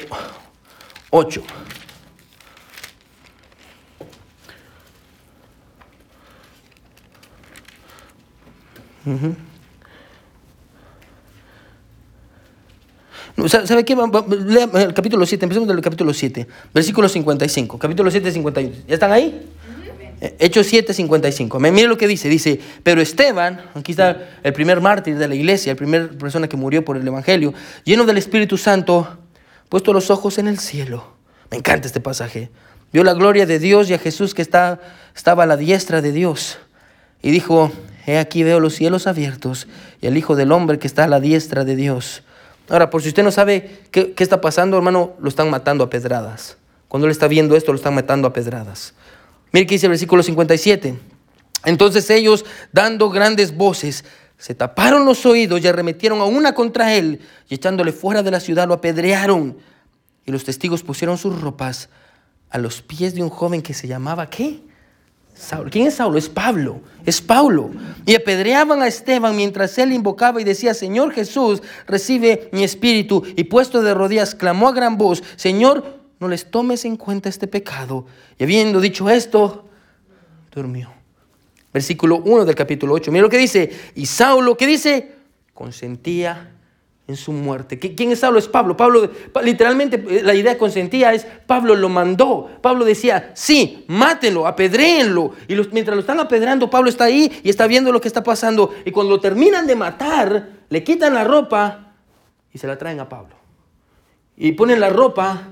8. 1.10 1.42
¿Sabe 13.48 13.84
qué? 13.84 13.96
Lea 14.46 14.68
el 14.74 14.94
capítulo 14.94 15.26
7, 15.26 15.44
empecemos 15.44 15.68
del 15.68 15.80
capítulo 15.80 16.14
7, 16.14 16.46
versículo 16.72 17.08
55. 17.08 17.78
Capítulo 17.78 18.10
7, 18.10 18.30
51. 18.30 18.74
¿Ya 18.86 18.94
están 18.94 19.12
ahí? 19.12 19.46
Hechos 20.38 20.66
7, 20.68 20.94
55. 20.94 21.58
Mire 21.58 21.88
lo 21.88 21.98
que 21.98 22.06
dice. 22.06 22.28
Dice, 22.28 22.60
pero 22.82 23.00
Esteban, 23.00 23.60
aquí 23.74 23.92
está 23.92 24.38
el 24.42 24.52
primer 24.52 24.80
mártir 24.80 25.18
de 25.18 25.26
la 25.26 25.34
iglesia, 25.34 25.72
la 25.72 25.76
primera 25.76 26.08
persona 26.08 26.48
que 26.48 26.56
murió 26.56 26.84
por 26.84 26.96
el 26.96 27.06
Evangelio, 27.06 27.52
lleno 27.84 28.04
del 28.04 28.18
Espíritu 28.18 28.56
Santo, 28.56 29.18
puesto 29.68 29.92
los 29.92 30.10
ojos 30.10 30.38
en 30.38 30.46
el 30.46 30.60
cielo. 30.60 31.12
Me 31.50 31.56
encanta 31.56 31.88
este 31.88 32.00
pasaje. 32.00 32.50
Vio 32.92 33.02
la 33.02 33.14
gloria 33.14 33.46
de 33.46 33.58
Dios 33.58 33.90
y 33.90 33.94
a 33.94 33.98
Jesús 33.98 34.34
que 34.34 34.42
está, 34.42 34.80
estaba 35.16 35.42
a 35.42 35.46
la 35.46 35.56
diestra 35.56 36.00
de 36.02 36.12
Dios. 36.12 36.58
Y 37.20 37.30
dijo, 37.32 37.72
he 38.06 38.18
aquí 38.18 38.44
veo 38.44 38.60
los 38.60 38.74
cielos 38.74 39.06
abiertos 39.08 39.66
y 40.00 40.06
al 40.06 40.16
Hijo 40.16 40.36
del 40.36 40.52
Hombre 40.52 40.78
que 40.78 40.86
está 40.86 41.04
a 41.04 41.08
la 41.08 41.18
diestra 41.18 41.64
de 41.64 41.74
Dios. 41.74 42.22
Ahora, 42.68 42.90
por 42.90 43.02
si 43.02 43.08
usted 43.08 43.22
no 43.22 43.30
sabe 43.30 43.80
qué, 43.90 44.14
está 44.18 44.40
pasando, 44.40 44.76
hermano, 44.76 45.14
lo 45.20 45.28
están 45.28 45.50
matando 45.50 45.84
a 45.84 45.90
pedradas. 45.90 46.56
Cuando 46.88 47.06
él 47.06 47.12
está 47.12 47.28
viendo 47.28 47.56
esto, 47.56 47.72
lo 47.72 47.76
están 47.76 47.94
matando 47.94 48.28
a 48.28 48.32
pedradas. 48.32 48.94
Mire 49.52 49.66
que 49.66 49.74
dice 49.74 49.86
el 49.86 49.90
versículo 49.90 50.22
57. 50.22 50.98
Entonces 51.64 52.08
ellos, 52.10 52.44
dando 52.72 53.10
grandes 53.10 53.56
voces, 53.56 54.04
se 54.38 54.54
taparon 54.54 55.04
los 55.04 55.24
oídos 55.24 55.60
y 55.60 55.68
arremetieron 55.68 56.20
a 56.20 56.24
una 56.24 56.54
contra 56.54 56.94
él 56.94 57.20
y 57.48 57.54
echándole 57.54 57.92
fuera 57.92 58.22
de 58.22 58.30
la 58.30 58.40
ciudad 58.40 58.66
lo 58.66 58.74
apedrearon. 58.74 59.56
Y 60.24 60.32
los 60.32 60.44
testigos 60.44 60.82
pusieron 60.82 61.18
sus 61.18 61.40
ropas 61.40 61.88
a 62.50 62.58
los 62.58 62.82
pies 62.82 63.14
de 63.14 63.22
un 63.22 63.30
joven 63.30 63.62
que 63.62 63.74
se 63.74 63.88
llamaba 63.88 64.28
¿qué? 64.28 64.60
Saulo. 65.34 65.70
¿Quién 65.70 65.86
es 65.86 65.94
Saulo? 65.94 66.18
Es 66.18 66.28
Pablo. 66.28 66.80
Es 67.04 67.20
Pablo. 67.20 67.70
Y 68.06 68.14
apedreaban 68.14 68.82
a 68.82 68.86
Esteban 68.86 69.34
mientras 69.34 69.76
él 69.78 69.92
invocaba 69.92 70.40
y 70.40 70.44
decía, 70.44 70.74
Señor 70.74 71.12
Jesús, 71.12 71.62
recibe 71.86 72.48
mi 72.52 72.64
espíritu. 72.64 73.24
Y 73.36 73.44
puesto 73.44 73.82
de 73.82 73.94
rodillas, 73.94 74.34
clamó 74.34 74.68
a 74.68 74.72
gran 74.72 74.96
voz, 74.98 75.22
Señor, 75.36 76.00
no 76.20 76.28
les 76.28 76.50
tomes 76.50 76.84
en 76.84 76.96
cuenta 76.96 77.28
este 77.28 77.48
pecado. 77.48 78.06
Y 78.38 78.44
habiendo 78.44 78.80
dicho 78.80 79.10
esto, 79.10 79.64
durmió. 80.52 80.92
Versículo 81.72 82.18
1 82.24 82.44
del 82.44 82.54
capítulo 82.54 82.94
8. 82.94 83.10
Mira 83.10 83.22
lo 83.22 83.30
que 83.30 83.38
dice. 83.38 83.72
Y 83.94 84.06
Saulo, 84.06 84.56
¿qué 84.56 84.66
dice? 84.66 85.16
Consentía 85.54 86.51
en 87.12 87.16
su 87.16 87.32
muerte. 87.32 87.78
¿Quién 87.78 88.10
es 88.10 88.20
Pablo? 88.20 88.38
Es 88.38 88.48
Pablo. 88.48 88.76
Pablo, 88.76 89.10
literalmente, 89.42 90.02
eh, 90.08 90.22
la 90.22 90.34
idea 90.34 90.58
consentía 90.58 91.12
es, 91.12 91.26
Pablo 91.46 91.74
lo 91.74 91.88
mandó. 91.88 92.50
Pablo 92.60 92.84
decía, 92.84 93.30
sí, 93.34 93.84
mátenlo, 93.86 94.46
apedréenlo. 94.46 95.32
Y 95.46 95.54
mientras 95.72 95.94
lo 95.94 96.00
están 96.00 96.18
apedrando, 96.20 96.70
Pablo 96.70 96.88
está 96.88 97.04
ahí 97.04 97.40
y 97.42 97.50
está 97.50 97.66
viendo 97.66 97.92
lo 97.92 98.00
que 98.00 98.08
está 98.08 98.22
pasando. 98.22 98.74
Y 98.84 98.90
cuando 98.90 99.14
lo 99.14 99.20
terminan 99.20 99.66
de 99.66 99.76
matar, 99.76 100.48
le 100.68 100.82
quitan 100.82 101.14
la 101.14 101.24
ropa 101.24 101.94
y 102.52 102.58
se 102.58 102.66
la 102.66 102.76
traen 102.76 103.00
a 103.00 103.08
Pablo. 103.08 103.36
y 104.36 104.52
ponen 104.52 104.80
la 104.80 104.88
ropa 104.88 105.51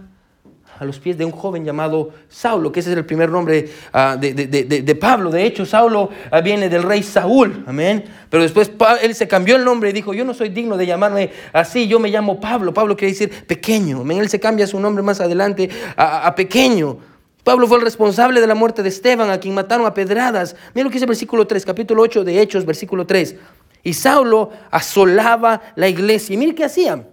a 0.80 0.86
los 0.86 0.98
pies 0.98 1.18
de 1.18 1.26
un 1.26 1.30
joven 1.30 1.62
llamado 1.62 2.08
Saulo, 2.30 2.72
que 2.72 2.80
ese 2.80 2.90
es 2.90 2.96
el 2.96 3.04
primer 3.04 3.28
nombre 3.28 3.68
ah, 3.92 4.16
de, 4.18 4.98
Pablo. 4.98 5.30
De 5.30 5.44
hecho, 5.44 5.66
Saulo 5.66 6.08
ah, 6.30 6.40
viene 6.40 6.70
del 6.70 6.82
rey 6.82 7.02
Saúl, 7.02 7.64
amén. 7.66 8.02
Pero 8.30 8.42
después 8.42 8.72
él 9.02 9.14
se 9.14 9.28
cambió 9.28 9.56
el 9.56 9.64
nombre 9.64 9.90
y 9.90 9.92
dijo, 9.92 10.14
yo 10.14 10.24
no 10.24 10.32
soy 10.32 10.48
digno 10.48 10.78
de 10.78 10.86
llamarme 10.86 11.32
así, 11.52 11.86
yo 11.86 12.00
me 12.00 12.08
llamo 12.08 12.40
Pablo. 12.40 12.72
Pablo 12.72 12.96
quiere 12.96 13.12
decir 13.12 13.46
pequeño, 13.46 14.00
amén. 14.00 14.20
Él 14.20 14.30
se 14.30 14.40
cambia 14.40 14.66
su 14.66 14.80
nombre 14.80 15.02
más 15.02 15.20
adelante 15.20 15.68
a, 15.98 16.34
pequeño. 16.34 16.96
Pablo 17.44 17.66
fue 17.66 17.76
el 17.76 17.84
responsable 17.84 18.40
de 18.40 18.46
la 18.46 18.54
muerte 18.54 18.82
de 18.82 18.88
Esteban, 18.88 19.28
a 19.28 19.38
quien 19.38 19.52
mataron 19.52 19.86
a 19.86 19.92
pedradas. 19.92 20.56
Mira 20.74 20.84
lo 20.84 20.90
que 20.90 20.94
dice 20.94 21.04
el 21.04 21.10
versículo 21.10 21.46
3, 21.46 21.62
capítulo 21.66 22.02
8 22.02 22.24
de 22.24 22.40
Hechos, 22.40 22.64
versículo 22.64 23.06
3. 23.06 23.36
Y 23.82 23.92
Saulo 23.92 24.50
asolaba 24.70 25.60
la 25.74 25.88
iglesia. 25.88 26.32
Y 26.32 26.36
mire 26.38 26.54
qué 26.54 26.64
hacía 26.64 27.04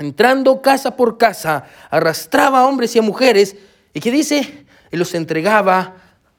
entrando 0.00 0.62
casa 0.62 0.96
por 0.96 1.18
casa, 1.18 1.64
arrastraba 1.90 2.60
a 2.60 2.66
hombres 2.66 2.96
y 2.96 2.98
a 2.98 3.02
mujeres, 3.02 3.54
y 3.92 4.00
que 4.00 4.10
dice, 4.10 4.64
y 4.90 4.96
los 4.96 5.14
entregaba 5.14 5.94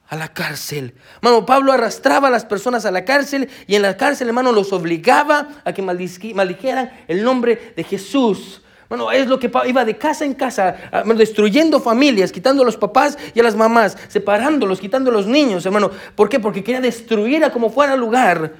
a 0.08 0.16
la 0.16 0.28
cárcel. 0.28 0.94
Hermano, 1.22 1.46
Pablo 1.46 1.72
arrastraba 1.72 2.28
a 2.28 2.30
las 2.30 2.44
personas 2.44 2.84
a 2.84 2.90
la 2.90 3.04
cárcel 3.04 3.48
y 3.66 3.76
en 3.76 3.82
la 3.82 3.96
cárcel, 3.96 4.28
hermano, 4.28 4.52
los 4.52 4.72
obligaba 4.72 5.48
a 5.64 5.72
que 5.72 5.80
maldijeran 5.80 6.90
el 7.06 7.22
nombre 7.22 7.72
de 7.76 7.84
Jesús. 7.84 8.62
Bueno, 8.88 9.10
es 9.12 9.28
lo 9.28 9.38
que 9.38 9.50
iba 9.66 9.84
de 9.84 9.96
casa 9.96 10.24
en 10.24 10.34
casa, 10.34 10.76
destruyendo 11.16 11.80
familias, 11.80 12.32
quitando 12.32 12.62
a 12.62 12.66
los 12.66 12.76
papás 12.76 13.16
y 13.32 13.40
a 13.40 13.42
las 13.44 13.54
mamás, 13.54 13.96
separándolos, 14.08 14.80
quitando 14.80 15.10
a 15.10 15.14
los 15.14 15.26
niños, 15.26 15.64
hermano. 15.64 15.90
¿Por 16.16 16.28
qué? 16.28 16.40
Porque 16.40 16.64
quería 16.64 16.80
destruir 16.80 17.44
a 17.44 17.52
como 17.52 17.70
fuera 17.70 17.96
lugar 17.96 18.54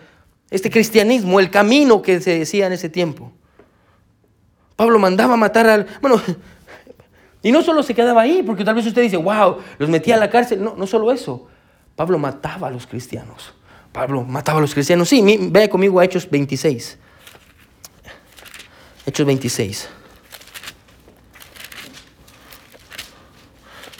este 0.48 0.70
cristianismo, 0.70 1.40
el 1.40 1.50
camino 1.50 2.00
que 2.00 2.20
se 2.20 2.38
decía 2.38 2.66
en 2.66 2.72
ese 2.72 2.88
tiempo. 2.88 3.32
Pablo 4.82 4.98
mandaba 4.98 5.36
matar 5.36 5.68
al... 5.68 5.86
Bueno, 6.00 6.20
y 7.40 7.52
no 7.52 7.62
solo 7.62 7.84
se 7.84 7.94
quedaba 7.94 8.22
ahí, 8.22 8.42
porque 8.42 8.64
tal 8.64 8.74
vez 8.74 8.84
usted 8.84 9.00
dice, 9.00 9.16
wow, 9.16 9.58
los 9.78 9.88
metía 9.88 10.16
a 10.16 10.18
la 10.18 10.28
cárcel. 10.28 10.60
No, 10.60 10.74
no 10.76 10.88
solo 10.88 11.12
eso. 11.12 11.46
Pablo 11.94 12.18
mataba 12.18 12.66
a 12.66 12.70
los 12.72 12.88
cristianos. 12.88 13.54
Pablo 13.92 14.24
mataba 14.24 14.58
a 14.58 14.60
los 14.60 14.74
cristianos. 14.74 15.08
Sí, 15.08 15.22
vea 15.52 15.70
conmigo 15.70 16.00
a 16.00 16.04
Hechos 16.04 16.28
26. 16.28 16.98
Hechos 19.06 19.24
26. 19.24 19.88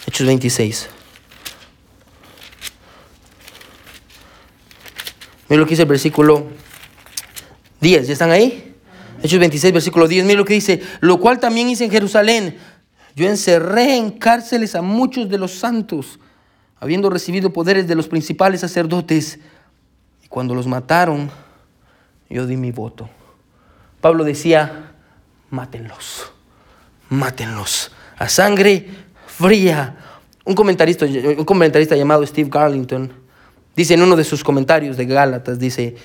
Hechos 0.09 0.27
26. 0.27 0.89
Mira 5.49 5.61
lo 5.61 5.65
que 5.65 5.71
dice 5.71 5.83
el 5.83 5.89
versículo 5.89 6.49
10. 7.81 8.09
¿Ya 8.09 8.13
están 8.15 8.33
ahí? 8.33 8.72
Hechos 9.23 9.39
26, 9.39 9.73
versículo 9.73 10.09
10, 10.09 10.25
mira 10.25 10.39
lo 10.39 10.45
que 10.45 10.55
dice, 10.55 10.83
lo 11.01 11.21
cual 11.21 11.39
también 11.39 11.69
hice 11.69 11.85
en 11.85 11.91
Jerusalén. 11.91 12.57
Yo 13.15 13.29
encerré 13.29 13.97
en 13.97 14.11
cárceles 14.11 14.75
a 14.75 14.83
muchos 14.83 15.29
de 15.29 15.39
los 15.39 15.53
santos, 15.53 16.19
habiendo 16.81 17.09
recibido 17.09 17.53
poderes 17.53 17.87
de 17.87 17.95
los 17.95 18.09
principales 18.09 18.61
sacerdotes. 18.61 19.39
Y 20.25 20.29
cuando 20.29 20.55
los 20.55 20.67
mataron, 20.67 21.31
yo 22.29 22.47
di 22.47 22.57
mi 22.57 22.73
voto. 22.73 23.09
Pablo 24.01 24.25
decía, 24.25 24.93
mátenlos, 25.51 26.33
mátenlos, 27.09 27.93
a 28.19 28.29
sangre 28.29 28.89
fría. 29.27 29.97
Un 30.45 30.55
comentarista, 30.55 31.07
un 31.07 31.45
comentarista 31.45 31.95
llamado 31.95 32.27
Steve 32.27 32.51
Garlington 32.51 33.23
dice 33.75 33.95
en 33.95 34.03
uno 34.03 34.17
de 34.17 34.25
sus 34.25 34.45
comentarios 34.45 34.97
de 34.97 35.07
Gálatas, 35.07 35.59
dice, 35.59 35.97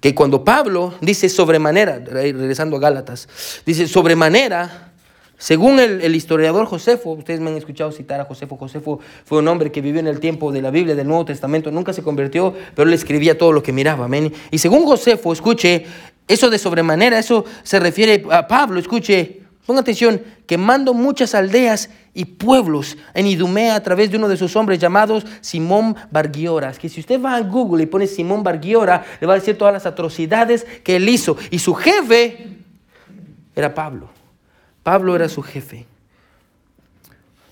que 0.00 0.14
cuando 0.14 0.44
Pablo 0.44 0.94
dice 1.00 1.28
sobremanera, 1.28 1.98
regresando 1.98 2.76
a 2.76 2.80
Gálatas, 2.80 3.28
dice 3.66 3.86
sobremanera, 3.86 4.90
según 5.40 5.80
el, 5.80 6.14
historiador 6.14 6.66
Josefo, 6.66 7.12
ustedes 7.12 7.40
me 7.40 7.48
han 7.48 7.56
escuchado 7.56 7.90
citar 7.92 8.20
a 8.20 8.26
Josefo, 8.26 8.58
Josefo 8.58 9.00
fue 9.24 9.38
un 9.38 9.48
hombre 9.48 9.72
que 9.72 9.80
vivió 9.80 9.98
en 9.98 10.06
el 10.06 10.20
tiempo 10.20 10.52
de 10.52 10.60
la 10.60 10.70
Biblia, 10.70 10.94
del 10.94 11.08
Nuevo 11.08 11.24
Testamento, 11.24 11.70
nunca 11.70 11.94
se 11.94 12.02
convirtió, 12.02 12.54
pero 12.74 12.88
él 12.88 12.94
escribía 12.94 13.38
todo 13.38 13.52
lo 13.52 13.62
que 13.62 13.72
miraba, 13.72 14.04
amén. 14.04 14.34
Y 14.50 14.58
según 14.58 14.84
Josefo, 14.84 15.32
escuche, 15.32 15.86
eso 16.28 16.50
de 16.50 16.58
sobremanera, 16.58 17.18
eso 17.18 17.46
se 17.62 17.80
refiere 17.80 18.22
a 18.30 18.46
Pablo, 18.46 18.80
escuche, 18.80 19.39
ponga 19.70 19.82
atención, 19.82 20.20
quemando 20.46 20.94
muchas 20.94 21.32
aldeas 21.32 21.90
y 22.12 22.24
pueblos 22.24 22.98
en 23.14 23.28
Idumea 23.28 23.76
a 23.76 23.82
través 23.84 24.10
de 24.10 24.16
uno 24.16 24.26
de 24.26 24.36
sus 24.36 24.56
hombres 24.56 24.80
llamados 24.80 25.24
Simón 25.42 25.94
Barguioras. 26.10 26.76
Que 26.76 26.88
si 26.88 26.98
usted 26.98 27.22
va 27.22 27.36
a 27.36 27.40
Google 27.42 27.84
y 27.84 27.86
pone 27.86 28.08
Simón 28.08 28.42
Barguiora, 28.42 29.04
le 29.20 29.28
va 29.28 29.34
a 29.34 29.36
decir 29.36 29.56
todas 29.56 29.72
las 29.72 29.86
atrocidades 29.86 30.66
que 30.82 30.96
él 30.96 31.08
hizo. 31.08 31.36
Y 31.52 31.60
su 31.60 31.72
jefe 31.74 32.48
era 33.54 33.72
Pablo. 33.72 34.10
Pablo 34.82 35.14
era 35.14 35.28
su 35.28 35.40
jefe. 35.40 35.86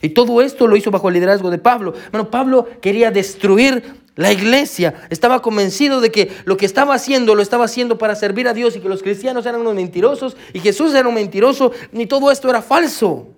Y 0.02 0.08
todo 0.08 0.42
esto 0.42 0.66
lo 0.66 0.74
hizo 0.74 0.90
bajo 0.90 1.06
el 1.06 1.14
liderazgo 1.14 1.52
de 1.52 1.58
Pablo. 1.58 1.94
Bueno, 2.10 2.32
Pablo 2.32 2.68
quería 2.80 3.12
destruir 3.12 3.94
la 4.18 4.32
iglesia. 4.32 4.94
Estaba 5.10 5.40
convencido 5.40 6.00
de 6.00 6.10
que 6.10 6.32
lo 6.44 6.56
que 6.56 6.66
estaba 6.66 6.92
haciendo 6.92 7.36
lo 7.36 7.40
estaba 7.40 7.66
haciendo 7.66 7.98
para 7.98 8.16
servir 8.16 8.48
a 8.48 8.52
Dios 8.52 8.74
y 8.74 8.80
que 8.80 8.88
los 8.88 9.00
cristianos 9.00 9.46
eran 9.46 9.60
unos 9.60 9.76
mentirosos 9.76 10.36
y 10.52 10.58
Jesús 10.58 10.92
era 10.92 11.06
un 11.06 11.14
mentiroso. 11.14 11.70
Ni 11.92 12.06
todo 12.06 12.32
esto 12.32 12.50
era 12.50 12.60
falso. 12.60 13.28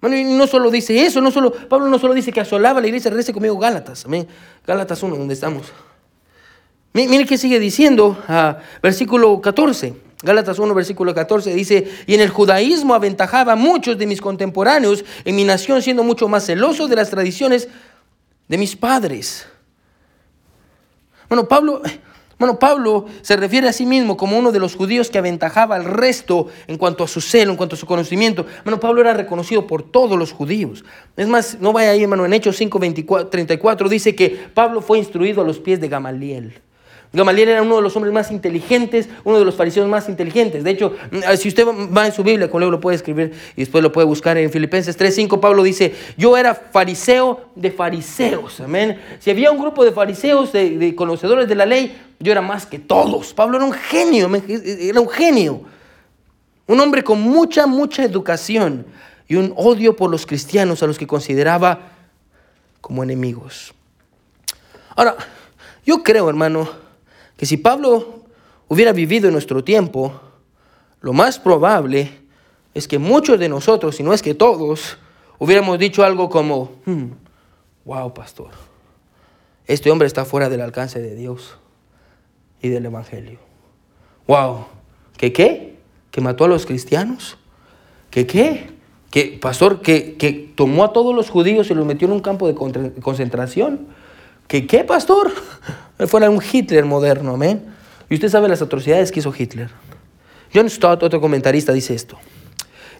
Bueno, 0.00 0.16
y 0.16 0.24
no 0.24 0.48
solo 0.48 0.72
dice 0.72 1.06
eso, 1.06 1.20
no 1.20 1.30
solo, 1.30 1.52
Pablo 1.52 1.86
no 1.86 2.00
solo 2.00 2.14
dice 2.14 2.32
que 2.32 2.40
asolaba 2.40 2.80
la 2.80 2.88
iglesia, 2.88 3.12
regrese 3.12 3.32
conmigo 3.32 3.56
Gálatas, 3.56 4.04
amén. 4.06 4.26
Gálatas 4.66 5.00
1, 5.00 5.16
donde 5.16 5.34
estamos. 5.34 5.68
Mire 6.92 7.24
qué 7.24 7.38
sigue 7.38 7.60
diciendo, 7.60 8.18
ah, 8.26 8.58
versículo 8.82 9.40
14. 9.40 9.94
Gálatas 10.24 10.58
1, 10.58 10.74
versículo 10.74 11.14
14 11.14 11.54
dice, 11.54 11.88
y 12.08 12.14
en 12.14 12.20
el 12.20 12.30
judaísmo 12.30 12.92
aventajaba 12.92 13.52
a 13.52 13.56
muchos 13.56 13.96
de 13.98 14.06
mis 14.06 14.20
contemporáneos 14.20 15.04
en 15.24 15.36
mi 15.36 15.44
nación, 15.44 15.80
siendo 15.80 16.02
mucho 16.02 16.26
más 16.26 16.44
celoso 16.44 16.88
de 16.88 16.96
las 16.96 17.10
tradiciones 17.10 17.68
de 18.52 18.58
mis 18.58 18.76
padres. 18.76 19.46
Bueno, 21.26 21.48
Pablo, 21.48 21.80
bueno, 22.38 22.58
Pablo 22.58 23.06
se 23.22 23.34
refiere 23.34 23.66
a 23.66 23.72
sí 23.72 23.86
mismo 23.86 24.18
como 24.18 24.38
uno 24.38 24.52
de 24.52 24.58
los 24.58 24.76
judíos 24.76 25.08
que 25.08 25.16
aventajaba 25.16 25.74
al 25.74 25.86
resto 25.86 26.48
en 26.66 26.76
cuanto 26.76 27.02
a 27.02 27.08
su 27.08 27.22
celo, 27.22 27.52
en 27.52 27.56
cuanto 27.56 27.76
a 27.76 27.78
su 27.78 27.86
conocimiento. 27.86 28.44
Bueno, 28.62 28.78
Pablo 28.78 29.00
era 29.00 29.14
reconocido 29.14 29.66
por 29.66 29.82
todos 29.90 30.18
los 30.18 30.32
judíos. 30.32 30.84
Es 31.16 31.28
más, 31.28 31.60
no 31.60 31.72
vaya 31.72 31.92
ahí, 31.92 32.02
hermano, 32.02 32.26
en 32.26 32.34
Hechos 32.34 32.58
5, 32.58 32.78
34 33.30 33.88
dice 33.88 34.14
que 34.14 34.28
Pablo 34.52 34.82
fue 34.82 34.98
instruido 34.98 35.40
a 35.40 35.46
los 35.46 35.58
pies 35.58 35.80
de 35.80 35.88
Gamaliel. 35.88 36.60
Gamaliel 37.12 37.50
era 37.50 37.62
uno 37.62 37.76
de 37.76 37.82
los 37.82 37.94
hombres 37.94 38.14
más 38.14 38.30
inteligentes, 38.30 39.08
uno 39.24 39.38
de 39.38 39.44
los 39.44 39.54
fariseos 39.54 39.86
más 39.86 40.08
inteligentes. 40.08 40.64
De 40.64 40.70
hecho, 40.70 40.96
mm, 41.10 41.36
si 41.36 41.48
usted 41.48 41.66
va 41.66 42.06
en 42.06 42.12
su 42.12 42.22
Biblia, 42.24 42.50
con 42.50 42.62
lo 42.62 42.80
puede 42.80 42.96
escribir 42.96 43.32
y 43.54 43.60
después 43.60 43.82
lo 43.82 43.92
puede 43.92 44.06
buscar 44.06 44.38
en 44.38 44.50
Filipenses 44.50 44.96
3:5, 44.96 45.38
Pablo 45.38 45.62
dice, 45.62 45.94
yo 46.16 46.38
era 46.38 46.54
fariseo 46.54 47.50
de 47.54 47.70
fariseos. 47.70 48.60
Amén. 48.60 48.98
Si 49.18 49.30
había 49.30 49.50
un 49.50 49.58
grupo 49.58 49.84
de 49.84 49.92
fariseos, 49.92 50.52
de, 50.52 50.94
conocedores 50.96 51.48
de 51.48 51.54
la 51.54 51.66
ley, 51.66 51.98
yo 52.18 52.32
era 52.32 52.40
más 52.40 52.64
que 52.64 52.78
todos. 52.78 53.34
Pablo 53.34 53.56
era 53.56 53.66
un 53.66 53.72
genio, 53.72 54.30
era 54.48 55.00
un 55.00 55.08
genio. 55.08 55.62
Un 56.66 56.80
hombre 56.80 57.04
con 57.04 57.20
mucha, 57.20 57.66
mucha 57.66 58.04
educación 58.04 58.86
y 59.28 59.34
un 59.34 59.52
odio 59.56 59.96
por 59.96 60.10
los 60.10 60.24
cristianos 60.24 60.82
a 60.82 60.86
los 60.86 60.96
que 60.96 61.06
consideraba 61.06 61.90
como 62.80 63.02
enemigos. 63.02 63.74
Ahora, 64.96 65.16
yo 65.84 66.02
creo, 66.02 66.28
hermano, 66.28 66.81
que 67.42 67.46
si 67.46 67.56
Pablo 67.56 68.22
hubiera 68.68 68.92
vivido 68.92 69.26
en 69.26 69.32
nuestro 69.32 69.64
tiempo, 69.64 70.12
lo 71.00 71.12
más 71.12 71.40
probable 71.40 72.20
es 72.72 72.86
que 72.86 73.00
muchos 73.00 73.36
de 73.40 73.48
nosotros, 73.48 73.96
si 73.96 74.04
no 74.04 74.12
es 74.12 74.22
que 74.22 74.32
todos, 74.32 74.96
hubiéramos 75.40 75.76
dicho 75.80 76.04
algo 76.04 76.30
como, 76.30 76.70
wow, 77.84 78.10
hmm, 78.10 78.12
pastor, 78.14 78.50
este 79.66 79.90
hombre 79.90 80.06
está 80.06 80.24
fuera 80.24 80.48
del 80.48 80.60
alcance 80.60 81.00
de 81.00 81.16
Dios 81.16 81.56
y 82.60 82.68
del 82.68 82.86
Evangelio. 82.86 83.40
Wow, 84.28 84.66
¿qué 85.16 85.32
qué? 85.32 85.78
¿Que 86.12 86.20
mató 86.20 86.44
a 86.44 86.48
los 86.48 86.64
cristianos? 86.64 87.38
¿Qué 88.10 88.24
qué? 88.24 88.70
¿Que, 89.10 89.36
pastor, 89.42 89.82
que, 89.82 90.14
que 90.14 90.52
tomó 90.54 90.84
a 90.84 90.92
todos 90.92 91.12
los 91.12 91.28
judíos 91.28 91.68
y 91.72 91.74
los 91.74 91.86
metió 91.86 92.06
en 92.06 92.14
un 92.14 92.20
campo 92.20 92.46
de 92.46 92.54
concentración? 92.54 93.88
¿Qué 94.60 94.84
pastor? 94.84 95.32
Fuera 96.06 96.28
un 96.28 96.42
Hitler 96.42 96.84
moderno, 96.84 97.32
amén. 97.32 97.74
Y 98.10 98.14
usted 98.14 98.28
sabe 98.28 98.48
las 98.48 98.60
atrocidades 98.60 99.10
que 99.10 99.20
hizo 99.20 99.32
Hitler. 99.36 99.70
John 100.52 100.68
Stott, 100.68 101.02
otro 101.02 101.22
comentarista, 101.22 101.72
dice 101.72 101.94
esto. 101.94 102.18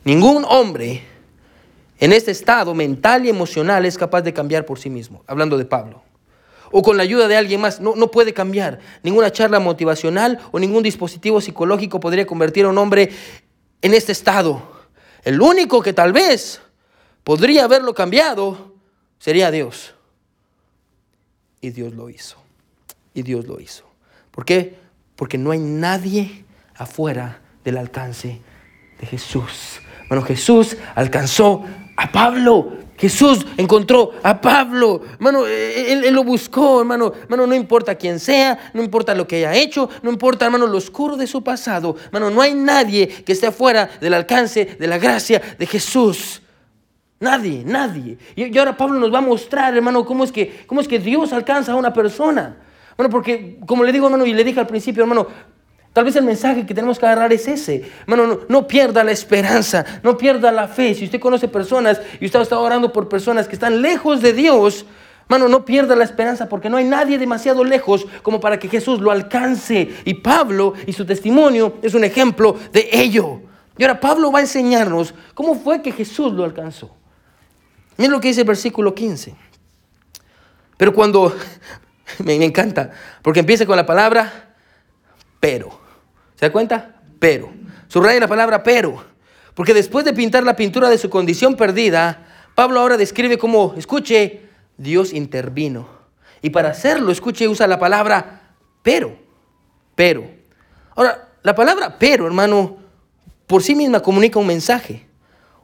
Ningún 0.05 0.47
hombre 0.49 1.03
en 1.99 2.12
este 2.12 2.31
estado 2.31 2.75
mental 2.75 3.27
y 3.27 3.29
emocional 3.29 3.85
es 3.85 3.99
capaz 3.99 4.23
de 4.23 4.33
cambiar 4.33 4.65
por 4.65 4.79
sí 4.79 4.88
mismo, 4.88 5.23
hablando 5.27 5.59
de 5.59 5.67
Pablo. 5.67 6.03
O 6.71 6.81
con 6.81 6.97
la 6.97 7.03
ayuda 7.03 7.29
de 7.29 7.37
alguien 7.37 7.61
más, 7.61 7.81
no, 7.81 7.95
no 7.97 8.11
puede 8.11 8.33
cambiar. 8.33 8.81
Ninguna 9.03 9.31
charla 9.31 9.61
motivacional 9.61 10.38
o 10.53 10.59
ningún 10.59 10.83
dispositivo 10.83 11.42
psicológico 11.42 12.00
podría 12.00 12.27
convertir 12.27 12.65
a 12.65 12.71
un 12.71 12.79
hombre 12.79 13.11
en 13.83 13.92
este 13.92 14.13
estado. 14.13 14.63
El 15.23 15.42
único 15.42 15.83
que 15.83 15.92
tal 15.92 16.15
vez 16.15 16.63
podría 17.23 17.65
haberlo 17.65 17.92
cambiado 17.92 18.73
sería 19.19 19.50
Dios. 19.50 19.94
Y 21.63 21.71
Dios 21.71 21.94
lo 21.94 22.10
hizo. 22.10 22.37
Y 23.15 23.23
Dios 23.23 23.46
lo 23.46 23.58
hizo. 23.58 23.85
¿Por 24.31 24.44
qué? 24.44 24.77
Porque 25.17 25.38
no 25.38 25.52
hay 25.52 25.60
nadie 25.60 26.44
afuera 26.75 27.40
del 27.65 27.79
alcance 27.79 28.40
de 29.00 29.06
Jesús. 29.06 29.81
Bueno, 30.08 30.25
Jesús 30.25 30.77
alcanzó 30.94 31.65
a 31.96 32.10
Pablo. 32.13 32.83
Jesús 32.98 33.46
encontró 33.56 34.13
a 34.23 34.40
Pablo, 34.40 35.02
hermano, 35.15 35.44
él, 35.46 36.04
él, 36.04 36.15
lo 36.15 36.23
buscó, 36.23 36.81
hermano, 36.81 37.13
hermano, 37.23 37.48
no 37.48 37.54
importa 37.54 37.96
quién 37.96 38.21
sea, 38.21 38.71
no 38.75 38.83
importa 38.83 39.13
lo 39.13 39.27
que 39.27 39.37
haya 39.37 39.54
hecho, 39.54 39.88
no 40.02 40.10
importa, 40.10 40.44
hermano, 40.44 40.69
lo 40.69 40.79
oscuro 40.79 41.17
de 41.17 41.27
su 41.27 41.42
pasado, 41.42 41.96
hermano, 42.06 42.31
no 42.31 42.40
hay 42.40 42.54
nadie 42.54 43.08
que 43.08 43.33
esté 43.33 43.50
fuera 43.50 43.90
del 44.00 44.15
alcance 44.15 44.77
de 44.79 44.87
la 44.87 44.98
gracia 44.98 45.42
de 45.58 45.67
Jesús. 45.67 46.42
Nadie, 47.23 47.62
nadie. 47.64 48.18
Y, 48.35 48.58
ahora 48.58 48.77
Pablo 48.77 48.98
nos 48.98 49.14
va 49.14 49.18
a 49.18 49.20
mostrar, 49.23 49.77
hermano, 49.77 50.04
cómo 50.04 50.25
es 50.25 50.33
que, 50.33 50.64
cómo 50.66 50.81
es 50.81 50.88
que 50.88 50.98
Dios 50.98 51.33
alcanza 51.33 51.70
a 51.70 51.77
una 51.77 51.92
persona. 51.92 52.56
Bueno, 52.96 53.10
porque 53.10 53.60
como 53.64 53.85
le 53.85 53.92
digo, 53.92 54.06
hermano, 54.06 54.27
y 54.27 54.35
le 54.35 54.42
dije 54.42 54.58
al 54.58 54.66
principio, 54.66 55.04
hermano, 55.04 55.29
Tal 55.92 56.04
vez 56.04 56.16
el 56.16 56.25
mensaje 56.25 56.64
que 56.64 56.73
tenemos 56.73 56.98
que 56.98 57.04
agarrar 57.04 57.35
es 57.35 57.46
ese. 57.46 57.83
Hermano, 58.06 58.40
no, 58.48 58.66
pierda 58.66 59.04
la 59.04 59.12
esperanza, 59.12 59.85
no 60.02 60.16
pierda 60.16 60.50
la 60.50 60.66
fe. 60.66 60.94
Si 60.94 61.04
usted 61.04 61.20
conoce 61.20 61.48
personas 61.48 62.00
y 62.18 62.25
usted 62.25 62.40
está 62.40 62.58
orando 62.58 62.90
por 62.90 63.10
personas 63.10 63.46
que 63.46 63.56
están 63.56 63.83
lejos 63.83 64.23
de 64.23 64.33
Dios, 64.33 64.87
hermano, 65.25 65.48
no 65.48 65.66
pierda 65.66 65.94
la 65.94 66.04
esperanza 66.04 66.48
porque 66.48 66.70
no 66.70 66.79
hay 66.79 66.87
nadie 66.87 67.18
demasiado 67.18 67.62
lejos 67.62 68.06
como 68.23 68.40
para 68.40 68.58
que 68.58 68.70
Jesús 68.70 69.02
lo 69.02 69.10
alcance. 69.10 69.90
Y 70.06 70.14
Pablo 70.14 70.73
y 70.87 70.94
su 70.94 71.04
testimonio 71.04 71.75
es 71.83 71.92
un 71.92 72.04
ejemplo 72.04 72.56
de 72.73 72.88
ello. 72.90 73.42
Y 73.77 73.83
ahora 73.83 74.00
Pablo 74.00 74.33
va 74.33 74.38
a 74.38 74.42
enseñarnos 74.42 75.12
cómo 75.35 75.54
fue 75.54 75.83
que 75.83 75.92
Jesús 75.92 76.33
lo 76.33 76.44
alcanzó. 76.44 77.02
Miren 77.97 78.13
lo 78.13 78.21
que 78.21 78.29
dice 78.29 78.40
el 78.40 78.47
versículo 78.47 78.95
15. 78.95 79.35
Pero 80.77 80.93
cuando, 80.93 81.35
me 82.25 82.35
encanta, 82.45 82.90
porque 83.23 83.40
empieza 83.40 83.67
con 83.67 83.77
la 83.77 83.87
palabra 83.87 84.55
pero. 85.40 85.81
¿Se 86.37 86.47
da 86.47 86.53
cuenta? 86.53 87.03
Pero. 87.19 87.53
Subraya 87.88 88.21
la 88.21 88.29
palabra 88.29 88.63
pero. 88.63 89.05
Porque 89.55 89.75
después 89.75 90.05
de 90.05 90.13
pintar 90.13 90.45
la 90.45 90.57
pintura 90.57 90.88
de 90.88 90.99
su 90.99 91.11
condición 91.11 91.57
perdida, 91.57 92.27
Pablo 92.55 92.81
ahora 92.81 92.97
describe 92.97 93.38
cómo, 93.38 93.75
escuche, 93.77 94.43
Dios 94.77 95.13
intervino. 95.13 95.88
Y 96.43 96.51
para 96.51 96.71
hacerlo, 96.71 97.13
escuche, 97.13 97.49
usa 97.49 97.67
la 97.67 97.79
palabra 97.79 98.55
pero. 98.83 99.17
Pero. 99.95 100.31
Ahora, 100.95 101.29
la 101.43 101.55
palabra 101.55 101.97
pero, 101.99 102.27
hermano, 102.27 102.79
por 103.47 103.63
sí 103.63 103.75
misma 103.75 104.01
comunica 104.01 104.38
un 104.38 104.47
mensaje. 104.47 105.07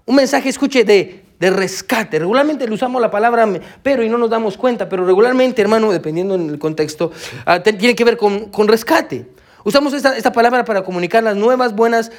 Un 0.05 0.16
mensaje, 0.16 0.49
escuche, 0.49 0.85
de, 0.85 1.24
de 1.39 1.51
rescate. 1.51 2.18
Regularmente 2.18 2.66
le 2.66 2.74
usamos 2.74 3.01
la 3.01 3.11
palabra 3.11 3.49
pero 3.82 4.03
y 4.03 4.09
no 4.09 4.18
nos 4.18 4.30
damos 4.30 4.57
cuenta, 4.57 4.89
pero 4.89 5.07
regularmente, 5.07 5.62
hermano, 5.62 5.93
dependiendo 5.93 6.36
del 6.36 6.59
contexto, 6.59 7.12
uh, 7.47 7.61
tiene 7.62 7.95
que 7.95 8.05
ver 8.05 8.16
con, 8.16 8.51
con 8.51 8.68
rescate. 8.68 9.28
Usamos 9.64 9.93
esta, 9.93 10.32
palabra 10.32 10.64
para 10.64 10.82
comunicar 10.82 11.22
las 11.22 11.36
nuevas 11.36 11.74
buenas 11.74 12.11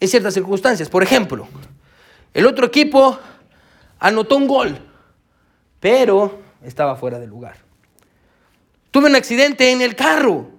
en 0.00 0.08
ciertas 0.08 0.34
circunstancias. 0.34 0.88
Por 0.88 1.02
ejemplo, 1.02 1.48
el 2.34 2.46
otro 2.46 2.66
equipo 2.66 3.18
anotó 3.98 4.36
un 4.36 4.46
gol, 4.46 4.78
pero 5.78 6.40
estaba 6.62 6.96
fuera 6.96 7.18
de 7.18 7.26
lugar. 7.26 7.56
Tuve 8.90 9.06
un 9.06 9.14
accidente 9.14 9.70
en 9.70 9.80
el 9.82 9.94
carro, 9.94 10.50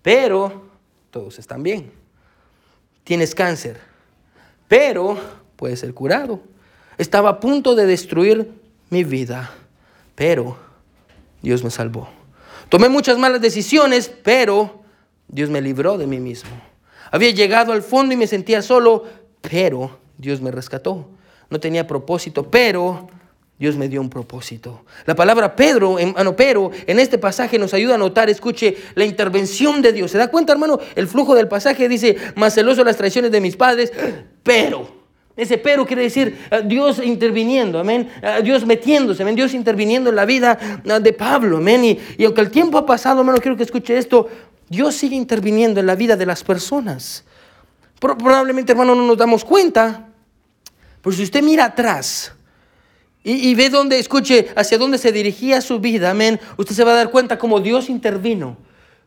pero 0.00 0.70
todos 1.10 1.38
están 1.38 1.62
bien. 1.62 1.92
Tienes 3.04 3.34
cáncer, 3.34 3.80
pero 4.68 5.18
puedes 5.56 5.80
ser 5.80 5.92
curado. 5.92 6.40
Estaba 6.98 7.30
a 7.30 7.40
punto 7.40 7.74
de 7.74 7.86
destruir 7.86 8.50
mi 8.90 9.04
vida, 9.04 9.52
pero 10.14 10.56
Dios 11.42 11.62
me 11.62 11.70
salvó. 11.70 12.08
Tomé 12.68 12.88
muchas 12.88 13.18
malas 13.18 13.40
decisiones, 13.40 14.10
pero 14.22 14.82
Dios 15.28 15.50
me 15.50 15.60
libró 15.60 15.98
de 15.98 16.06
mí 16.06 16.18
mismo. 16.18 16.50
Había 17.10 17.30
llegado 17.30 17.72
al 17.72 17.82
fondo 17.82 18.14
y 18.14 18.16
me 18.16 18.26
sentía 18.26 18.62
solo, 18.62 19.04
pero 19.40 19.98
Dios 20.18 20.40
me 20.40 20.50
rescató. 20.50 21.08
No 21.48 21.60
tenía 21.60 21.86
propósito, 21.86 22.50
pero 22.50 23.08
Dios 23.58 23.76
me 23.76 23.88
dio 23.88 24.00
un 24.00 24.10
propósito. 24.10 24.84
La 25.04 25.14
palabra 25.14 25.54
Pedro, 25.54 25.98
hermano, 25.98 26.34
pero 26.34 26.70
en 26.86 26.98
este 26.98 27.18
pasaje 27.18 27.58
nos 27.58 27.72
ayuda 27.72 27.94
a 27.94 27.98
notar, 27.98 28.28
escuche, 28.28 28.76
la 28.94 29.04
intervención 29.04 29.80
de 29.82 29.92
Dios. 29.92 30.10
¿Se 30.10 30.18
da 30.18 30.28
cuenta, 30.28 30.52
hermano? 30.52 30.78
El 30.94 31.06
flujo 31.06 31.34
del 31.34 31.48
pasaje 31.48 31.88
dice, 31.88 32.16
más 32.34 32.54
celoso 32.54 32.82
las 32.84 32.96
traiciones 32.96 33.30
de 33.30 33.40
mis 33.40 33.56
padres, 33.56 33.92
pero. 34.42 34.95
Ese 35.36 35.58
pero 35.58 35.84
quiere 35.84 36.02
decir 36.02 36.38
eh, 36.50 36.62
Dios 36.64 36.98
interviniendo, 37.04 37.78
amén. 37.78 38.08
Eh, 38.22 38.40
Dios 38.42 38.64
metiéndose, 38.64 39.22
amén. 39.22 39.36
Dios 39.36 39.52
interviniendo 39.52 40.10
en 40.10 40.16
la 40.16 40.24
vida 40.24 40.58
eh, 40.82 41.00
de 41.00 41.12
Pablo, 41.12 41.58
amén. 41.58 41.84
Y, 41.84 41.98
y 42.16 42.24
aunque 42.24 42.40
el 42.40 42.50
tiempo 42.50 42.78
ha 42.78 42.86
pasado, 42.86 43.20
hermano, 43.20 43.38
quiero 43.38 43.56
que 43.56 43.64
escuche 43.64 43.98
esto. 43.98 44.28
Dios 44.68 44.94
sigue 44.94 45.14
interviniendo 45.14 45.78
en 45.78 45.86
la 45.86 45.94
vida 45.94 46.16
de 46.16 46.26
las 46.26 46.42
personas. 46.42 47.24
Probablemente, 48.00 48.72
hermano, 48.72 48.94
no 48.94 49.06
nos 49.06 49.16
damos 49.16 49.44
cuenta. 49.44 50.08
Pero 51.02 51.14
si 51.14 51.22
usted 51.22 51.42
mira 51.42 51.66
atrás 51.66 52.32
y, 53.22 53.54
ve 53.54 53.70
dónde, 53.70 53.98
escuche, 53.98 54.48
hacia 54.56 54.78
dónde 54.78 54.98
se 54.98 55.12
dirigía 55.12 55.60
su 55.60 55.78
vida, 55.78 56.10
amén, 56.10 56.40
usted 56.56 56.74
se 56.74 56.84
va 56.84 56.92
a 56.92 56.96
dar 56.96 57.10
cuenta 57.10 57.38
cómo 57.38 57.60
Dios 57.60 57.88
intervino 57.88 58.56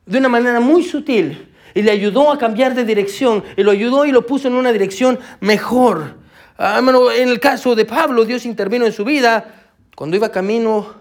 de 0.06 0.18
una 0.18 0.30
manera 0.30 0.60
muy 0.60 0.84
sutil 0.84 1.50
y 1.74 1.82
le 1.82 1.92
ayudó 1.92 2.32
a 2.32 2.38
cambiar 2.38 2.76
de 2.76 2.86
dirección 2.86 3.44
y 3.58 3.64
lo 3.64 3.72
ayudó 3.72 4.06
y 4.06 4.12
lo 4.12 4.26
puso 4.26 4.48
en 4.48 4.56
una 4.56 4.72
dirección 4.72 5.20
mejor. 5.40 6.16
Ah, 6.58 6.82
en 7.16 7.30
el 7.30 7.40
caso 7.40 7.76
de 7.76 7.86
Pablo, 7.86 8.26
Dios 8.26 8.46
intervino 8.46 8.86
en 8.86 8.92
su 8.92 9.06
vida 9.06 9.70
cuando 9.96 10.16
iba 10.16 10.30
camino 10.30 11.00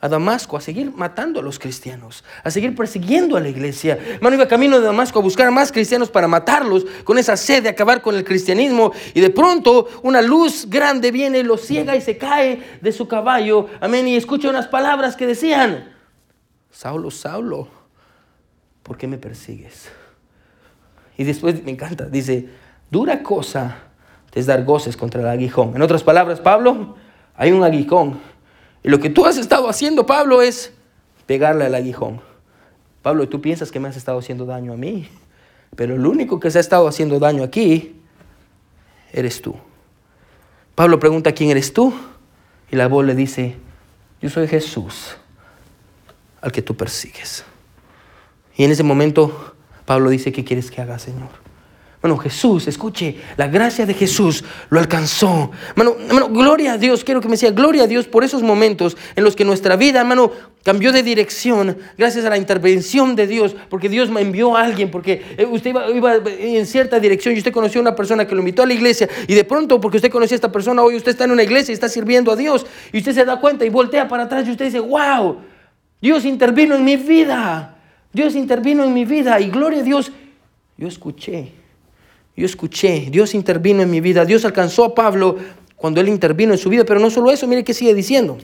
a 0.00 0.08
Damasco 0.08 0.56
a 0.56 0.60
seguir 0.60 0.92
matando 0.92 1.40
a 1.40 1.42
los 1.42 1.58
cristianos, 1.58 2.24
a 2.44 2.50
seguir 2.50 2.74
persiguiendo 2.74 3.36
a 3.36 3.40
la 3.40 3.48
iglesia. 3.48 3.98
Hermano, 4.14 4.36
iba 4.36 4.46
camino 4.46 4.78
de 4.78 4.86
Damasco 4.86 5.18
a 5.18 5.22
buscar 5.22 5.50
más 5.50 5.72
cristianos 5.72 6.10
para 6.10 6.28
matarlos 6.28 6.86
con 7.04 7.18
esa 7.18 7.36
sed 7.36 7.64
de 7.64 7.68
acabar 7.68 8.00
con 8.00 8.14
el 8.14 8.24
cristianismo. 8.24 8.92
Y 9.14 9.20
de 9.20 9.30
pronto 9.30 9.88
una 10.02 10.22
luz 10.22 10.66
grande 10.68 11.10
viene, 11.10 11.42
lo 11.42 11.56
ciega 11.56 11.96
y 11.96 12.00
se 12.00 12.16
cae 12.16 12.78
de 12.80 12.92
su 12.92 13.08
caballo. 13.08 13.66
Amén. 13.80 14.06
Y 14.06 14.16
escucha 14.16 14.50
unas 14.50 14.68
palabras 14.68 15.16
que 15.16 15.26
decían, 15.26 15.96
Saulo, 16.70 17.10
Saulo, 17.10 17.68
¿por 18.84 18.96
qué 18.96 19.08
me 19.08 19.18
persigues? 19.18 19.90
Y 21.18 21.24
después 21.24 21.62
me 21.62 21.72
encanta, 21.72 22.06
dice, 22.06 22.48
dura 22.90 23.22
cosa 23.22 23.76
es 24.34 24.46
dar 24.46 24.64
goces 24.64 24.96
contra 24.96 25.20
el 25.20 25.26
aguijón. 25.26 25.74
En 25.74 25.82
otras 25.82 26.04
palabras, 26.04 26.40
Pablo, 26.40 26.94
hay 27.34 27.52
un 27.52 27.64
aguijón 27.64 28.20
y 28.82 28.88
lo 28.88 29.00
que 29.00 29.10
tú 29.10 29.26
has 29.26 29.36
estado 29.36 29.68
haciendo, 29.68 30.06
Pablo, 30.06 30.42
es 30.42 30.72
pegarle 31.26 31.66
al 31.66 31.74
aguijón. 31.74 32.20
Pablo, 33.02 33.28
tú 33.28 33.40
piensas 33.40 33.70
que 33.70 33.80
me 33.80 33.88
has 33.88 33.96
estado 33.96 34.18
haciendo 34.18 34.46
daño 34.46 34.72
a 34.72 34.76
mí, 34.76 35.08
pero 35.76 35.94
el 35.94 36.06
único 36.06 36.40
que 36.40 36.50
se 36.50 36.58
ha 36.58 36.60
estado 36.60 36.88
haciendo 36.88 37.18
daño 37.18 37.42
aquí 37.42 37.96
eres 39.12 39.42
tú. 39.42 39.54
Pablo 40.74 41.00
pregunta, 41.00 41.32
¿quién 41.32 41.50
eres 41.50 41.72
tú? 41.72 41.92
Y 42.70 42.76
la 42.76 42.86
voz 42.86 43.04
le 43.04 43.14
dice, 43.14 43.56
yo 44.20 44.30
soy 44.30 44.46
Jesús, 44.46 45.16
al 46.40 46.52
que 46.52 46.62
tú 46.62 46.76
persigues. 46.76 47.44
Y 48.56 48.64
en 48.64 48.70
ese 48.70 48.82
momento 48.82 49.56
Pablo 49.88 50.10
dice, 50.10 50.30
¿qué 50.32 50.44
quieres 50.44 50.70
que 50.70 50.82
haga, 50.82 50.98
Señor? 50.98 51.30
Bueno, 52.02 52.18
Jesús, 52.18 52.68
escuche, 52.68 53.16
la 53.38 53.48
gracia 53.48 53.86
de 53.86 53.94
Jesús 53.94 54.44
lo 54.68 54.80
alcanzó. 54.80 55.50
Hermano, 55.70 55.96
gloria 56.28 56.74
a 56.74 56.76
Dios, 56.76 57.04
quiero 57.04 57.22
que 57.22 57.28
me 57.30 57.38
sea 57.38 57.52
gloria 57.52 57.84
a 57.84 57.86
Dios 57.86 58.06
por 58.06 58.22
esos 58.22 58.42
momentos 58.42 58.98
en 59.16 59.24
los 59.24 59.34
que 59.34 59.46
nuestra 59.46 59.76
vida, 59.76 60.00
hermano, 60.00 60.30
cambió 60.62 60.92
de 60.92 61.02
dirección 61.02 61.78
gracias 61.96 62.26
a 62.26 62.28
la 62.28 62.36
intervención 62.36 63.16
de 63.16 63.26
Dios, 63.26 63.56
porque 63.70 63.88
Dios 63.88 64.10
me 64.10 64.20
envió 64.20 64.58
a 64.58 64.62
alguien, 64.62 64.90
porque 64.90 65.24
eh, 65.38 65.46
usted 65.46 65.70
iba, 65.94 66.16
en 66.38 66.66
cierta 66.66 67.00
dirección 67.00 67.34
y 67.34 67.38
usted 67.38 67.50
conoció 67.50 67.80
a 67.80 67.82
una 67.84 67.96
persona 67.96 68.26
que 68.26 68.34
lo 68.34 68.40
invitó 68.42 68.64
a 68.64 68.66
la 68.66 68.74
iglesia 68.74 69.08
y 69.26 69.32
de 69.32 69.44
pronto, 69.44 69.80
porque 69.80 69.96
usted 69.96 70.10
conocía 70.10 70.34
a 70.34 70.36
esta 70.36 70.52
persona, 70.52 70.82
hoy 70.82 70.96
usted 70.96 71.12
está 71.12 71.24
en 71.24 71.30
una 71.30 71.44
iglesia 71.44 71.72
y 71.72 71.74
está 71.74 71.88
sirviendo 71.88 72.30
a 72.30 72.36
Dios 72.36 72.66
y 72.92 72.98
usted 72.98 73.14
se 73.14 73.24
da 73.24 73.40
cuenta 73.40 73.64
y 73.64 73.70
voltea 73.70 74.06
para 74.06 74.24
atrás 74.24 74.46
y 74.46 74.50
usted 74.50 74.66
dice, 74.66 74.80
wow, 74.80 75.38
Dios 75.98 76.26
intervino 76.26 76.74
en 76.74 76.84
mi 76.84 76.98
vida, 76.98 77.77
Dios 78.18 78.34
intervino 78.34 78.84
en 78.84 78.92
mi 78.92 79.04
vida 79.04 79.40
y 79.40 79.48
gloria 79.48 79.80
a 79.80 79.84
Dios, 79.84 80.12
yo 80.76 80.88
escuché 80.88 81.52
yo 82.38 82.46
escuché, 82.46 83.08
Dios 83.10 83.34
intervino 83.34 83.82
en 83.82 83.90
mi 83.90 84.00
vida, 84.00 84.24
Dios 84.24 84.44
alcanzó 84.44 84.84
a 84.84 84.94
Pablo 84.94 85.36
cuando 85.74 86.00
él 86.00 86.08
intervino 86.08 86.52
en 86.52 86.58
su 86.58 86.68
vida, 86.68 86.84
pero 86.84 87.00
no 87.00 87.10
solo 87.10 87.32
eso, 87.32 87.48
mire 87.48 87.64
qué 87.64 87.74
sigue 87.74 87.92
diciendo. 87.94 88.38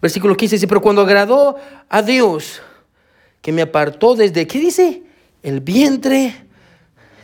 Versículo 0.00 0.34
15 0.34 0.56
dice, 0.56 0.66
pero 0.66 0.80
cuando 0.80 1.02
agradó 1.02 1.56
a 1.90 2.00
Dios, 2.00 2.62
que 3.42 3.52
me 3.52 3.60
apartó 3.60 4.14
desde, 4.14 4.46
¿qué 4.46 4.58
dice? 4.58 5.02
El 5.42 5.60
vientre 5.60 6.34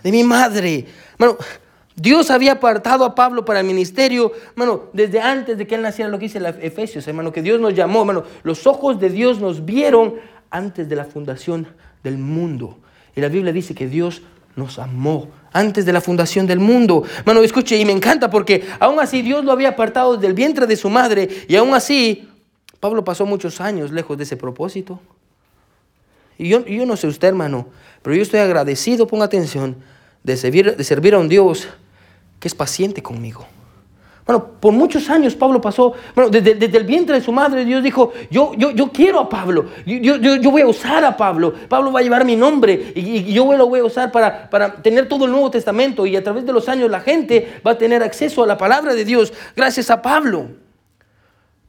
de 0.02 0.12
mi 0.12 0.24
madre. 0.24 0.84
Bueno, 1.18 1.38
Dios 1.96 2.30
había 2.30 2.52
apartado 2.52 3.06
a 3.06 3.14
Pablo 3.14 3.46
para 3.46 3.60
el 3.60 3.66
ministerio, 3.66 4.32
hermano, 4.50 4.90
desde 4.92 5.20
antes 5.22 5.56
de 5.56 5.66
que 5.66 5.76
él 5.76 5.80
naciera, 5.82 6.10
lo 6.10 6.18
que 6.18 6.26
dice 6.26 6.38
Efesios, 6.60 7.08
hermano, 7.08 7.32
que 7.32 7.40
Dios 7.40 7.58
nos 7.58 7.74
llamó, 7.74 8.00
hermano, 8.00 8.24
los 8.42 8.66
ojos 8.66 9.00
de 9.00 9.08
Dios 9.08 9.40
nos 9.40 9.64
vieron 9.64 10.16
antes 10.52 10.88
de 10.88 10.94
la 10.94 11.04
fundación 11.04 11.66
del 12.04 12.18
mundo. 12.18 12.78
Y 13.16 13.20
la 13.20 13.28
Biblia 13.28 13.52
dice 13.52 13.74
que 13.74 13.88
Dios 13.88 14.22
nos 14.54 14.78
amó 14.78 15.30
antes 15.52 15.84
de 15.84 15.92
la 15.92 16.00
fundación 16.00 16.46
del 16.46 16.60
mundo. 16.60 17.04
Mano, 17.24 17.42
escuche, 17.42 17.76
y 17.76 17.84
me 17.84 17.92
encanta 17.92 18.30
porque 18.30 18.64
aún 18.78 19.00
así 19.00 19.22
Dios 19.22 19.44
lo 19.44 19.52
había 19.52 19.70
apartado 19.70 20.16
del 20.16 20.34
vientre 20.34 20.66
de 20.66 20.76
su 20.76 20.90
madre 20.90 21.28
y 21.48 21.56
aún 21.56 21.74
así 21.74 22.28
Pablo 22.80 23.04
pasó 23.04 23.26
muchos 23.26 23.60
años 23.60 23.90
lejos 23.90 24.16
de 24.16 24.24
ese 24.24 24.36
propósito. 24.36 25.00
Y 26.38 26.48
yo, 26.48 26.64
yo 26.66 26.86
no 26.86 26.96
sé 26.96 27.06
usted, 27.06 27.28
hermano, 27.28 27.68
pero 28.02 28.16
yo 28.16 28.22
estoy 28.22 28.40
agradecido, 28.40 29.06
ponga 29.06 29.26
atención, 29.26 29.76
de 30.22 30.36
servir, 30.36 30.76
de 30.76 30.84
servir 30.84 31.14
a 31.14 31.18
un 31.18 31.28
Dios 31.28 31.68
que 32.40 32.48
es 32.48 32.54
paciente 32.54 33.02
conmigo. 33.02 33.46
Bueno, 34.24 34.44
por 34.60 34.72
muchos 34.72 35.10
años 35.10 35.34
Pablo 35.34 35.60
pasó, 35.60 35.94
bueno, 36.14 36.30
desde, 36.30 36.52
el 36.64 36.84
vientre 36.84 37.16
de 37.16 37.24
su 37.24 37.32
madre 37.32 37.64
Dios 37.64 37.82
dijo, 37.82 38.12
yo, 38.30 38.52
yo, 38.56 38.70
yo 38.70 38.92
quiero 38.92 39.18
a 39.18 39.28
Pablo, 39.28 39.66
yo, 39.84 40.16
yo, 40.16 40.50
voy 40.50 40.62
a 40.62 40.66
usar 40.68 41.04
a 41.04 41.16
Pablo, 41.16 41.52
Pablo 41.68 41.90
va 41.90 41.98
a 41.98 42.02
llevar 42.02 42.24
mi 42.24 42.36
nombre 42.36 42.92
y, 42.94 43.32
yo 43.32 43.52
lo 43.56 43.68
voy 43.68 43.80
a 43.80 43.84
usar 43.84 44.12
para, 44.12 44.48
para 44.48 44.74
tener 44.76 45.08
todo 45.08 45.24
el 45.24 45.32
Nuevo 45.32 45.50
Testamento 45.50 46.06
y 46.06 46.14
a 46.14 46.22
través 46.22 46.46
de 46.46 46.52
los 46.52 46.68
años 46.68 46.88
la 46.88 47.00
gente 47.00 47.60
va 47.66 47.72
a 47.72 47.78
tener 47.78 48.02
acceso 48.02 48.44
a 48.44 48.46
la 48.46 48.56
palabra 48.56 48.94
de 48.94 49.04
Dios 49.04 49.32
gracias 49.56 49.90
a 49.90 50.00
Pablo. 50.00 50.46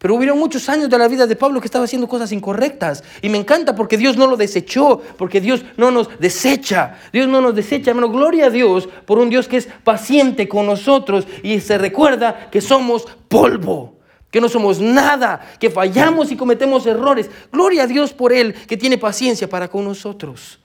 Pero 0.04 0.16
hubieron 0.16 0.38
muchos 0.38 0.68
años 0.68 0.90
de 0.90 0.98
la 0.98 1.08
vida 1.08 1.26
de 1.26 1.38
Pablo 1.38 1.62
que 1.62 1.68
estaba 1.68 1.86
haciendo 1.86 2.10
cosas 2.10 2.34
incorrectas. 2.34 3.06
Y 3.22 3.30
me 3.30 3.38
encanta 3.38 3.74
porque 3.74 3.98
Dios 3.98 4.18
no 4.18 4.28
lo 4.28 4.36
desechó, 4.36 5.02
porque 5.18 5.40
Dios 5.40 5.64
no 5.78 5.92
nos 5.92 6.20
desecha. 6.20 7.00
Dios 7.14 7.30
no 7.30 7.40
nos 7.40 7.56
desecha, 7.56 7.92
hermano. 7.92 8.10
Gloria 8.10 8.48
a 8.48 8.50
Dios 8.50 8.90
por 9.06 9.18
un 9.18 9.30
Dios 9.30 9.48
que 9.48 9.56
es 9.56 9.70
paciente 9.86 10.50
con 10.50 10.66
nosotros 10.66 11.26
y 11.42 11.62
se 11.62 11.78
recuerda 11.78 12.50
que 12.52 12.60
somos 12.60 13.06
polvo, 13.30 13.98
que 14.30 14.42
no 14.42 14.50
somos 14.50 14.82
nada, 14.82 15.40
que 15.58 15.70
fallamos 15.70 16.34
y 16.34 16.36
cometemos 16.36 16.86
errores. 16.86 17.32
Gloria 17.50 17.84
a 17.84 17.88
Dios 17.88 18.12
por 18.12 18.34
Él 18.34 18.54
que 18.54 18.76
tiene 18.76 18.98
paciencia 18.98 19.48
para 19.48 19.70
con 19.70 19.86
nosotros. 19.86 20.60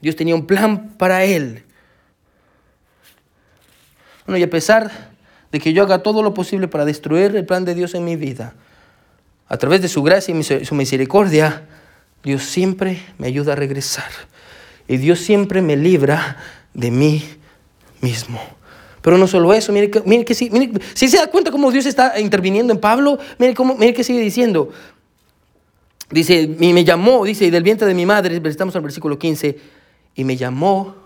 Dios 0.00 0.16
tenía 0.16 0.34
un 0.34 0.44
plan 0.44 0.88
para 0.98 1.22
Él. 1.22 1.62
Bueno, 4.26 4.38
y 4.38 4.42
a 4.42 4.50
pesar 4.50 5.09
de 5.52 5.60
que 5.60 5.72
yo 5.72 5.82
haga 5.82 6.02
todo 6.02 6.22
lo 6.22 6.34
posible 6.34 6.68
para 6.68 6.84
destruir 6.84 7.34
el 7.36 7.44
plan 7.44 7.64
de 7.64 7.74
Dios 7.74 7.94
en 7.94 8.04
mi 8.04 8.16
vida. 8.16 8.54
A 9.48 9.56
través 9.56 9.82
de 9.82 9.88
su 9.88 10.02
gracia 10.02 10.34
y 10.34 10.64
su 10.64 10.74
misericordia, 10.74 11.66
Dios 12.22 12.44
siempre 12.44 13.02
me 13.18 13.26
ayuda 13.26 13.54
a 13.54 13.56
regresar. 13.56 14.10
Y 14.86 14.96
Dios 14.96 15.20
siempre 15.20 15.62
me 15.62 15.76
libra 15.76 16.36
de 16.74 16.90
mí 16.90 17.24
mismo. 18.00 18.40
Pero 19.02 19.16
no 19.16 19.26
solo 19.26 19.52
eso, 19.54 19.72
mire 19.72 19.90
que, 19.90 20.02
mire 20.02 20.24
que 20.24 20.34
si, 20.34 20.50
si 20.94 21.08
se 21.08 21.16
da 21.16 21.26
cuenta 21.28 21.50
cómo 21.50 21.70
Dios 21.70 21.86
está 21.86 22.20
interviniendo 22.20 22.72
en 22.72 22.80
Pablo, 22.80 23.18
mire, 23.38 23.54
cómo, 23.54 23.74
mire 23.76 23.94
que 23.94 24.04
sigue 24.04 24.20
diciendo. 24.20 24.70
Dice, 26.10 26.56
y 26.58 26.72
me 26.72 26.84
llamó, 26.84 27.24
dice, 27.24 27.46
y 27.46 27.50
del 27.50 27.62
vientre 27.62 27.86
de 27.86 27.94
mi 27.94 28.04
madre, 28.04 28.40
estamos 28.44 28.76
al 28.76 28.82
versículo 28.82 29.18
15, 29.18 29.58
y 30.16 30.24
me 30.24 30.36
llamó 30.36 30.96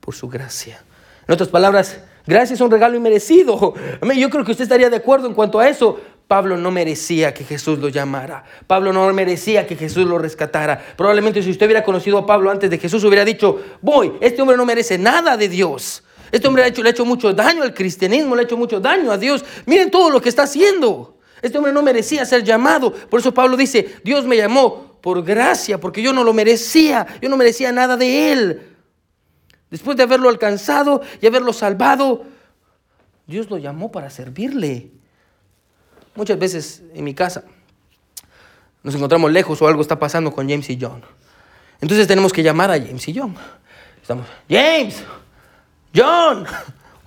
por 0.00 0.14
su 0.14 0.28
gracia. 0.28 0.82
En 1.26 1.32
otras 1.32 1.48
palabras, 1.48 2.00
Gracias 2.26 2.58
es 2.58 2.60
un 2.60 2.70
regalo 2.70 2.96
inmerecido. 2.96 3.74
Yo 4.16 4.30
creo 4.30 4.44
que 4.44 4.50
usted 4.50 4.64
estaría 4.64 4.90
de 4.90 4.96
acuerdo 4.96 5.28
en 5.28 5.34
cuanto 5.34 5.60
a 5.60 5.68
eso. 5.68 6.00
Pablo 6.26 6.56
no 6.56 6.72
merecía 6.72 7.32
que 7.32 7.44
Jesús 7.44 7.78
lo 7.78 7.88
llamara. 7.88 8.44
Pablo 8.66 8.92
no 8.92 9.12
merecía 9.12 9.64
que 9.64 9.76
Jesús 9.76 10.06
lo 10.06 10.18
rescatara. 10.18 10.84
Probablemente 10.96 11.40
si 11.40 11.50
usted 11.50 11.66
hubiera 11.66 11.84
conocido 11.84 12.18
a 12.18 12.26
Pablo 12.26 12.50
antes 12.50 12.68
de 12.68 12.78
Jesús, 12.78 13.04
hubiera 13.04 13.24
dicho, 13.24 13.60
voy, 13.80 14.12
este 14.20 14.42
hombre 14.42 14.56
no 14.56 14.66
merece 14.66 14.98
nada 14.98 15.36
de 15.36 15.48
Dios. 15.48 16.02
Este 16.32 16.48
hombre 16.48 16.64
ha, 16.64 16.66
hecho, 16.66 16.82
le 16.82 16.88
ha 16.88 16.92
hecho 16.92 17.04
mucho 17.04 17.32
daño 17.32 17.62
al 17.62 17.72
cristianismo, 17.72 18.34
le 18.34 18.42
ha 18.42 18.44
hecho 18.44 18.56
mucho 18.56 18.80
daño 18.80 19.12
a 19.12 19.18
Dios. 19.18 19.44
Miren 19.66 19.92
todo 19.92 20.10
lo 20.10 20.20
que 20.20 20.28
está 20.28 20.42
haciendo. 20.42 21.18
Este 21.40 21.58
hombre 21.58 21.72
no 21.72 21.82
merecía 21.82 22.24
ser 22.24 22.42
llamado. 22.42 22.92
Por 22.92 23.20
eso 23.20 23.32
Pablo 23.32 23.56
dice, 23.56 23.96
Dios 24.02 24.24
me 24.24 24.36
llamó 24.36 24.98
por 25.00 25.22
gracia, 25.22 25.78
porque 25.78 26.02
yo 26.02 26.12
no 26.12 26.24
lo 26.24 26.32
merecía. 26.32 27.06
Yo 27.22 27.28
no 27.28 27.36
merecía 27.36 27.70
nada 27.70 27.96
de 27.96 28.32
él. 28.32 28.75
Después 29.70 29.96
de 29.96 30.04
haberlo 30.04 30.28
alcanzado 30.28 31.02
y 31.20 31.26
haberlo 31.26 31.52
salvado, 31.52 32.24
Dios 33.26 33.50
lo 33.50 33.58
llamó 33.58 33.90
para 33.90 34.10
servirle. 34.10 34.90
Muchas 36.14 36.38
veces 36.38 36.82
en 36.94 37.04
mi 37.04 37.14
casa 37.14 37.44
nos 38.82 38.94
encontramos 38.94 39.32
lejos 39.32 39.60
o 39.60 39.66
algo 39.66 39.82
está 39.82 39.98
pasando 39.98 40.32
con 40.32 40.48
James 40.48 40.70
y 40.70 40.78
John. 40.80 41.02
Entonces 41.80 42.06
tenemos 42.06 42.32
que 42.32 42.42
llamar 42.42 42.70
a 42.70 42.78
James 42.78 43.06
y 43.08 43.18
John. 43.18 43.34
Estamos, 44.00 44.26
James, 44.48 45.02
John. 45.94 46.46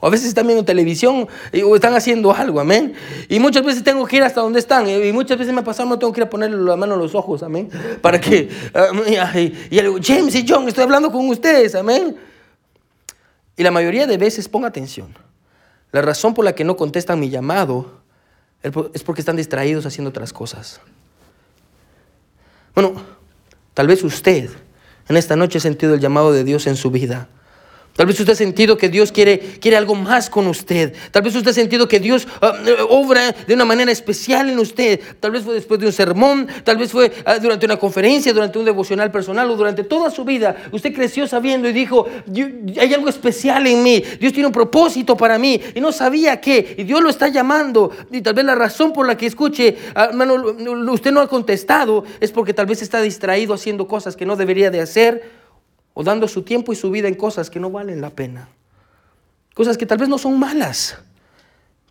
O 0.02 0.08
a 0.08 0.10
veces 0.10 0.28
están 0.28 0.46
viendo 0.46 0.64
televisión 0.64 1.28
o 1.66 1.76
están 1.76 1.94
haciendo 1.94 2.34
algo, 2.34 2.60
amén. 2.60 2.94
Y 3.28 3.40
muchas 3.40 3.66
veces 3.66 3.84
tengo 3.84 4.06
que 4.06 4.18
ir 4.18 4.24
hasta 4.24 4.42
donde 4.42 4.60
están. 4.60 4.88
Y 4.90 5.12
muchas 5.12 5.38
veces 5.38 5.54
me 5.54 5.62
ha 5.62 5.64
pasado, 5.64 5.90
no 5.90 6.00
tengo 6.00 6.14
que 6.14 6.22
ir 6.22 6.28
a 6.28 6.30
ponerle 6.30 6.58
la 6.58 6.76
mano 6.76 6.94
en 6.96 7.00
los 7.00 7.16
ojos, 7.16 7.44
amén. 7.44 7.70
Para 8.02 8.20
que, 8.20 8.50
y, 9.08 9.40
y, 9.40 9.82
digo, 9.82 9.98
James 10.02 10.36
y 10.36 10.46
John, 10.48 10.68
estoy 10.68 10.84
hablando 10.84 11.12
con 11.12 11.28
ustedes, 11.30 11.76
amén. 11.76 12.16
Y 13.60 13.64
la 13.64 13.72
mayoría 13.72 14.08
de 14.08 14.18
veces, 14.18 14.48
ponga 14.48 14.70
atención, 14.70 15.14
la 15.92 16.02
razón 16.02 16.34
por 16.34 16.46
la 16.46 16.56
que 16.56 16.64
no 16.64 16.78
contestan 16.78 17.20
mi 17.20 17.30
llamado 17.30 18.00
es 18.64 19.04
porque 19.04 19.20
están 19.20 19.36
distraídos 19.36 19.86
haciendo 19.86 20.12
otras 20.12 20.32
cosas. 20.32 20.80
Bueno, 22.74 22.94
tal 23.74 23.88
vez 23.88 24.02
usted 24.06 24.50
en 25.10 25.18
esta 25.18 25.36
noche 25.36 25.58
ha 25.58 25.62
sentido 25.62 25.94
el 25.94 26.00
llamado 26.00 26.32
de 26.32 26.46
Dios 26.46 26.68
en 26.68 26.78
su 26.78 26.90
vida. 26.90 27.28
Tal 28.00 28.08
vez 28.08 28.18
usted 28.18 28.32
ha 28.32 28.36
sentido 28.36 28.78
que 28.78 28.88
Dios 28.88 29.12
quiere, 29.12 29.38
quiere 29.60 29.76
algo 29.76 29.94
más 29.94 30.30
con 30.30 30.48
usted. 30.48 30.94
Tal 31.12 31.22
vez 31.22 31.36
usted 31.36 31.50
ha 31.50 31.54
sentido 31.54 31.86
que 31.86 32.00
Dios 32.00 32.26
ah, 32.42 32.54
obra 32.88 33.36
de 33.46 33.54
una 33.54 33.66
manera 33.66 33.92
especial 33.92 34.50
en 34.50 34.58
usted. 34.58 35.02
Tal 35.20 35.32
vez 35.32 35.44
fue 35.44 35.54
después 35.54 35.82
de 35.82 35.88
un 35.88 35.92
sermón, 35.92 36.48
tal 36.64 36.78
vez 36.78 36.94
fue 36.94 37.12
ah, 37.26 37.40
durante 37.40 37.66
una 37.66 37.76
conferencia, 37.76 38.32
durante 38.32 38.58
un 38.58 38.64
devocional 38.64 39.12
personal 39.12 39.52
o 39.52 39.58
durante 39.58 39.84
toda 39.84 40.10
su 40.12 40.24
vida. 40.24 40.56
Usted 40.72 40.94
creció 40.94 41.28
sabiendo 41.28 41.68
y 41.68 41.74
dijo, 41.74 42.08
hay 42.80 42.94
algo 42.94 43.10
especial 43.10 43.68
en 43.68 43.84
mí. 43.84 44.02
Dios 44.18 44.32
tiene 44.32 44.48
un 44.48 44.54
propósito 44.54 45.18
para 45.18 45.38
mí 45.38 45.60
y 45.76 45.82
no 45.82 45.92
sabía 45.92 46.40
qué. 46.40 46.76
Y 46.78 46.84
Dios 46.86 47.02
lo 47.04 47.10
está 47.10 47.28
llamando. 47.28 47.92
Y 48.12 48.22
tal 48.22 48.34
vez 48.34 48.46
la 48.46 48.56
razón 48.56 48.94
por 48.94 49.08
la 49.08 49.18
que 49.18 49.26
escuche, 49.26 49.76
ah, 49.94 50.06
hermano, 50.06 50.36
usted 50.90 51.12
no 51.12 51.20
ha 51.20 51.28
contestado 51.28 52.06
es 52.22 52.32
porque 52.32 52.54
tal 52.54 52.66
vez 52.66 52.82
está 52.82 53.02
distraído 53.02 53.54
haciendo 53.54 53.90
cosas 53.90 54.16
que 54.16 54.26
no 54.26 54.38
debería 54.38 54.72
de 54.72 54.80
hacer 54.80 55.39
o 56.00 56.04
dando 56.04 56.30
su 56.30 56.44
tiempo 56.44 56.72
y 56.72 56.78
su 56.78 56.90
vida 56.90 57.10
en 57.10 57.16
cosas 57.16 57.50
que 57.50 57.60
no 57.60 57.72
valen 57.72 58.00
la 58.00 58.10
pena. 58.10 58.48
Cosas 59.54 59.78
que 59.78 59.86
tal 59.86 59.98
vez 59.98 60.08
no 60.08 60.18
son 60.18 60.40
malas, 60.40 60.98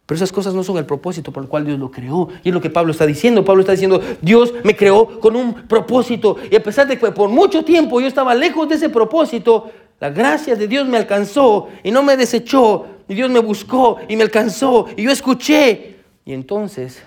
pero 0.06 0.16
esas 0.16 0.32
cosas 0.32 0.54
no 0.54 0.64
son 0.64 0.78
el 0.78 0.86
propósito 0.86 1.30
por 1.30 1.42
el 1.42 1.48
cual 1.50 1.66
Dios 1.66 1.78
lo 1.78 1.90
creó. 1.90 2.30
Y 2.42 2.48
es 2.48 2.54
lo 2.54 2.62
que 2.62 2.70
Pablo 2.70 2.92
está 2.92 3.04
diciendo. 3.04 3.44
Pablo 3.44 3.60
está 3.60 3.72
diciendo, 3.72 4.00
Dios 4.22 4.54
me 4.64 4.74
creó 4.74 5.20
con 5.20 5.36
un 5.36 5.52
propósito. 5.68 6.38
Y 6.50 6.56
a 6.56 6.62
pesar 6.62 6.88
de 6.88 6.98
que 6.98 7.10
por 7.10 7.28
mucho 7.28 7.66
tiempo 7.66 8.00
yo 8.00 8.06
estaba 8.06 8.34
lejos 8.34 8.66
de 8.70 8.76
ese 8.76 8.88
propósito, 8.88 9.70
la 10.00 10.08
gracia 10.08 10.56
de 10.56 10.66
Dios 10.66 10.88
me 10.88 10.96
alcanzó 10.96 11.68
y 11.84 11.90
no 11.90 12.02
me 12.02 12.16
desechó. 12.16 12.86
Y 13.08 13.14
Dios 13.14 13.28
me 13.28 13.40
buscó 13.40 13.98
y 14.08 14.16
me 14.16 14.22
alcanzó. 14.22 14.86
Y 14.96 15.02
yo 15.02 15.10
escuché. 15.10 15.96
Y 16.24 16.32
entonces 16.32 17.02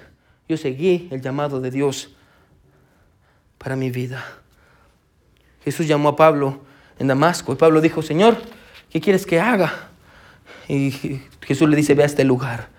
yo 0.47 0.55
seguí 0.55 1.07
el 1.09 1.19
llamado 1.19 1.59
de 1.59 1.71
Dios 1.71 2.11
para 3.57 3.75
mi 3.75 3.89
vida. 3.89 4.23
Jesús 5.63 5.87
llamó 5.87 6.09
a 6.09 6.15
Pablo 6.15 6.69
en 7.01 7.07
Damasco. 7.07 7.51
Y 7.51 7.55
Pablo 7.55 7.81
dijo, 7.81 8.01
Señor, 8.01 8.37
¿qué 8.89 9.01
quieres 9.01 9.25
que 9.25 9.39
haga? 9.39 9.89
Y 10.67 11.19
Jesús 11.41 11.67
le 11.67 11.75
dice, 11.75 11.95
ve 11.95 12.03
a 12.03 12.05
este 12.05 12.23
lugar. 12.23 12.69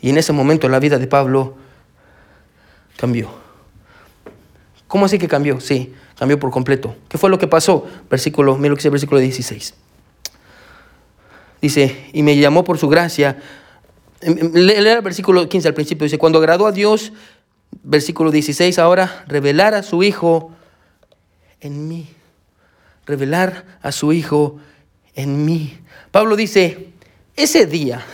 Y 0.00 0.10
en 0.10 0.18
ese 0.18 0.32
momento 0.32 0.68
la 0.68 0.80
vida 0.80 0.98
de 0.98 1.06
Pablo 1.06 1.54
cambió. 2.96 3.30
¿Cómo 4.88 5.06
así 5.06 5.18
que 5.18 5.28
cambió? 5.28 5.60
Sí, 5.60 5.94
cambió 6.18 6.38
por 6.38 6.50
completo. 6.50 6.96
¿Qué 7.08 7.16
fue 7.16 7.30
lo 7.30 7.38
que 7.38 7.46
pasó? 7.46 7.86
Versículo, 8.10 8.56
mira 8.56 8.70
lo 8.70 8.76
que 8.76 8.90
versículo 8.90 9.20
16. 9.20 9.74
Dice, 11.62 12.10
y 12.12 12.22
me 12.24 12.36
llamó 12.36 12.64
por 12.64 12.76
su 12.76 12.88
gracia. 12.88 13.38
Em, 14.20 14.36
em, 14.36 14.52
Lea 14.52 14.94
el 14.94 15.02
versículo 15.02 15.48
15 15.48 15.68
al 15.68 15.74
principio. 15.74 16.04
Dice, 16.04 16.18
cuando 16.18 16.40
agradó 16.40 16.66
a 16.66 16.72
Dios, 16.72 17.12
versículo 17.84 18.32
16 18.32 18.80
ahora, 18.80 19.24
revelar 19.28 19.74
a 19.74 19.84
su 19.84 20.02
Hijo 20.02 20.50
en 21.60 21.86
mí 21.86 22.08
revelar 23.06 23.78
a 23.82 23.92
su 23.92 24.12
Hijo 24.12 24.58
en 25.14 25.44
mí. 25.44 25.78
Pablo 26.10 26.36
dice, 26.36 26.88
ese 27.36 27.66
día, 27.66 28.04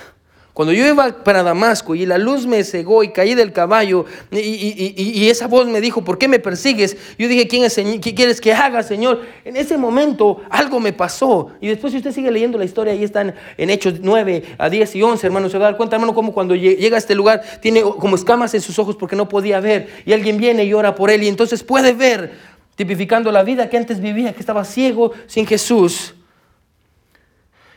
cuando 0.56 0.72
yo 0.72 0.86
iba 0.86 1.22
para 1.22 1.42
Damasco 1.42 1.94
y 1.94 2.06
la 2.06 2.16
luz 2.16 2.46
me 2.46 2.64
cegó 2.64 3.04
y 3.04 3.10
caí 3.12 3.34
del 3.34 3.52
caballo 3.52 4.06
y, 4.30 5.28
esa 5.28 5.48
voz 5.48 5.66
me 5.66 5.82
dijo, 5.82 6.02
¿por 6.02 6.16
qué 6.16 6.28
me 6.28 6.38
persigues? 6.38 6.96
Yo 7.18 7.28
dije, 7.28 7.46
¿quién 7.46 7.64
es, 7.64 7.74
¿qué 7.74 8.14
quieres 8.14 8.40
que 8.40 8.54
haga, 8.54 8.82
Señor? 8.82 9.20
En 9.44 9.54
ese 9.56 9.76
momento 9.76 10.40
algo 10.48 10.80
me 10.80 10.94
pasó. 10.94 11.50
Y 11.60 11.68
después 11.68 11.92
si 11.92 11.98
usted 11.98 12.10
sigue 12.10 12.30
leyendo 12.30 12.56
la 12.56 12.64
historia, 12.64 12.94
ahí 12.94 13.04
están 13.04 13.34
en 13.58 13.68
Hechos 13.68 13.96
9 14.00 14.44
a 14.56 14.70
10 14.70 14.96
y 14.96 15.02
11, 15.02 15.26
hermano, 15.26 15.50
se 15.50 15.58
va 15.58 15.66
a 15.66 15.70
dar 15.72 15.76
cuenta, 15.76 15.96
hermano, 15.96 16.14
como 16.14 16.32
cuando 16.32 16.54
llega 16.54 16.96
a 16.96 17.00
este 17.00 17.14
lugar 17.14 17.42
tiene 17.60 17.82
como 17.82 18.16
escamas 18.16 18.54
en 18.54 18.62
sus 18.62 18.78
ojos 18.78 18.96
porque 18.96 19.14
no 19.14 19.28
podía 19.28 19.60
ver. 19.60 19.90
Y 20.06 20.14
alguien 20.14 20.38
viene 20.38 20.64
y 20.64 20.72
ora 20.72 20.94
por 20.94 21.10
él 21.10 21.22
y 21.22 21.28
entonces 21.28 21.62
puede 21.62 21.92
ver 21.92 22.55
tipificando 22.76 23.32
la 23.32 23.42
vida 23.42 23.68
que 23.68 23.76
antes 23.76 24.00
vivía, 24.00 24.32
que 24.32 24.40
estaba 24.40 24.64
ciego 24.64 25.12
sin 25.26 25.46
Jesús. 25.46 26.14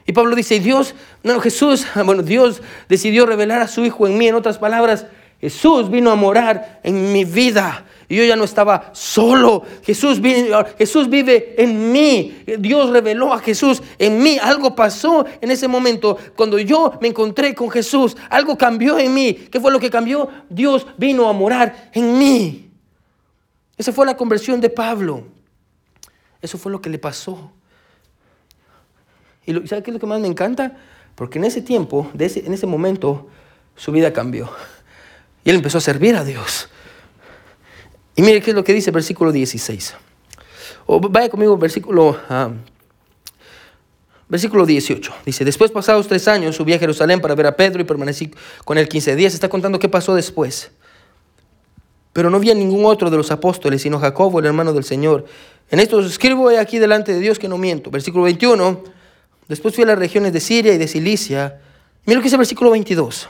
Y 0.05 0.11
Pablo 0.11 0.35
dice, 0.35 0.59
Dios, 0.59 0.95
no, 1.23 1.39
Jesús, 1.39 1.85
bueno, 2.05 2.21
Dios 2.21 2.61
decidió 2.87 3.25
revelar 3.25 3.61
a 3.61 3.67
su 3.67 3.85
Hijo 3.85 4.07
en 4.07 4.17
mí. 4.17 4.27
En 4.27 4.35
otras 4.35 4.57
palabras, 4.57 5.05
Jesús 5.39 5.89
vino 5.89 6.11
a 6.11 6.15
morar 6.15 6.81
en 6.83 7.13
mi 7.13 7.25
vida. 7.25 7.85
Y 8.09 8.15
yo 8.15 8.23
ya 8.23 8.35
no 8.35 8.43
estaba 8.43 8.89
solo. 8.93 9.63
Jesús, 9.83 10.19
Jesús 10.77 11.09
vive 11.09 11.53
en 11.59 11.91
mí. 11.91 12.43
Dios 12.57 12.89
reveló 12.89 13.31
a 13.33 13.39
Jesús 13.39 13.83
en 13.99 14.21
mí. 14.21 14.39
Algo 14.41 14.75
pasó 14.75 15.25
en 15.39 15.51
ese 15.51 15.67
momento. 15.67 16.17
Cuando 16.35 16.57
yo 16.57 16.97
me 16.99 17.09
encontré 17.09 17.53
con 17.53 17.69
Jesús, 17.69 18.17
algo 18.31 18.57
cambió 18.57 18.97
en 18.97 19.13
mí. 19.13 19.33
¿Qué 19.33 19.59
fue 19.59 19.71
lo 19.71 19.79
que 19.79 19.91
cambió? 19.91 20.27
Dios 20.49 20.87
vino 20.97 21.29
a 21.29 21.33
morar 21.33 21.91
en 21.93 22.17
mí. 22.17 22.68
Esa 23.80 23.93
fue 23.93 24.05
la 24.05 24.17
conversión 24.17 24.59
de 24.59 24.69
Pablo. 24.69 25.23
Eso 26.41 26.57
fue 26.57 26.69
lo 26.69 26.82
que 26.82 26.89
le 26.89 26.99
pasó. 26.99 27.53
Y 29.45 29.53
lo, 29.53 29.65
¿sabe 29.65 29.82
qué 29.82 29.91
es 29.91 29.93
lo 29.93 30.01
que 30.01 30.05
más 30.05 30.19
me 30.19 30.27
encanta? 30.27 30.77
Porque 31.15 31.39
en 31.39 31.45
ese 31.45 31.61
tiempo, 31.61 32.11
en 32.13 32.53
ese 32.53 32.67
momento, 32.67 33.30
su 33.77 33.93
vida 33.93 34.11
cambió. 34.11 34.51
Y 35.45 35.49
él 35.49 35.55
empezó 35.55 35.77
a 35.77 35.82
servir 35.82 36.17
a 36.17 36.25
Dios. 36.25 36.67
Y 38.17 38.21
mire 38.21 38.41
qué 38.41 38.51
es 38.51 38.55
lo 38.55 38.65
que 38.65 38.73
dice 38.73 38.89
el 38.89 38.95
versículo 38.95 39.32
16. 39.32 39.95
O 40.86 40.99
vaya 40.99 41.30
conmigo, 41.30 41.57
versículo, 41.57 42.19
ah, 42.27 42.51
versículo 44.27 44.65
18. 44.65 45.13
Dice, 45.25 45.45
después 45.45 45.71
pasados 45.71 46.09
tres 46.09 46.27
años 46.27 46.57
subí 46.57 46.73
a 46.73 46.80
Jerusalén 46.80 47.21
para 47.21 47.34
ver 47.34 47.45
a 47.45 47.55
Pedro 47.55 47.80
y 47.80 47.86
permanecí 47.86 48.30
con 48.65 48.77
él 48.77 48.89
15 48.89 49.15
días. 49.15 49.34
Está 49.34 49.47
contando 49.47 49.80
qué 49.80 49.88
pasó 49.88 50.15
después. 50.15 50.69
Pero 52.14 52.30
no 52.30 52.38
había 52.38 52.53
ningún 52.53 52.86
otro 52.86 53.10
de 53.10 53.18
los 53.18 53.32
apóstoles, 53.32 53.82
sino 53.82 53.99
Jacobo, 53.99 54.39
el 54.39 54.45
hermano 54.45 54.74
del 54.74 54.84
Señor. 54.84 55.26
En 55.70 55.80
esto 55.80 55.99
escribo 55.99 56.49
aquí 56.49 56.80
delante 56.80 57.14
de 57.14 57.20
Dios 57.20 57.38
que 57.38 57.47
no 57.47 57.57
miento. 57.57 57.91
Versículo 57.91 58.24
21. 58.24 58.84
Después 59.47 59.76
fui 59.76 59.84
a 59.84 59.88
las 59.88 59.99
regiones 59.99 60.34
de 60.34 60.39
Siria 60.39 60.74
y 60.74 60.78
de 60.78 60.88
Cilicia. 60.88 61.60
Mira 62.05 62.18
lo 62.18 62.22
que 62.22 62.26
dice 62.26 62.36
el 62.36 62.39
versículo 62.39 62.72
22. 62.72 63.30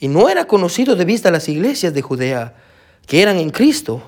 Y 0.00 0.08
no 0.08 0.28
era 0.28 0.46
conocido 0.46 0.96
de 0.96 1.04
vista 1.04 1.30
las 1.30 1.48
iglesias 1.48 1.94
de 1.94 2.02
Judea 2.02 2.54
que 3.06 3.22
eran 3.22 3.36
en 3.38 3.50
Cristo. 3.50 4.02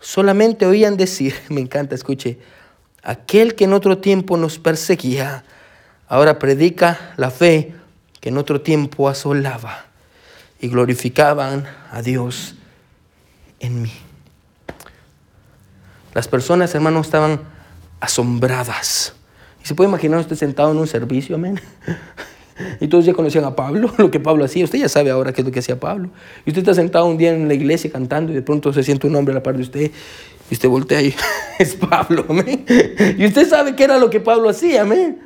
Solamente 0.00 0.66
oían 0.66 0.96
decir, 0.96 1.34
me 1.48 1.60
encanta, 1.60 1.94
escuche, 1.94 2.38
aquel 3.02 3.54
que 3.54 3.64
en 3.64 3.72
otro 3.72 3.98
tiempo 3.98 4.36
nos 4.36 4.58
perseguía, 4.58 5.44
ahora 6.08 6.38
predica 6.38 7.14
la 7.16 7.30
fe 7.30 7.74
que 8.20 8.28
en 8.28 8.38
otro 8.38 8.60
tiempo 8.60 9.08
asolaba. 9.08 9.86
Y 10.60 10.68
glorificaban 10.68 11.66
a 11.90 12.00
Dios 12.00 12.54
en 13.64 13.82
mí. 13.82 13.92
Las 16.14 16.28
personas, 16.28 16.74
hermanos, 16.74 17.06
estaban 17.06 17.40
asombradas. 18.00 19.14
¿Y 19.62 19.66
se 19.66 19.74
puede 19.74 19.88
imaginar 19.88 20.20
usted 20.20 20.36
sentado 20.36 20.70
en 20.70 20.78
un 20.78 20.86
servicio, 20.86 21.36
amén? 21.36 21.60
Y 22.80 22.86
todos 22.86 23.04
ya 23.04 23.12
conocían 23.14 23.44
a 23.44 23.56
Pablo, 23.56 23.92
lo 23.98 24.10
que 24.12 24.20
Pablo 24.20 24.44
hacía. 24.44 24.64
Usted 24.64 24.78
ya 24.78 24.88
sabe 24.88 25.10
ahora 25.10 25.32
qué 25.32 25.40
es 25.40 25.44
lo 25.44 25.52
que 25.52 25.58
hacía 25.58 25.80
Pablo. 25.80 26.10
Y 26.46 26.50
usted 26.50 26.62
está 26.62 26.74
sentado 26.74 27.06
un 27.06 27.16
día 27.16 27.34
en 27.34 27.48
la 27.48 27.54
iglesia 27.54 27.90
cantando 27.90 28.30
y 28.30 28.34
de 28.34 28.42
pronto 28.42 28.72
se 28.72 28.84
siente 28.84 29.06
un 29.06 29.16
hombre 29.16 29.32
a 29.32 29.34
la 29.34 29.42
par 29.42 29.56
de 29.56 29.62
usted 29.62 29.90
y 30.50 30.54
usted 30.54 30.68
voltea 30.68 31.02
y 31.02 31.14
es 31.58 31.74
Pablo, 31.74 32.24
amén. 32.28 32.64
Y 33.18 33.26
usted 33.26 33.48
sabe 33.48 33.74
qué 33.74 33.84
era 33.84 33.98
lo 33.98 34.10
que 34.10 34.20
Pablo 34.20 34.48
hacía, 34.48 34.82
amén. 34.82 35.20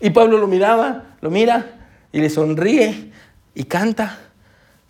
Y 0.00 0.10
Pablo 0.10 0.38
lo 0.38 0.46
miraba, 0.46 1.04
lo 1.20 1.30
mira 1.30 1.76
y 2.12 2.20
le 2.20 2.30
sonríe 2.30 3.12
y 3.54 3.64
canta 3.64 4.18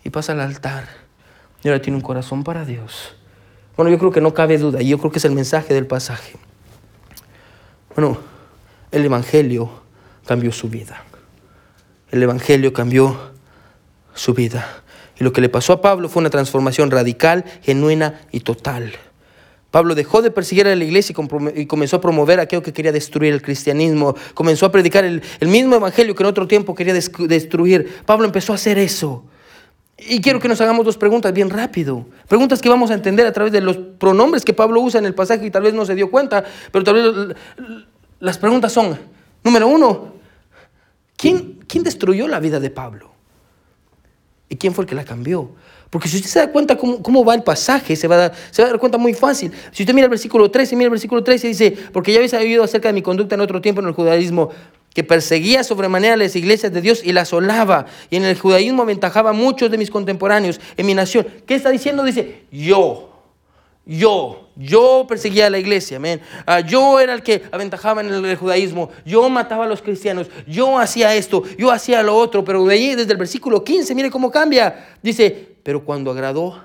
y 0.03 0.09
pasa 0.09 0.33
al 0.33 0.41
altar. 0.41 1.06
Tiene 1.81 1.97
un 1.97 2.01
corazón 2.01 2.43
para 2.43 2.65
Dios. 2.65 3.15
Bueno, 3.75 3.91
yo 3.91 3.99
creo 3.99 4.11
que 4.11 4.21
no 4.21 4.33
cabe 4.33 4.57
duda, 4.57 4.81
y 4.81 4.89
yo 4.89 4.97
creo 4.97 5.11
que 5.11 5.19
es 5.19 5.25
el 5.25 5.33
mensaje 5.33 5.73
del 5.73 5.85
pasaje. 5.85 6.33
Bueno, 7.95 8.17
el 8.91 9.05
Evangelio 9.05 9.69
cambió 10.25 10.51
su 10.51 10.69
vida. 10.69 11.03
El 12.11 12.23
Evangelio 12.23 12.73
cambió 12.73 13.17
su 14.13 14.33
vida. 14.33 14.83
Y 15.19 15.23
lo 15.23 15.33
que 15.33 15.41
le 15.41 15.49
pasó 15.49 15.73
a 15.73 15.81
Pablo 15.81 16.09
fue 16.09 16.21
una 16.21 16.29
transformación 16.29 16.91
radical, 16.91 17.43
genuina 17.61 18.21
y 18.31 18.41
total. 18.41 18.93
Pablo 19.71 19.95
dejó 19.95 20.21
de 20.21 20.31
perseguir 20.31 20.67
a 20.67 20.75
la 20.75 20.83
iglesia 20.83 21.15
y 21.55 21.65
comenzó 21.65 21.97
a 21.97 22.01
promover 22.01 22.39
aquello 22.39 22.63
que 22.63 22.73
quería 22.73 22.91
destruir 22.91 23.33
el 23.33 23.41
cristianismo. 23.41 24.15
Comenzó 24.33 24.65
a 24.65 24.71
predicar 24.71 25.03
el, 25.03 25.21
mismo 25.41 25.75
evangelio 25.75 26.15
que 26.15 26.23
en 26.23 26.27
otro 26.27 26.47
tiempo 26.47 26.73
quería 26.73 26.93
destruir. 26.93 28.01
Pablo 28.05 28.25
empezó 28.25 28.53
a 28.53 28.55
hacer 28.55 28.79
eso. 28.79 29.23
Y 29.97 30.21
quiero 30.21 30.39
que 30.39 30.47
nos 30.47 30.61
hagamos 30.61 30.85
dos 30.85 30.97
preguntas 30.97 31.33
bien 31.33 31.49
rápido. 31.49 32.05
Preguntas 32.27 32.61
que 32.61 32.69
vamos 32.69 32.91
a 32.91 32.93
entender 32.93 33.25
a 33.25 33.31
través 33.31 33.51
de 33.51 33.61
los 33.61 33.77
pronombres 33.77 34.45
que 34.45 34.53
Pablo 34.53 34.79
usa 34.81 34.99
en 34.99 35.07
el 35.07 35.15
pasaje 35.15 35.45
y 35.45 35.51
tal 35.51 35.63
vez 35.63 35.73
no 35.73 35.85
se 35.85 35.95
dio 35.95 36.11
cuenta, 36.11 36.43
pero 36.71 36.83
tal 36.83 36.93
vez 36.93 37.35
las 38.19 38.37
preguntas 38.37 38.71
son, 38.71 38.97
número 39.43 39.67
uno, 39.67 40.13
¿quién, 41.15 41.59
quién 41.67 41.83
destruyó 41.83 42.27
la 42.27 42.39
vida 42.39 42.59
de 42.59 42.69
Pablo? 42.69 43.11
¿Y 44.49 44.55
quién 44.55 44.73
fue 44.73 44.83
el 44.83 44.89
que 44.89 44.95
la 44.95 45.03
cambió? 45.03 45.51
Porque 45.89 46.07
si 46.07 46.17
usted 46.17 46.29
se 46.29 46.39
da 46.39 46.51
cuenta 46.51 46.77
cómo, 46.77 47.01
cómo 47.01 47.25
va 47.25 47.33
el 47.33 47.43
pasaje, 47.43 47.95
se 47.95 48.07
va, 48.07 48.15
a 48.15 48.17
dar, 48.19 48.33
se 48.51 48.61
va 48.61 48.67
a 48.67 48.71
dar 48.71 48.79
cuenta 48.79 48.99
muy 48.99 49.13
fácil. 49.13 49.51
Si 49.71 49.83
usted 49.83 49.93
mira 49.95 50.05
el 50.05 50.11
versículo 50.11 50.51
13, 50.51 50.75
mira 50.75 50.85
el 50.85 50.91
versículo 50.91 51.23
13, 51.23 51.47
dice, 51.47 51.77
porque 51.91 52.11
ya 52.11 52.19
habéis 52.19 52.33
oído 52.33 52.63
acerca 52.63 52.89
de 52.89 52.93
mi 52.93 53.01
conducta 53.01 53.35
en 53.35 53.41
otro 53.41 53.61
tiempo 53.61 53.81
en 53.81 53.87
el 53.87 53.93
judaísmo, 53.93 54.51
que 54.93 55.03
perseguía 55.03 55.63
sobremanera 55.63 56.17
las 56.17 56.35
iglesias 56.35 56.73
de 56.73 56.81
Dios 56.81 57.01
y 57.03 57.13
las 57.13 57.27
asolaba. 57.27 57.85
Y 58.09 58.15
en 58.15 58.25
el 58.25 58.37
judaísmo 58.37 58.81
aventajaba 58.81 59.29
a 59.29 59.33
muchos 59.33 59.69
de 59.69 59.77
mis 59.77 59.91
contemporáneos 59.91 60.59
en 60.75 60.85
mi 60.85 60.93
nación. 60.93 61.27
¿Qué 61.45 61.55
está 61.55 61.69
diciendo? 61.69 62.03
Dice, 62.03 62.45
yo, 62.51 63.07
yo, 63.85 64.49
yo 64.55 65.05
perseguía 65.07 65.47
a 65.47 65.49
la 65.49 65.59
iglesia, 65.59 65.97
amén. 65.97 66.19
Ah, 66.45 66.59
yo 66.59 66.99
era 66.99 67.13
el 67.13 67.23
que 67.23 67.43
aventajaba 67.51 68.01
en 68.01 68.11
el 68.11 68.35
judaísmo. 68.35 68.89
Yo 69.05 69.29
mataba 69.29 69.65
a 69.65 69.67
los 69.67 69.81
cristianos. 69.81 70.27
Yo 70.45 70.77
hacía 70.77 71.15
esto, 71.15 71.43
yo 71.57 71.71
hacía 71.71 72.03
lo 72.03 72.15
otro. 72.15 72.43
Pero 72.43 72.65
de 72.65 72.73
ahí, 72.73 72.95
desde 72.95 73.11
el 73.11 73.17
versículo 73.17 73.63
15, 73.63 73.95
mire 73.95 74.09
cómo 74.09 74.29
cambia. 74.29 74.87
Dice, 75.01 75.57
pero 75.63 75.85
cuando 75.85 76.11
agradó 76.11 76.61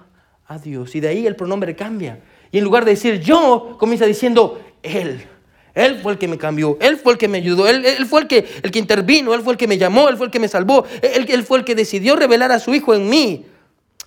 a 0.46 0.58
Dios. 0.58 0.94
Y 0.96 1.00
de 1.00 1.08
ahí 1.08 1.26
el 1.26 1.36
pronombre 1.36 1.76
cambia. 1.76 2.20
Y 2.50 2.58
en 2.58 2.64
lugar 2.64 2.84
de 2.84 2.92
decir 2.92 3.20
yo, 3.20 3.76
comienza 3.78 4.04
diciendo 4.04 4.60
él. 4.82 5.26
Él 5.74 6.00
fue 6.02 6.12
el 6.12 6.18
que 6.18 6.28
me 6.28 6.38
cambió, 6.38 6.76
Él 6.80 6.98
fue 6.98 7.12
el 7.12 7.18
que 7.18 7.28
me 7.28 7.38
ayudó, 7.38 7.66
Él, 7.66 8.06
fue 8.06 8.22
el 8.22 8.26
que, 8.26 8.46
el 8.62 8.70
que 8.70 8.78
intervino, 8.78 9.34
Él 9.34 9.40
fue 9.42 9.54
el 9.54 9.58
que 9.58 9.66
me 9.66 9.78
llamó, 9.78 10.08
Él 10.08 10.16
fue 10.16 10.26
el 10.26 10.32
que 10.32 10.40
me 10.40 10.48
salvó, 10.48 10.84
él, 11.00 11.26
él 11.28 11.42
fue 11.44 11.58
el 11.58 11.64
que 11.64 11.74
decidió 11.74 12.16
revelar 12.16 12.52
a 12.52 12.58
su 12.58 12.74
Hijo 12.74 12.94
en 12.94 13.08
mí. 13.08 13.46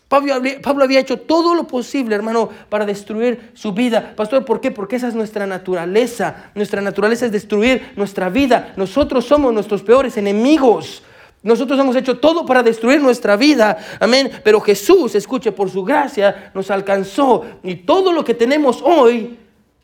Pablo, 0.07 0.36
Pablo, 0.61 0.84
había 0.84 0.99
hecho 0.99 1.18
todo 1.18 1.55
lo 1.55 1.66
posible, 1.66 2.13
hermano, 2.16 2.49
para 2.70 2.86
destruir 2.86 3.51
su 3.55 3.74
vida. 3.74 4.13
Pastor, 4.16 4.45
¿por 4.45 4.61
qué? 4.61 4.70
Porque 4.70 4.97
esa 4.97 5.07
es 5.07 5.16
nuestra 5.16 5.47
naturaleza. 5.47 6.51
Nuestra 6.53 6.80
naturaleza 6.80 7.26
es 7.26 7.32
destruir 7.32 7.91
nuestra 7.95 8.30
vida. 8.30 8.74
Nosotros 8.78 9.26
somos 9.26 9.51
nuestros 9.51 9.82
peores 9.82 10.16
enemigos. 10.18 11.01
Nosotros 11.41 11.80
hemos 11.80 11.95
hecho 11.95 12.20
todo 12.20 12.45
para 12.45 12.61
destruir 12.61 13.01
nuestra 13.01 13.36
vida. 13.36 13.78
Amén. 13.99 14.32
Pero 14.43 14.61
Jesús, 14.61 15.16
escuche, 15.16 15.51
por 15.51 15.72
su 15.72 15.84
gracia 15.84 16.51
nos 16.53 16.70
alcanzó. 16.70 17.43
Y 17.63 17.76
todo 17.76 18.11
lo 18.11 18.24
que 18.24 18.36
tenemos 18.36 18.82
hoy 18.84 19.39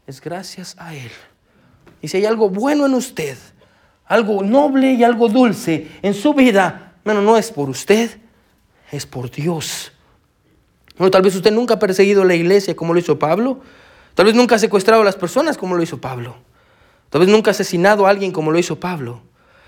es 0.06 0.22
gracias 0.22 0.76
a 0.78 0.94
Él. 0.94 1.12
Y 2.02 2.08
si 2.08 2.18
hay 2.18 2.26
algo 2.26 2.50
bueno 2.50 2.86
en 2.86 2.94
usted, 2.94 3.38
algo 4.06 4.44
noble 4.44 4.94
y 4.94 5.04
algo 5.04 5.30
dulce 5.30 5.88
en 6.02 6.14
su 6.14 6.34
vida, 6.34 6.96
bueno, 7.06 7.22
no 7.22 7.38
es 7.38 7.52
por 7.52 7.70
usted, 7.70 8.20
es 8.92 9.06
por 9.06 9.30
Dios. 9.30 9.92
Bueno, 10.98 11.12
tal 11.12 11.22
vez 11.22 11.36
usted 11.36 11.52
nunca 11.52 11.76
ha 11.76 11.80
perseguido 11.80 12.26
la 12.26 12.36
iglesia 12.36 12.76
como 12.76 12.94
lo 12.94 13.00
hizo 13.00 13.18
Pablo. 13.18 13.62
Tal 14.16 14.26
vez 14.26 14.36
nunca 14.36 14.56
ha 14.56 14.60
secuestrado 14.60 15.02
a 15.02 15.06
las 15.06 15.16
personas 15.16 15.58
como 15.58 15.76
lo 15.76 15.84
hizo 15.84 16.02
Pablo. 16.02 16.36
Tal 17.10 17.22
vez 17.22 17.30
nunca 17.30 17.52
ha 17.52 17.54
asesinado 17.54 18.06
a 18.06 18.10
alguien 18.10 18.32
como 18.32 18.52
lo 18.52 18.60
hizo 18.60 18.80
Pablo. 18.80 19.22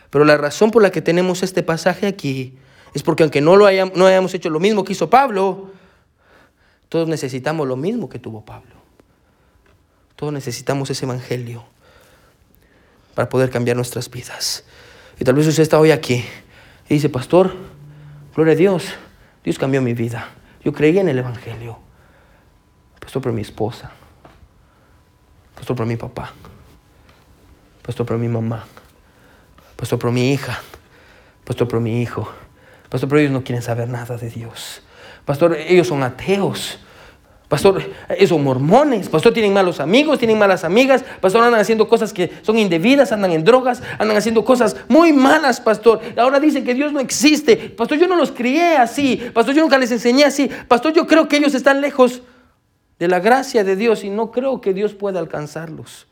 Pero 0.10 0.26
la 0.26 0.38
razón 0.38 0.72
por 0.72 0.82
la 0.82 0.92
que 0.92 1.02
tenemos 1.02 1.42
este 1.42 1.64
pasaje 1.64 2.08
aquí 2.08 2.58
es 2.94 3.02
porque 3.02 3.24
aunque 3.24 3.42
no, 3.42 3.56
lo 3.56 3.66
no 3.96 4.06
hayamos 4.06 4.34
hecho 4.34 4.50
lo 4.50 4.60
mismo 4.60 4.84
que 4.84 4.94
hizo 4.94 5.10
Pablo, 5.10 5.72
todos 6.90 7.08
necesitamos 7.08 7.68
lo 7.68 7.76
mismo 7.76 8.10
que 8.10 8.20
tuvo 8.20 8.46
Pablo. 8.46 8.76
Todos 10.16 10.32
necesitamos 10.34 10.90
ese 10.90 11.06
evangelio 11.06 11.73
para 13.16 13.30
poder 13.30 13.50
cambiar 13.50 13.76
nuestras 13.76 14.10
vidas. 14.10 14.64
Y 15.20 15.24
tal 15.24 15.36
vez 15.36 15.48
usted 15.48 15.64
está 15.64 15.80
hoy 15.80 15.92
aquí 15.92 16.26
y 16.90 16.96
dice, 16.96 17.10
pastor, 17.10 17.54
gloria 18.36 18.54
a 18.54 18.56
Dios, 18.56 18.86
Dios 19.44 19.58
cambió 19.58 19.82
mi 19.82 19.94
vida. 19.94 20.30
Yo 20.64 20.74
creí 20.74 20.98
en 20.98 21.10
el 21.10 21.20
Evangelio. 21.20 21.80
Pastor, 23.00 23.22
por 23.22 23.34
mi 23.34 23.42
esposa. 23.42 23.92
Pastor, 25.56 25.76
por 25.76 25.86
mi 25.86 25.98
papá. 25.98 26.32
Pastor, 27.86 28.06
por 28.06 28.18
mi 28.18 28.28
mamá. 28.28 28.66
Pastor, 29.76 30.00
por 30.00 30.12
mi 30.12 30.32
hija. 30.32 30.62
Pastor, 31.44 31.68
por 31.68 31.82
mi 31.82 32.02
hijo. 32.02 32.32
Pastor, 32.90 33.10
pero 33.10 33.20
ellos 33.20 33.34
no 33.34 33.44
quieren 33.44 33.62
saber 33.62 33.90
nada 33.90 34.18
de 34.18 34.30
Dios. 34.30 34.82
Pastor, 35.26 35.56
ellos 35.56 35.88
son 35.88 36.04
ateos. 36.04 36.80
Pastor, 37.54 37.84
esos 38.10 38.42
mormones, 38.42 39.10
pastor, 39.10 39.32
tienen 39.32 39.54
malos 39.54 39.80
amigos, 39.80 40.18
tienen 40.18 40.40
malas 40.40 40.64
amigas, 40.64 41.06
pastor, 41.22 41.44
andan 41.44 41.62
haciendo 41.62 41.88
cosas 41.88 42.12
que 42.12 42.32
son 42.42 42.58
indebidas, 42.58 43.12
andan 43.12 43.32
en 43.32 43.44
drogas, 43.44 43.84
andan 44.00 44.18
haciendo 44.18 44.44
cosas 44.44 44.76
muy 44.88 45.14
malas, 45.14 45.62
pastor. 45.62 46.02
Ahora 46.18 46.40
dicen 46.40 46.64
que 46.66 46.74
Dios 46.74 46.92
no 46.92 47.00
existe. 47.00 47.56
Pastor, 47.56 48.00
yo 48.00 48.08
no 48.08 48.16
los 48.16 48.32
crié 48.32 48.78
así, 48.78 49.18
pastor, 49.36 49.54
yo 49.54 49.62
nunca 49.62 49.78
les 49.78 49.92
enseñé 49.92 50.24
así. 50.24 50.50
Pastor, 50.68 50.94
yo 50.94 51.06
creo 51.06 51.28
que 51.28 51.38
ellos 51.38 51.54
están 51.54 51.80
lejos 51.80 52.24
de 52.98 53.08
la 53.08 53.20
gracia 53.20 53.64
de 53.64 53.76
Dios 53.76 54.04
y 54.04 54.10
no 54.10 54.32
creo 54.32 54.60
que 54.60 54.74
Dios 54.74 54.96
pueda 54.96 55.20
alcanzarlos. 55.20 56.08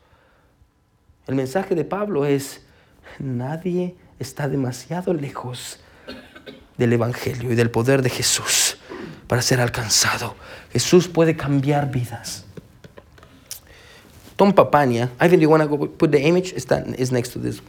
El 1.26 1.34
mensaje 1.34 1.74
de 1.74 1.84
Pablo 1.84 2.24
es, 2.24 2.64
nadie 3.18 3.96
está 4.20 4.48
demasiado 4.48 5.12
lejos 5.12 5.80
del 6.76 6.92
Evangelio 6.92 7.50
y 7.50 7.56
del 7.56 7.72
poder 7.72 8.00
de 8.02 8.10
Jesús 8.10 8.71
para 9.26 9.42
ser 9.42 9.60
alcanzado. 9.60 10.34
Jesús 10.72 11.08
puede 11.08 11.36
cambiar 11.36 11.90
vidas. 11.90 12.44
Tom 14.36 14.52
Papania, 14.52 15.10
Ivan, 15.20 15.38
do 15.38 15.42
you 15.42 15.50
want 15.50 15.62
to 15.62 15.86
put 15.86 16.10
the 16.10 16.20
image? 16.20 16.52
It's, 16.52 16.66
is 16.98 17.12
next 17.12 17.32
to 17.32 17.38
this. 17.38 17.60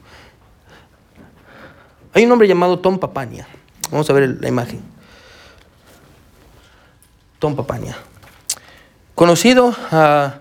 Hay 2.14 2.26
un 2.26 2.32
hombre 2.32 2.48
llamado 2.48 2.80
Tom 2.80 3.00
Papania. 3.00 3.48
Vamos 3.92 4.10
a 4.10 4.14
ver 4.14 4.38
la 4.40 4.48
imagen. 4.48 4.82
Tom 7.40 7.56
Papania. 7.56 7.96
Conocido 9.16 9.68
uh, 9.68 10.32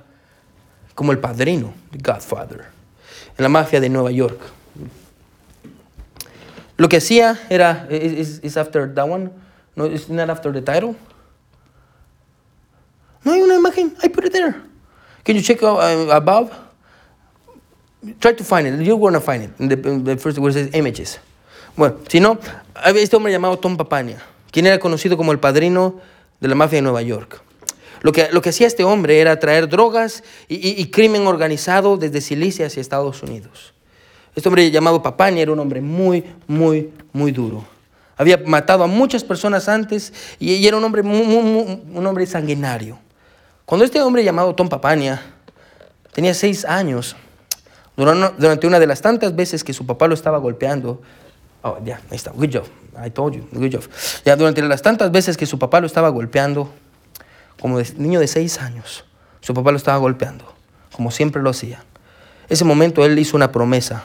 como 0.94 1.12
el 1.12 1.18
padrino, 1.18 1.74
Godfather. 1.92 2.66
En 3.36 3.42
la 3.42 3.48
mafia 3.48 3.80
de 3.80 3.88
Nueva 3.88 4.10
York. 4.10 4.40
Lo 6.76 6.88
que 6.88 6.96
hacía 6.98 7.38
era, 7.50 7.86
is 7.90 8.56
after 8.56 8.92
that 8.94 9.08
one, 9.08 9.30
no, 9.76 9.84
it's 9.84 10.08
not 10.08 10.30
after 10.30 10.52
the 10.52 10.60
title. 10.60 10.96
No 13.24 13.32
hay 13.32 13.42
una 13.42 13.54
imagen, 13.54 13.94
I 14.02 14.08
put 14.08 14.24
it 14.24 14.32
there. 14.32 14.60
Can 15.24 15.36
you 15.36 15.42
check 15.42 15.62
uh, 15.62 16.08
above? 16.10 16.50
Try 18.20 18.32
to 18.34 18.44
find 18.44 18.66
it, 18.66 18.84
you're 18.84 18.98
going 18.98 19.14
to 19.14 19.20
find 19.20 19.44
it, 19.44 20.04
the, 20.04 20.16
first 20.16 20.38
where 20.38 20.50
it 20.50 20.54
says 20.54 20.74
images. 20.74 21.20
Bueno, 21.76 21.98
si 22.08 22.18
no, 22.18 22.38
había 22.74 23.02
este 23.02 23.16
hombre 23.16 23.32
llamado 23.32 23.58
Tom 23.58 23.76
Papania, 23.76 24.18
quien 24.50 24.66
era 24.66 24.78
conocido 24.78 25.16
como 25.16 25.30
el 25.30 25.38
padrino 25.38 26.00
de 26.40 26.48
la 26.48 26.56
mafia 26.56 26.78
de 26.78 26.82
Nueva 26.82 27.02
York. 27.02 27.40
Lo 28.02 28.10
que, 28.10 28.28
lo 28.32 28.42
que 28.42 28.48
hacía 28.48 28.66
este 28.66 28.82
hombre 28.82 29.20
era 29.20 29.38
traer 29.38 29.68
drogas 29.68 30.24
y, 30.48 30.90
crimen 30.90 31.28
organizado 31.28 31.96
desde 31.96 32.20
Silicia 32.20 32.66
hacia 32.66 32.80
Estados 32.80 33.22
Unidos. 33.22 33.72
Este 34.34 34.48
hombre 34.48 34.70
llamado 34.72 35.02
Papania 35.02 35.42
era 35.42 35.52
un 35.52 35.60
hombre 35.60 35.80
muy, 35.80 36.24
muy, 36.48 36.90
muy 37.12 37.30
duro. 37.30 37.64
Había 38.16 38.38
matado 38.38 38.84
a 38.84 38.86
muchas 38.86 39.24
personas 39.24 39.68
antes 39.68 40.12
y, 40.38 40.52
y 40.52 40.66
era 40.66 40.76
un 40.76 40.84
hombre, 40.84 41.02
muy, 41.02 41.24
muy, 41.24 41.82
un 41.92 42.06
hombre 42.06 42.26
sanguinario. 42.26 42.98
Cuando 43.64 43.84
este 43.84 44.00
hombre 44.02 44.22
llamado 44.24 44.54
Tom 44.54 44.68
Papania 44.68 45.22
tenía 46.12 46.34
seis 46.34 46.64
años, 46.64 47.16
durante 47.96 48.66
una 48.66 48.78
de 48.78 48.86
las 48.86 49.00
tantas 49.02 49.34
veces 49.34 49.64
que 49.64 49.72
su 49.72 49.86
papá 49.86 50.08
lo 50.08 50.14
estaba 50.14 50.38
golpeando, 50.38 51.02
oh, 51.62 51.78
ya, 51.78 51.84
yeah, 51.84 52.00
ahí 52.10 52.16
está, 52.16 52.30
good 52.32 52.50
job, 52.52 52.66
I 53.04 53.10
told 53.10 53.34
you, 53.34 53.46
good 53.52 53.72
job. 53.72 53.88
Ya 54.24 54.36
durante 54.36 54.62
las 54.62 54.82
tantas 54.82 55.10
veces 55.10 55.36
que 55.36 55.46
su 55.46 55.58
papá 55.58 55.80
lo 55.80 55.86
estaba 55.86 56.08
golpeando, 56.08 56.70
como 57.60 57.78
de, 57.78 57.86
niño 57.96 58.20
de 58.20 58.28
seis 58.28 58.60
años, 58.60 59.04
su 59.40 59.54
papá 59.54 59.70
lo 59.70 59.76
estaba 59.76 59.98
golpeando, 59.98 60.52
como 60.92 61.10
siempre 61.10 61.42
lo 61.42 61.50
hacía. 61.50 61.84
Ese 62.48 62.64
momento 62.64 63.04
él 63.04 63.18
hizo 63.18 63.36
una 63.36 63.52
promesa 63.52 64.04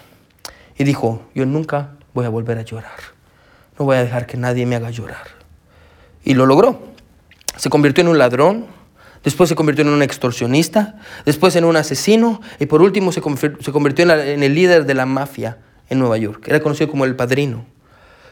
y 0.77 0.83
dijo, 0.83 1.21
yo 1.33 1.45
nunca 1.45 1.91
voy 2.13 2.25
a 2.25 2.29
volver 2.29 2.57
a 2.57 2.61
llorar, 2.61 2.99
no 3.77 3.85
voy 3.85 3.97
a 3.97 4.03
dejar 4.03 4.25
que 4.25 4.37
nadie 4.37 4.65
me 4.65 4.75
haga 4.75 4.89
llorar. 4.89 5.27
Y 6.23 6.33
lo 6.33 6.45
logró. 6.45 6.79
Se 7.57 7.69
convirtió 7.69 8.01
en 8.01 8.07
un 8.09 8.17
ladrón, 8.17 8.65
después 9.23 9.49
se 9.49 9.55
convirtió 9.55 9.83
en 9.83 9.89
un 9.89 10.01
extorsionista, 10.01 10.95
después 11.25 11.55
en 11.55 11.65
un 11.65 11.75
asesino 11.75 12.41
y 12.59 12.65
por 12.65 12.81
último 12.81 13.11
se 13.11 13.21
convirtió 13.21 14.11
en, 14.11 14.43
el 14.43 14.53
líder 14.53 14.85
de 14.85 14.93
la 14.93 15.05
mafia 15.05 15.57
en 15.89 15.99
Nueva 15.99 16.17
York. 16.17 16.47
Era 16.47 16.59
conocido 16.59 16.89
como 16.89 17.05
el 17.05 17.15
padrino. 17.15 17.65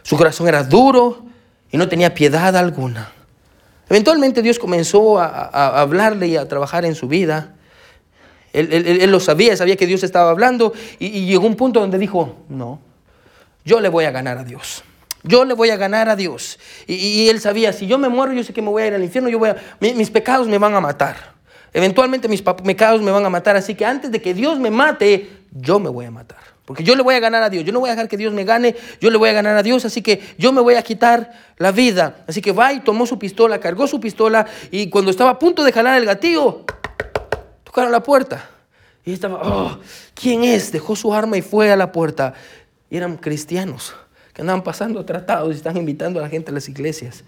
Su 0.03 0.17
corazón 0.17 0.47
era 0.47 0.63
duro 0.63 1.25
y 1.71 1.77
no 1.77 1.87
tenía 1.87 2.13
piedad 2.13 2.55
alguna. 2.55 3.11
Eventualmente 3.89 4.41
Dios 4.41 4.59
comenzó 4.59 5.19
a, 5.19 5.81
hablarle 5.81 6.27
y 6.27 6.37
a 6.37 6.47
trabajar 6.47 6.85
en 6.85 6.95
su 6.95 7.07
vida. 7.07 7.55
Él, 8.53 9.11
lo 9.11 9.19
sabía, 9.19 9.55
sabía 9.57 9.75
que 9.75 9.85
Dios 9.85 10.03
estaba 10.03 10.29
hablando 10.29 10.73
y 10.97 11.25
llegó 11.25 11.45
un 11.45 11.55
punto 11.55 11.81
donde 11.81 11.97
dijo, 11.97 12.37
no, 12.47 12.79
yo 13.63 13.79
le 13.79 13.89
voy 13.89 14.05
a 14.05 14.11
ganar 14.11 14.37
a 14.37 14.43
Dios. 14.43 14.83
Yo 15.27 15.43
le 15.43 15.53
voy 15.55 15.71
a 15.71 15.75
ganar 15.75 16.07
a 16.07 16.15
Dios. 16.15 16.59
Y, 16.87 17.27
él 17.29 17.39
sabía, 17.39 17.73
si 17.73 17.87
yo 17.87 17.97
me 17.97 18.09
muero, 18.09 18.33
yo 18.33 18.43
sé 18.43 18.53
que 18.53 18.61
me 18.61 18.69
voy 18.69 18.83
a 18.83 18.87
ir 18.87 18.93
al 18.93 19.03
infierno, 19.03 19.29
yo 19.29 19.39
voy 19.39 19.49
a, 19.49 19.57
mi, 19.79 19.93
mis 19.93 20.11
pecados 20.11 20.47
me 20.47 20.57
van 20.57 20.75
a 20.75 20.81
matar. 20.81 21.35
Eventualmente 21.73 22.29
mis 22.29 22.41
pecados 22.41 23.01
me 23.01 23.11
van 23.11 23.25
a 23.25 23.29
matar, 23.29 23.57
así 23.57 23.75
que 23.75 23.85
antes 23.85 24.09
de 24.09 24.21
que 24.21 24.33
Dios 24.33 24.59
me 24.59 24.71
mate, 24.71 25.29
yo 25.51 25.79
me 25.79 25.89
voy 25.89 26.05
a 26.05 26.11
matar. 26.11 26.37
Porque 26.63 26.83
yo 26.83 26.95
le 26.95 27.03
voy 27.03 27.15
a 27.15 27.19
ganar 27.19 27.43
a 27.43 27.49
Dios. 27.49 27.65
Yo 27.65 27.73
no 27.73 27.79
voy 27.79 27.89
a 27.89 27.93
dejar 27.93 28.07
que 28.07 28.17
Dios 28.17 28.33
me 28.33 28.43
gane, 28.43 28.75
yo 29.01 29.09
le 29.09 29.17
voy 29.17 29.29
a 29.29 29.33
ganar 29.33 29.57
a 29.57 29.63
Dios, 29.63 29.83
así 29.83 30.01
que 30.01 30.21
yo 30.37 30.53
me 30.53 30.61
voy 30.61 30.75
a 30.75 30.83
quitar 30.83 31.33
la 31.57 31.71
vida. 31.71 32.23
Así 32.27 32.41
que 32.41 32.51
va 32.51 32.71
y 32.71 32.79
tomó 32.79 33.05
su 33.05 33.19
pistola, 33.19 33.59
cargó 33.59 33.87
su 33.87 33.99
pistola 33.99 34.45
y 34.71 34.89
cuando 34.89 35.11
estaba 35.11 35.31
a 35.31 35.39
punto 35.39 35.63
de 35.63 35.71
jalar 35.71 35.99
el 35.99 36.05
gatillo, 36.05 36.65
tocaron 37.63 37.91
la 37.91 38.01
puerta. 38.01 38.49
Y 39.03 39.13
estaba, 39.13 39.41
oh, 39.43 39.79
¿quién 40.13 40.43
es? 40.43 40.71
Dejó 40.71 40.95
su 40.95 41.13
arma 41.13 41.37
y 41.37 41.41
fue 41.41 41.71
a 41.71 41.75
la 41.75 41.91
puerta. 41.91 42.33
Y 42.89 42.97
eran 42.97 43.17
cristianos 43.17 43.95
que 44.35 44.41
andaban 44.41 44.63
pasando 44.63 45.05
tratados 45.05 45.53
y 45.53 45.55
están 45.55 45.77
invitando 45.77 46.19
a 46.19 46.23
la 46.23 46.27
gente 46.27 46.51
a 46.51 46.53
las 46.53 46.67
iglesias. 46.67 47.23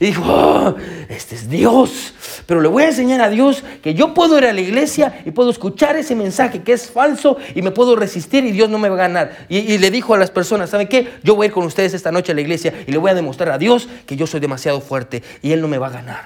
Y 0.00 0.06
dijo, 0.06 0.24
oh, 0.26 0.74
este 1.08 1.36
es 1.36 1.48
Dios, 1.48 2.14
pero 2.46 2.60
le 2.60 2.66
voy 2.66 2.82
a 2.82 2.88
enseñar 2.88 3.20
a 3.20 3.30
Dios 3.30 3.62
que 3.80 3.94
yo 3.94 4.12
puedo 4.12 4.36
ir 4.38 4.44
a 4.44 4.52
la 4.52 4.60
iglesia 4.60 5.22
y 5.24 5.30
puedo 5.30 5.50
escuchar 5.50 5.94
ese 5.94 6.16
mensaje 6.16 6.64
que 6.64 6.72
es 6.72 6.90
falso 6.90 7.36
y 7.54 7.62
me 7.62 7.70
puedo 7.70 7.94
resistir 7.94 8.44
y 8.44 8.50
Dios 8.50 8.68
no 8.68 8.78
me 8.78 8.88
va 8.88 8.96
a 8.96 8.98
ganar. 8.98 9.46
Y, 9.48 9.78
le 9.78 9.92
dijo 9.92 10.14
a 10.14 10.18
las 10.18 10.32
personas, 10.32 10.70
¿saben 10.70 10.88
qué? 10.88 11.08
Yo 11.22 11.36
voy 11.36 11.44
a 11.44 11.46
ir 11.46 11.52
con 11.52 11.64
ustedes 11.64 11.94
esta 11.94 12.10
noche 12.10 12.32
a 12.32 12.34
la 12.34 12.40
iglesia 12.40 12.74
y 12.88 12.90
le 12.90 12.98
voy 12.98 13.12
a 13.12 13.14
demostrar 13.14 13.50
a 13.50 13.58
Dios 13.58 13.88
que 14.04 14.16
yo 14.16 14.26
soy 14.26 14.40
demasiado 14.40 14.80
fuerte 14.80 15.22
y 15.42 15.52
Él 15.52 15.60
no 15.60 15.68
me 15.68 15.78
va 15.78 15.86
a 15.86 15.90
ganar. 15.90 16.24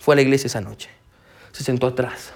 Fue 0.00 0.14
a 0.14 0.16
la 0.16 0.22
iglesia 0.22 0.48
esa 0.48 0.60
noche, 0.60 0.90
se 1.52 1.62
sentó 1.62 1.86
atrás. 1.86 2.32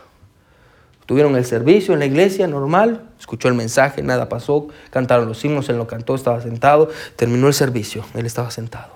Tuvieron 1.06 1.36
el 1.36 1.44
servicio 1.44 1.92
en 1.92 2.00
la 2.00 2.06
iglesia 2.06 2.46
normal, 2.46 3.10
escuchó 3.18 3.48
el 3.48 3.54
mensaje, 3.54 4.02
nada 4.02 4.28
pasó, 4.28 4.68
cantaron 4.90 5.28
los 5.28 5.44
himnos, 5.44 5.68
él 5.68 5.76
lo 5.76 5.86
cantó, 5.86 6.14
estaba 6.14 6.40
sentado, 6.40 6.88
terminó 7.16 7.46
el 7.46 7.54
servicio, 7.54 8.04
él 8.14 8.24
estaba 8.24 8.50
sentado. 8.50 8.94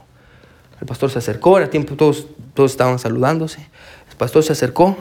El 0.80 0.86
pastor 0.86 1.10
se 1.10 1.18
acercó, 1.18 1.58
era 1.58 1.68
tiempo, 1.68 1.96
todos, 1.96 2.26
todos 2.54 2.70
estaban 2.70 2.98
saludándose. 2.98 3.68
El 4.10 4.16
pastor 4.16 4.42
se 4.42 4.52
acercó 4.52 4.96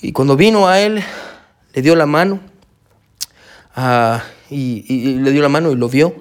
y 0.00 0.12
cuando 0.12 0.36
vino 0.36 0.68
a 0.68 0.80
él, 0.80 1.02
le 1.74 1.82
dio 1.82 1.96
la 1.96 2.06
mano 2.06 2.40
y, 4.50 4.84
y, 4.86 5.08
y 5.10 5.14
le 5.18 5.30
dio 5.30 5.42
la 5.42 5.48
mano 5.48 5.72
y 5.72 5.76
lo 5.76 5.88
vio. 5.88 6.14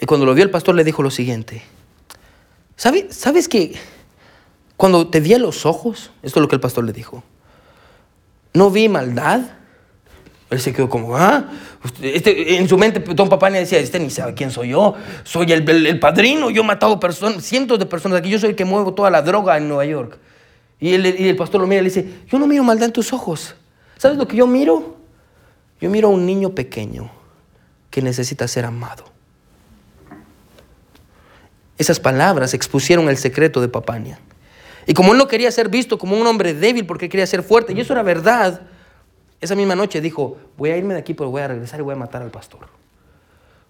Y 0.00 0.06
cuando 0.06 0.24
lo 0.26 0.34
vio, 0.34 0.44
el 0.44 0.50
pastor 0.50 0.74
le 0.74 0.84
dijo 0.84 1.02
lo 1.02 1.10
siguiente: 1.10 1.62
¿Sabes, 2.76 3.14
¿Sabes 3.14 3.48
que 3.48 3.74
cuando 4.76 5.08
te 5.08 5.20
vi 5.20 5.34
a 5.34 5.38
los 5.38 5.66
ojos, 5.66 6.10
esto 6.22 6.40
es 6.40 6.42
lo 6.42 6.48
que 6.48 6.56
el 6.56 6.60
pastor 6.60 6.84
le 6.84 6.92
dijo, 6.92 7.22
no 8.54 8.70
vi 8.70 8.88
maldad. 8.88 9.40
Él 10.50 10.60
se 10.60 10.72
quedó 10.72 10.88
como, 10.88 11.16
ah, 11.16 11.50
este, 12.00 12.56
en 12.56 12.68
su 12.68 12.78
mente 12.78 13.00
Don 13.00 13.28
le 13.28 13.58
decía, 13.58 13.78
este 13.78 13.98
ni 13.98 14.08
sabe 14.08 14.34
quién 14.34 14.50
soy 14.50 14.70
yo, 14.70 14.94
soy 15.24 15.52
el, 15.52 15.68
el, 15.68 15.86
el 15.86 15.98
padrino, 15.98 16.48
yo 16.50 16.62
he 16.62 16.64
matado 16.64 17.00
personas, 17.00 17.44
cientos 17.44 17.78
de 17.78 17.86
personas 17.86 18.18
aquí, 18.18 18.30
yo 18.30 18.38
soy 18.38 18.50
el 18.50 18.56
que 18.56 18.64
muevo 18.64 18.94
toda 18.94 19.10
la 19.10 19.22
droga 19.22 19.56
en 19.56 19.68
Nueva 19.68 19.84
York. 19.84 20.18
Y 20.78 20.94
el, 20.94 21.06
y 21.06 21.28
el 21.28 21.36
pastor 21.36 21.60
lo 21.60 21.66
mira 21.66 21.80
y 21.80 21.84
le 21.84 21.90
dice, 21.90 22.08
yo 22.28 22.38
no 22.38 22.46
miro 22.46 22.62
maldad 22.62 22.86
en 22.86 22.92
tus 22.92 23.12
ojos. 23.12 23.54
¿Sabes 23.96 24.18
lo 24.18 24.28
que 24.28 24.36
yo 24.36 24.46
miro? 24.46 24.96
Yo 25.80 25.90
miro 25.90 26.08
a 26.08 26.10
un 26.10 26.24
niño 26.24 26.50
pequeño 26.50 27.10
que 27.90 28.02
necesita 28.02 28.46
ser 28.46 28.64
amado. 28.64 29.04
Esas 31.78 31.98
palabras 31.98 32.54
expusieron 32.54 33.08
el 33.08 33.16
secreto 33.16 33.60
de 33.60 33.68
Papania. 33.68 34.20
Y 34.86 34.94
como 34.94 35.12
él 35.12 35.18
no 35.18 35.28
quería 35.28 35.50
ser 35.50 35.68
visto 35.68 35.98
como 35.98 36.18
un 36.18 36.26
hombre 36.26 36.54
débil 36.54 36.86
porque 36.86 37.08
quería 37.08 37.26
ser 37.26 37.42
fuerte, 37.42 37.72
y 37.72 37.80
eso 37.80 37.92
era 37.92 38.02
verdad, 38.02 38.62
esa 39.40 39.54
misma 39.54 39.74
noche 39.74 40.00
dijo, 40.00 40.38
voy 40.56 40.70
a 40.70 40.76
irme 40.76 40.94
de 40.94 41.00
aquí, 41.00 41.14
pero 41.14 41.30
voy 41.30 41.42
a 41.42 41.48
regresar 41.48 41.80
y 41.80 41.82
voy 41.82 41.94
a 41.94 41.98
matar 41.98 42.22
al 42.22 42.30
pastor. 42.30 42.60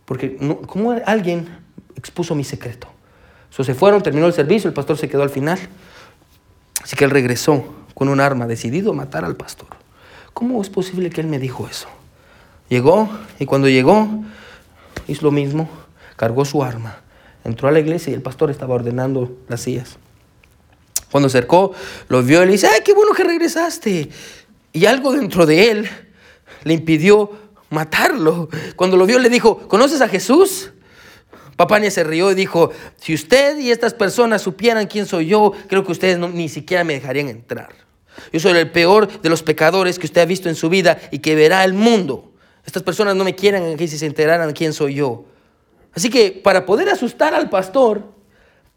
Porque 0.04 0.36
no, 0.40 0.58
como 0.58 0.92
alguien 0.92 1.48
expuso 1.96 2.34
mi 2.34 2.44
secreto. 2.44 2.88
So, 3.50 3.64
se 3.64 3.74
fueron, 3.74 4.02
terminó 4.02 4.26
el 4.26 4.32
servicio, 4.32 4.68
el 4.68 4.74
pastor 4.74 4.98
se 4.98 5.08
quedó 5.08 5.22
al 5.22 5.30
final. 5.30 5.58
Así 6.82 6.96
que 6.96 7.04
él 7.04 7.10
regresó 7.10 7.64
con 7.94 8.08
un 8.08 8.20
arma, 8.20 8.46
decidido 8.46 8.90
a 8.90 8.94
matar 8.94 9.24
al 9.24 9.36
pastor. 9.36 9.68
¿Cómo 10.32 10.60
es 10.60 10.68
posible 10.68 11.10
que 11.10 11.20
él 11.20 11.28
me 11.28 11.38
dijo 11.38 11.66
eso? 11.68 11.88
Llegó 12.68 13.08
y 13.38 13.46
cuando 13.46 13.68
llegó 13.68 14.08
hizo 15.06 15.22
lo 15.22 15.30
mismo, 15.30 15.68
cargó 16.16 16.44
su 16.44 16.62
arma, 16.62 16.96
entró 17.44 17.68
a 17.68 17.72
la 17.72 17.78
iglesia 17.78 18.10
y 18.10 18.14
el 18.14 18.22
pastor 18.22 18.50
estaba 18.50 18.74
ordenando 18.74 19.36
las 19.48 19.60
sillas. 19.60 19.98
Cuando 21.14 21.28
acercó, 21.28 21.70
lo 22.08 22.24
vio 22.24 22.42
y 22.42 22.46
le 22.46 22.50
dice, 22.50 22.66
¡ay, 22.66 22.80
qué 22.84 22.92
bueno 22.92 23.12
que 23.12 23.22
regresaste! 23.22 24.08
Y 24.72 24.84
algo 24.86 25.12
dentro 25.12 25.46
de 25.46 25.70
él 25.70 25.88
le 26.64 26.74
impidió 26.74 27.30
matarlo. 27.70 28.48
Cuando 28.74 28.96
lo 28.96 29.06
vio, 29.06 29.20
le 29.20 29.28
dijo, 29.28 29.68
¿conoces 29.68 30.00
a 30.00 30.08
Jesús? 30.08 30.72
Papania 31.54 31.88
se 31.92 32.02
rió 32.02 32.32
y 32.32 32.34
dijo, 32.34 32.72
si 33.00 33.14
usted 33.14 33.60
y 33.60 33.70
estas 33.70 33.94
personas 33.94 34.42
supieran 34.42 34.88
quién 34.88 35.06
soy 35.06 35.26
yo, 35.26 35.52
creo 35.68 35.84
que 35.84 35.92
ustedes 35.92 36.18
no, 36.18 36.28
ni 36.28 36.48
siquiera 36.48 36.82
me 36.82 36.94
dejarían 36.94 37.28
entrar. 37.28 37.68
Yo 38.32 38.40
soy 38.40 38.58
el 38.58 38.72
peor 38.72 39.22
de 39.22 39.28
los 39.28 39.44
pecadores 39.44 40.00
que 40.00 40.06
usted 40.06 40.22
ha 40.22 40.24
visto 40.24 40.48
en 40.48 40.56
su 40.56 40.68
vida 40.68 40.98
y 41.12 41.20
que 41.20 41.36
verá 41.36 41.62
el 41.62 41.74
mundo. 41.74 42.32
Estas 42.66 42.82
personas 42.82 43.14
no 43.14 43.22
me 43.22 43.36
quieren 43.36 43.72
aquí 43.72 43.86
si 43.86 43.98
se 43.98 44.06
enteraran 44.06 44.52
quién 44.52 44.72
soy 44.72 44.94
yo. 44.94 45.26
Así 45.94 46.10
que 46.10 46.32
para 46.32 46.66
poder 46.66 46.88
asustar 46.88 47.34
al 47.34 47.50
pastor, 47.50 48.14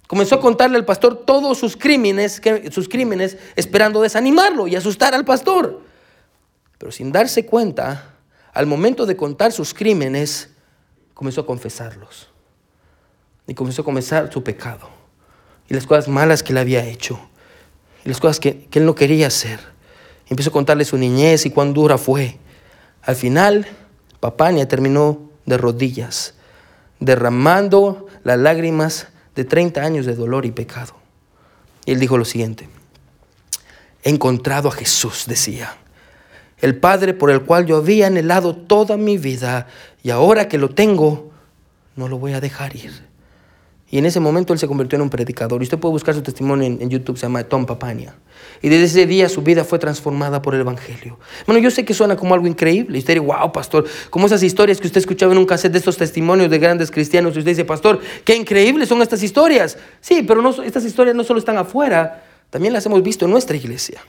Comenzó 0.08 0.36
a 0.36 0.39
contarle 0.39 0.78
al 0.78 0.86
pastor 0.86 1.26
todos 1.26 1.58
sus 1.58 1.76
crímenes, 1.76 2.41
sus 2.72 2.88
crímenes, 2.88 3.38
esperando 3.58 4.01
desanimarlo 4.01 4.68
y 4.68 4.76
asustar 4.76 5.14
al 5.14 5.26
pastor. 5.26 5.82
Pero 6.78 6.91
sin 6.93 7.12
darse 7.12 7.45
cuenta, 7.45 8.14
al 8.53 8.66
momento 8.66 9.05
de 9.05 9.18
contar 9.18 9.51
sus 9.51 9.74
crímenes, 9.74 10.49
comenzó 11.14 11.41
a 11.41 11.45
confesarlos. 11.45 12.30
Y 13.47 13.53
comenzó 13.53 13.82
a 13.82 13.86
confesar 13.86 14.32
su 14.32 14.43
pecado. 14.43 14.89
Y 15.68 15.74
las 15.74 15.86
cosas 15.86 16.08
malas 16.08 16.41
que 16.41 16.53
él 16.53 16.58
había 16.58 16.86
hecho. 16.86 17.20
Y 18.05 18.10
las 18.10 18.22
cosas 18.22 18.39
que, 18.39 18.66
que 18.66 18.80
él 18.80 18.86
no 18.86 18.95
quería 18.95 19.28
hacer. 19.28 19.60
Empezó 20.30 20.51
a 20.51 20.53
contarle 20.53 20.86
su 20.86 20.97
niñez 20.97 21.45
y 21.45 21.51
cuán 21.51 21.74
dura 21.74 21.97
fue. 21.97 22.38
Al 23.01 23.16
final, 23.16 23.68
Papania 24.22 24.68
terminó 24.68 25.30
de 25.45 25.58
rodillas, 25.58 26.34
derramando 26.99 28.08
las 28.24 28.38
lágrimas 28.38 29.08
de 29.38 29.46
30 29.46 29.82
años 29.84 30.08
de 30.08 30.16
dolor 30.16 30.48
y 30.48 30.52
pecado. 30.52 30.96
Y 31.86 31.92
él 31.92 32.00
dijo 32.00 32.18
lo 32.18 32.26
siguiente, 32.26 32.68
he 34.04 34.10
encontrado 34.10 34.68
a 34.68 34.72
Jesús, 34.72 35.26
decía, 35.28 35.78
el 36.60 36.76
Padre 36.76 37.14
por 37.14 37.30
el 37.30 37.44
cual 37.44 37.68
yo 37.68 37.78
había 37.78 38.08
anhelado 38.08 38.56
toda 38.56 38.98
mi 38.98 39.20
vida, 39.20 39.68
y 40.02 40.10
ahora 40.10 40.48
que 40.48 40.58
lo 40.58 40.70
tengo, 40.70 41.30
no 41.96 42.08
lo 42.08 42.18
voy 42.18 42.34
a 42.34 42.42
dejar 42.42 42.76
ir. 42.76 43.07
Y 43.90 43.98
en 43.98 44.06
ese 44.06 44.20
momento 44.20 44.52
él 44.52 44.60
se 44.60 44.68
convirtió 44.68 44.98
en 44.98 45.04
un 45.04 45.10
predicador. 45.10 45.62
Y 45.62 45.64
usted 45.64 45.80
puede 45.80 45.94
buscar 45.94 46.14
su 46.14 46.22
testimonio 46.22 46.68
en, 46.68 46.90
YouTube, 46.90 47.18
se 47.18 47.24
llama 47.24 47.44
Tom 47.46 47.66
Papania. 47.66 48.16
Y 48.62 48.68
desde 48.68 48.84
ese 48.84 49.06
día 49.06 49.30
su 49.30 49.42
vida 49.42 49.64
fue 49.64 49.80
transformada 49.80 50.42
por 50.42 50.56
el 50.56 50.62
Evangelio. 50.62 51.18
Bueno, 51.46 51.62
yo 51.62 51.72
sé 51.72 51.86
que 51.86 51.94
suena 51.94 52.18
como 52.18 52.34
algo 52.34 52.48
increíble. 52.48 52.98
Y 52.98 53.00
usted 53.00 53.14
dice, 53.16 53.26
wow, 53.26 53.52
pastor, 53.54 53.86
como 54.10 54.28
esas 54.28 54.44
historias 54.44 54.82
que 54.82 54.88
usted 54.88 55.00
escuchaba 55.00 55.32
en 55.32 55.38
un 55.38 55.46
cassette 55.46 55.72
de 55.72 55.78
estos 55.78 55.96
testimonios 55.96 56.50
de 56.50 56.60
grandes 56.60 56.92
cristianos. 56.92 57.34
Y 57.36 57.40
usted 57.40 57.52
dice, 57.52 57.64
pastor, 57.64 58.02
qué 58.26 58.36
increíbles 58.36 58.90
son 58.90 59.02
estas 59.02 59.24
historias. 59.24 59.78
Sí, 60.02 60.24
pero 60.28 60.42
no, 60.42 60.50
estas 60.64 60.84
historias 60.84 61.16
no 61.16 61.24
solo 61.24 61.40
están 61.40 61.58
afuera, 61.58 62.26
también 62.50 62.74
las 62.74 62.86
hemos 62.86 63.02
visto 63.02 63.24
en 63.24 63.32
nuestra 63.32 63.56
iglesia. 63.56 64.02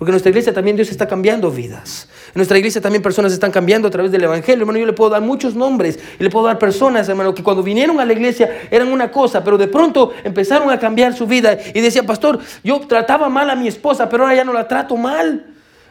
Porque 0.00 0.12
en 0.12 0.14
nuestra 0.14 0.30
iglesia 0.30 0.54
también 0.54 0.76
Dios 0.76 0.90
está 0.90 1.06
cambiando 1.06 1.50
vidas. 1.50 2.08
En 2.28 2.36
nuestra 2.36 2.56
iglesia 2.56 2.80
también 2.80 3.02
personas 3.02 3.34
están 3.34 3.50
cambiando 3.50 3.86
a 3.86 3.90
través 3.90 4.10
del 4.10 4.24
Evangelio. 4.24 4.62
Hermano, 4.62 4.78
yo 4.78 4.86
le 4.86 4.94
puedo 4.94 5.10
dar 5.10 5.20
muchos 5.20 5.54
nombres 5.54 5.98
y 6.18 6.22
le 6.22 6.30
puedo 6.30 6.46
dar 6.46 6.58
personas, 6.58 7.06
hermano, 7.10 7.34
que 7.34 7.42
cuando 7.42 7.62
vinieron 7.62 8.00
a 8.00 8.06
la 8.06 8.14
iglesia 8.14 8.62
eran 8.70 8.88
una 8.88 9.12
cosa, 9.12 9.44
pero 9.44 9.58
de 9.58 9.68
pronto 9.68 10.14
empezaron 10.24 10.70
a 10.70 10.78
cambiar 10.78 11.12
su 11.14 11.26
vida 11.26 11.58
y 11.74 11.82
decían, 11.82 12.06
pastor, 12.06 12.38
yo 12.64 12.80
trataba 12.80 13.28
mal 13.28 13.50
a 13.50 13.54
mi 13.54 13.68
esposa, 13.68 14.08
pero 14.08 14.22
ahora 14.22 14.34
ya 14.36 14.42
no 14.42 14.54
la 14.54 14.66
trato 14.66 14.96
mal. 14.96 15.44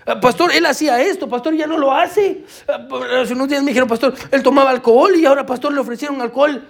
Ah, 0.07 0.19
pastor, 0.19 0.51
él 0.55 0.65
hacía 0.65 0.99
esto, 0.99 1.29
pastor, 1.29 1.53
ya 1.53 1.67
no 1.67 1.77
lo 1.77 1.93
hace. 1.93 2.45
Ah, 2.67 2.87
hace 3.21 3.33
unos 3.33 3.47
días 3.47 3.61
me 3.61 3.67
dijeron, 3.67 3.87
pastor, 3.87 4.15
él 4.31 4.41
tomaba 4.41 4.71
alcohol 4.71 5.15
y 5.17 5.25
ahora, 5.27 5.45
pastor, 5.45 5.71
le 5.71 5.81
ofrecieron 5.81 6.19
alcohol 6.19 6.63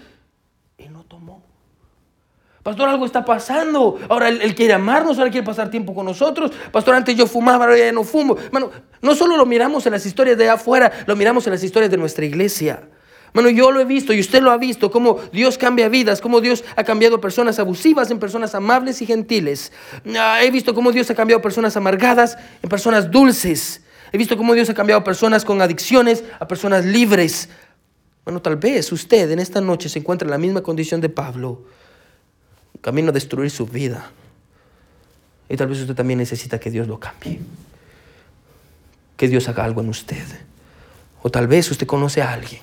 Pastor, 2.64 2.90
algo 2.90 3.06
está 3.06 3.24
pasando. 3.24 4.00
Ahora 4.10 4.30
él, 4.30 4.54
quiere 4.54 4.74
amarnos, 4.74 5.18
ahora 5.18 5.32
quiere 5.32 5.46
pasar 5.46 5.72
tiempo 5.72 5.94
con 5.96 6.06
nosotros. 6.06 6.52
Pastor, 6.72 6.96
antes 6.96 7.16
yo 7.16 7.26
fumaba, 7.26 7.66
ahora 7.66 7.78
ya 7.78 7.92
no 7.92 8.04
fumo. 8.04 8.36
Bueno, 8.52 8.70
no 9.02 9.16
solo 9.16 9.38
lo 9.38 9.46
miramos 9.46 9.86
en 9.86 9.94
las 9.94 10.06
historias 10.06 10.38
de 10.38 10.50
afuera, 10.50 10.92
lo 11.06 11.16
miramos 11.16 11.48
en 11.48 11.54
las 11.54 11.64
historias 11.64 11.90
de 11.90 11.98
nuestra 11.98 12.26
iglesia. 12.26 12.82
Bueno, 13.34 13.50
yo 13.50 13.72
lo 13.72 13.80
he 13.80 13.86
visto 13.86 14.12
y 14.12 14.20
usted 14.20 14.42
lo 14.42 14.52
ha 14.52 14.58
visto, 14.58 14.90
cómo 14.92 15.20
Dios 15.32 15.58
cambia 15.58 15.88
vidas, 15.88 16.20
cómo 16.20 16.42
Dios 16.42 16.64
ha 16.76 16.84
cambiado 16.84 17.22
personas 17.22 17.60
abusivas 17.60 18.10
en 18.12 18.20
personas 18.20 18.56
amables 18.56 19.02
y 19.02 19.06
gentiles. 19.06 19.72
Ah, 20.18 20.44
he 20.44 20.50
visto 20.52 20.74
cómo 20.74 20.92
Dios 20.92 21.10
ha 21.12 21.16
cambiado 21.16 21.42
personas 21.42 21.78
amargadas 21.78 22.38
en 22.62 22.70
personas 22.70 23.10
dulces. 23.12 23.84
He 24.12 24.18
visto 24.18 24.36
cómo 24.36 24.56
Dios 24.56 24.70
ha 24.70 24.74
cambiado 24.74 25.04
personas 25.04 25.46
con 25.46 25.62
adicciones 25.62 26.24
a 26.40 26.48
personas 26.48 26.86
libres. 26.86 27.50
Bueno, 28.26 28.42
tal 28.42 28.58
vez 28.58 28.92
usted 28.92 29.30
en 29.32 29.40
esta 29.40 29.62
noche 29.62 29.88
se 29.88 30.00
encuentra 30.00 30.26
en 30.26 30.32
la 30.32 30.38
misma 30.40 30.62
condición 30.62 31.00
de 31.00 31.10
Pablo 31.10 31.66
camino 32.82 33.10
a 33.10 33.12
destruir 33.12 33.52
su 33.52 33.66
vida. 33.66 34.12
Y 35.50 35.58
tal 35.58 35.68
vez 35.68 35.82
usted 35.82 35.96
también 35.96 36.20
necesita 36.20 36.60
que 36.60 36.70
Dios 36.70 36.88
lo 36.88 37.00
cambie. 37.00 37.40
Que 39.18 39.28
Dios 39.28 39.50
haga 39.50 39.66
algo 39.66 39.82
en 39.82 39.90
usted. 39.90 40.26
O 41.22 41.30
tal 41.30 41.48
vez 41.48 41.70
usted 41.72 41.88
conoce 41.88 42.22
a 42.22 42.32
alguien 42.32 42.62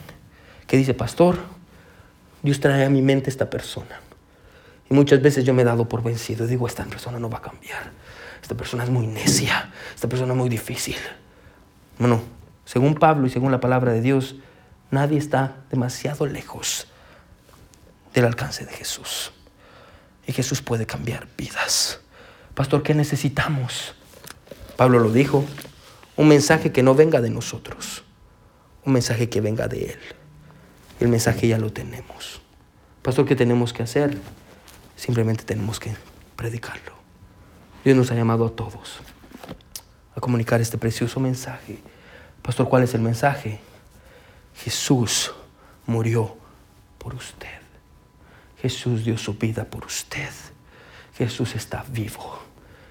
que 0.67 0.77
dice, 0.77 0.95
pastor, 0.95 1.39
Dios 2.43 2.61
trae 2.61 2.85
a 2.85 2.91
mi 2.91 3.03
mente 3.03 3.29
esta 3.29 3.51
persona. 3.51 4.01
Y 4.89 4.95
muchas 4.95 5.21
veces 5.21 5.45
yo 5.45 5.53
me 5.53 5.63
he 5.63 5.65
dado 5.65 5.89
por 5.89 6.03
vencido. 6.03 6.47
Digo, 6.47 6.67
esta 6.67 6.85
persona 6.85 7.19
no 7.19 7.29
va 7.29 7.39
a 7.39 7.43
cambiar. 7.43 7.91
Esta 8.41 8.55
persona 8.55 8.85
es 8.85 8.91
muy 8.91 9.07
necia. 9.07 9.73
Esta 9.95 10.09
persona 10.09 10.33
es 10.33 10.39
muy 10.39 10.49
difícil. 10.49 10.97
Bueno, 11.99 12.23
según 12.65 12.95
Pablo 12.95 13.27
y 13.27 13.31
según 13.31 13.51
la 13.51 13.61
palabra 13.61 13.93
de 13.93 14.01
Dios, 14.01 14.37
nadie 14.91 15.19
está 15.19 15.57
demasiado 15.71 16.27
lejos 16.27 16.87
del 18.15 18.25
alcance 18.25 18.65
de 18.65 18.73
Jesús. 18.73 19.33
Y 20.27 20.33
Jesús 20.33 20.63
puede 20.63 20.87
cambiar 20.87 21.29
vidas. 21.37 22.01
Pastor, 22.55 22.83
¿qué 22.83 22.95
necesitamos? 22.95 23.95
Pablo 24.77 24.99
lo 24.99 25.13
dijo, 25.13 25.45
un 26.17 26.29
mensaje 26.29 26.73
que 26.73 26.83
no 26.83 26.95
venga 26.95 27.21
de 27.21 27.31
nosotros, 27.31 28.03
un 28.85 28.93
mensaje 28.93 29.29
que 29.29 29.41
venga 29.41 29.69
de 29.69 29.93
Él. 29.93 29.99
El 31.01 31.09
mensaje 31.09 31.49
ya 31.49 31.59
lo 31.59 31.73
tenemos. 31.73 32.41
Pastor, 33.03 33.27
¿qué 33.27 33.37
tenemos 33.37 33.73
que 33.73 33.83
hacer? 33.83 34.19
Simplemente 34.97 35.45
tenemos 35.45 35.79
que 35.79 35.95
predicarlo. 36.35 36.93
Dios 37.85 37.97
nos 37.97 38.11
ha 38.11 38.15
llamado 38.15 38.47
a 38.47 38.51
todos 38.51 39.01
a 40.17 40.21
comunicar 40.21 40.61
este 40.61 40.79
precioso 40.79 41.21
mensaje. 41.21 41.79
Pastor, 42.43 42.69
¿cuál 42.69 42.83
es 42.83 42.95
el 42.95 43.03
mensaje? 43.03 43.61
Jesús 44.57 45.33
murió 45.87 46.37
por 46.99 47.15
usted. 47.15 47.56
Jesús 48.67 49.05
dio 49.05 49.17
su 49.17 49.35
vida 49.35 49.65
por 49.65 49.87
usted. 49.87 50.29
Jesús 51.17 51.55
está 51.55 51.85
vivo. 51.89 52.37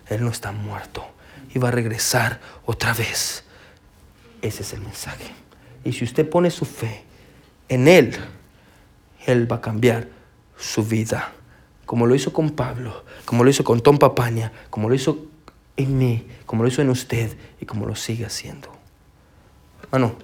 Él 0.07 0.23
no 0.23 0.29
está 0.29 0.53
muerto. 0.53 1.05
Y 1.53 1.59
va 1.59 1.67
a 1.67 1.71
regresar 1.71 2.39
otra 2.65 2.93
vez. 2.93 3.43
Ese 4.41 4.63
es 4.63 4.71
el 4.71 4.79
mensaje. 4.79 5.33
Y 5.83 5.91
si 5.91 6.05
usted 6.05 6.29
pone 6.29 6.49
su 6.49 6.63
fe 6.63 7.03
en 7.67 7.89
Él, 7.89 8.15
Él 9.25 9.51
va 9.51 9.57
a 9.57 9.61
cambiar 9.61 10.07
su 10.55 10.85
vida. 10.85 11.33
Como 11.85 12.07
lo 12.07 12.15
hizo 12.15 12.31
con 12.31 12.51
Pablo, 12.51 13.03
como 13.25 13.43
lo 13.43 13.49
hizo 13.49 13.65
con 13.65 13.81
Tom 13.81 13.97
Papaña, 13.97 14.53
como 14.69 14.87
lo 14.87 14.95
hizo 14.95 15.25
en 15.75 15.97
mí, 15.97 16.25
como 16.45 16.63
lo 16.63 16.69
hizo 16.69 16.83
en 16.83 16.89
usted 16.89 17.37
y 17.59 17.65
como 17.65 17.85
lo 17.85 17.97
sigue 17.97 18.25
haciendo. 18.25 18.69
Bueno, 19.91 20.15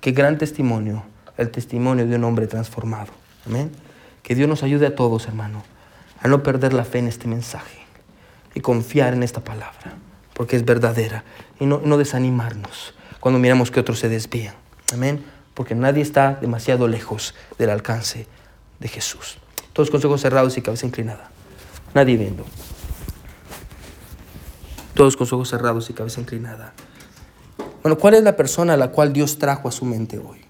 qué 0.00 0.12
gran 0.12 0.38
testimonio, 0.38 1.02
el 1.36 1.50
testimonio 1.50 2.06
de 2.06 2.14
un 2.14 2.22
hombre 2.22 2.46
transformado. 2.46 3.12
Amén. 3.44 3.72
Que 4.28 4.34
Dios 4.34 4.46
nos 4.46 4.62
ayude 4.62 4.86
a 4.86 4.94
todos, 4.94 5.26
hermano, 5.26 5.62
a 6.20 6.28
no 6.28 6.42
perder 6.42 6.74
la 6.74 6.84
fe 6.84 6.98
en 6.98 7.08
este 7.08 7.26
mensaje 7.26 7.78
y 8.54 8.60
confiar 8.60 9.14
en 9.14 9.22
esta 9.22 9.40
palabra, 9.40 9.94
porque 10.34 10.54
es 10.54 10.66
verdadera, 10.66 11.24
y 11.58 11.64
no, 11.64 11.96
desanimarnos 11.96 12.92
cuando 13.20 13.40
miramos 13.40 13.70
que 13.70 13.80
otros 13.80 14.00
se 14.00 14.10
desvían. 14.10 14.54
Amén. 14.92 15.24
Porque 15.54 15.74
nadie 15.74 16.02
está 16.02 16.34
demasiado 16.34 16.88
lejos 16.88 17.34
del 17.56 17.70
alcance 17.70 18.26
de 18.80 18.88
Jesús. 18.88 19.38
Todos 19.72 19.88
con 19.88 20.04
ojos 20.04 20.20
cerrados 20.20 20.58
y 20.58 20.60
cabeza 20.60 20.84
inclinada. 20.84 21.30
Nadie 21.94 22.18
viendo. 22.18 22.44
Todos 24.92 25.16
con 25.16 25.26
ojos 25.26 25.48
cerrados 25.48 25.88
y 25.88 25.94
cabeza 25.94 26.20
inclinada. 26.20 26.74
Bueno, 27.82 27.96
¿cuál 27.96 28.12
es 28.12 28.22
la 28.24 28.36
persona 28.36 28.74
a 28.74 28.76
la 28.76 28.88
cual 28.88 29.14
Dios 29.14 29.38
trajo 29.38 29.68
a 29.68 29.72
su 29.72 29.86
mente 29.86 30.18
hoy? 30.18 30.42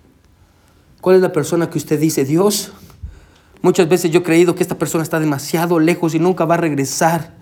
¿Cuál 1.00 1.14
es 1.14 1.22
la 1.22 1.30
persona 1.30 1.70
que 1.70 1.78
usted 1.78 2.00
dice, 2.00 2.24
Dios, 2.24 2.72
Muchas 3.60 3.88
veces 3.88 4.10
yo 4.10 4.20
he 4.20 4.22
creído 4.22 4.54
que 4.54 4.62
esta 4.62 4.78
persona 4.78 5.02
está 5.02 5.18
demasiado 5.18 5.78
lejos 5.78 6.14
y 6.14 6.18
nunca 6.18 6.44
va 6.44 6.54
a 6.54 6.58
regresar. 6.58 7.34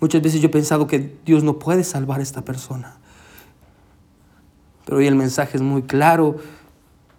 Muchas 0.00 0.22
veces 0.22 0.40
yo 0.40 0.46
he 0.46 0.50
pensado 0.50 0.86
que 0.86 1.16
Dios 1.24 1.42
no 1.42 1.58
puede 1.58 1.82
salvar 1.82 2.20
a 2.20 2.22
esta 2.22 2.42
persona. 2.42 2.96
Pero 4.84 4.98
hoy 4.98 5.06
el 5.06 5.14
mensaje 5.14 5.56
es 5.56 5.62
muy 5.62 5.82
claro 5.82 6.36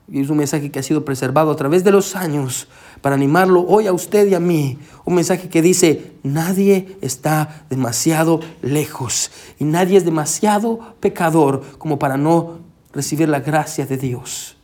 y 0.07 0.21
es 0.21 0.29
un 0.29 0.37
mensaje 0.37 0.69
que 0.69 0.79
ha 0.79 0.83
sido 0.83 1.03
preservado 1.03 1.51
a 1.51 1.55
través 1.55 1.83
de 1.83 1.91
los 1.91 2.15
años 2.15 2.67
para 3.01 3.15
animarlo 3.15 3.65
hoy 3.67 3.87
a 3.87 3.93
usted 3.93 4.27
y 4.27 4.35
a 4.35 4.39
mí. 4.39 4.77
Un 5.03 5.15
mensaje 5.15 5.49
que 5.49 5.61
dice, 5.61 6.13
nadie 6.23 6.97
está 7.01 7.65
demasiado 7.69 8.39
lejos 8.61 9.31
y 9.59 9.63
nadie 9.63 9.97
es 9.97 10.05
demasiado 10.05 10.95
pecador 10.99 11.63
como 11.79 11.97
para 11.97 12.17
no 12.17 12.59
recibir 12.93 13.29
la 13.29 13.39
gracia 13.39 13.85
de 13.85 13.97
Dios. 13.97 14.54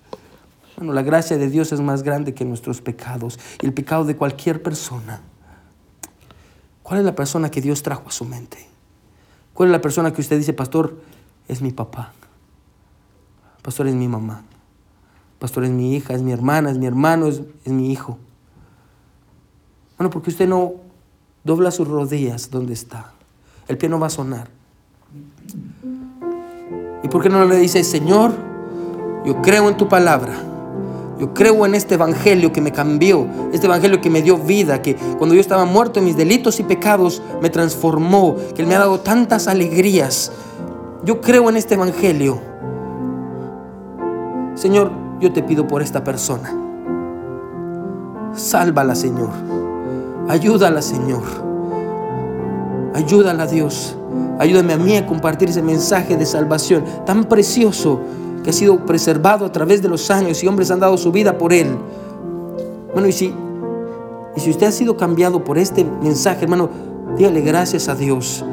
Bueno, 0.82 0.94
la 0.94 1.04
gracia 1.04 1.38
de 1.38 1.48
Dios 1.48 1.72
es 1.72 1.80
más 1.80 2.02
grande 2.02 2.34
que 2.34 2.44
nuestros 2.44 2.82
pecados 2.82 3.38
y 3.62 3.68
el 3.68 3.72
pecado 3.72 4.04
de 4.04 4.16
cualquier 4.16 4.64
persona. 4.64 5.22
¿Cuál 6.82 7.02
es 7.02 7.06
la 7.06 7.14
persona 7.14 7.52
que 7.52 7.62
Dios 7.62 7.84
trajo 7.84 8.06
a 8.08 8.12
su 8.12 8.26
mente? 8.26 8.58
¿Cuál 9.54 9.70
es 9.70 9.74
la 9.74 9.82
persona 9.82 10.12
que 10.12 10.22
usted 10.22 10.40
dice, 10.40 10.54
pastor, 10.54 11.00
es 11.48 11.62
mi 11.62 11.72
papá? 11.72 12.14
Pastor, 13.62 13.90
es 13.90 13.94
mi 13.94 14.08
mamá. 14.08 14.42
Pastor, 15.38 15.66
es 15.66 15.70
mi 15.70 15.96
hija, 15.96 16.16
es 16.16 16.24
mi 16.24 16.32
hermana, 16.32 16.72
es 16.72 16.80
mi 16.80 16.88
hermano, 16.88 17.28
es, 17.28 17.44
es 17.64 17.72
mi 17.72 17.92
hijo. 17.92 18.18
Bueno, 20.00 20.10
porque 20.10 20.32
usted 20.32 20.48
no 20.48 20.74
dobla 21.44 21.70
sus 21.70 21.88
rodillas 21.88 22.50
donde 22.50 22.74
está. 22.74 23.12
El 23.68 23.78
pie 23.78 23.88
no 23.88 24.00
va 24.00 24.08
a 24.08 24.10
sonar. 24.10 24.50
¿Y 27.04 27.08
por 27.08 27.22
qué 27.22 27.30
no 27.30 27.46
le 27.46 27.58
dice, 27.58 27.84
Señor, 27.84 28.34
yo 29.24 29.44
creo 29.44 29.70
en 29.70 29.78
tu 29.78 29.88
palabra? 29.88 30.48
Yo 31.22 31.36
creo 31.36 31.68
en 31.68 31.76
este 31.76 31.94
evangelio 31.94 32.52
que 32.52 32.62
me 32.62 32.72
cambió, 32.72 33.28
este 33.54 33.68
evangelio 33.68 34.02
que 34.02 34.10
me 34.10 34.24
dio 34.24 34.40
vida, 34.40 34.82
que 34.82 34.96
cuando 34.96 35.36
yo 35.36 35.40
estaba 35.40 35.66
muerto 35.66 36.00
en 36.00 36.06
mis 36.06 36.18
delitos 36.18 36.60
y 36.60 36.64
pecados 36.64 37.22
me 37.44 37.52
transformó, 37.52 38.38
que 38.56 38.64
Él 38.64 38.68
me 38.68 38.74
ha 38.74 38.80
dado 38.80 39.00
tantas 39.02 39.48
alegrías. 39.48 40.32
Yo 41.06 41.22
creo 41.22 41.48
en 41.48 41.58
este 41.58 41.76
evangelio. 41.76 42.40
Señor, 44.56 44.92
yo 45.20 45.32
te 45.32 45.44
pido 45.44 45.68
por 45.68 45.84
esta 45.84 46.04
persona. 46.04 46.58
Sálvala, 48.34 48.96
Señor. 48.96 49.30
Ayúdala, 50.28 50.82
Señor. 50.82 51.22
Ayúdala, 52.96 53.46
Dios. 53.46 53.96
Ayúdame 54.40 54.74
a 54.74 54.78
mí 54.78 54.98
a 54.98 55.06
compartir 55.06 55.50
ese 55.50 55.62
mensaje 55.62 56.18
de 56.18 56.26
salvación 56.26 56.84
tan 57.06 57.26
precioso 57.26 58.02
que 58.44 58.50
ha 58.50 58.54
sido 58.54 58.86
preservado 58.86 59.46
a 59.46 59.52
través 59.52 59.82
de 59.82 59.89
los 59.89 60.10
años 60.12 60.44
y 60.44 60.48
hombres 60.48 60.72
han 60.72 60.80
dado 60.80 60.98
su 60.98 61.12
vida 61.12 61.38
por 61.38 61.54
él. 61.54 61.78
Bueno, 62.94 63.08
y 63.08 63.12
si, 63.12 63.34
y 64.36 64.39
si 64.39 64.50
usted 64.50 64.68
ha 64.68 64.72
sido 64.72 64.98
cambiado 64.98 65.44
por 65.44 65.58
este 65.58 65.84
mensaje, 65.84 66.44
hermano, 66.44 66.70
dígale 67.18 67.42
gracias 67.42 67.88
a 67.88 67.96
Dios. 67.96 68.44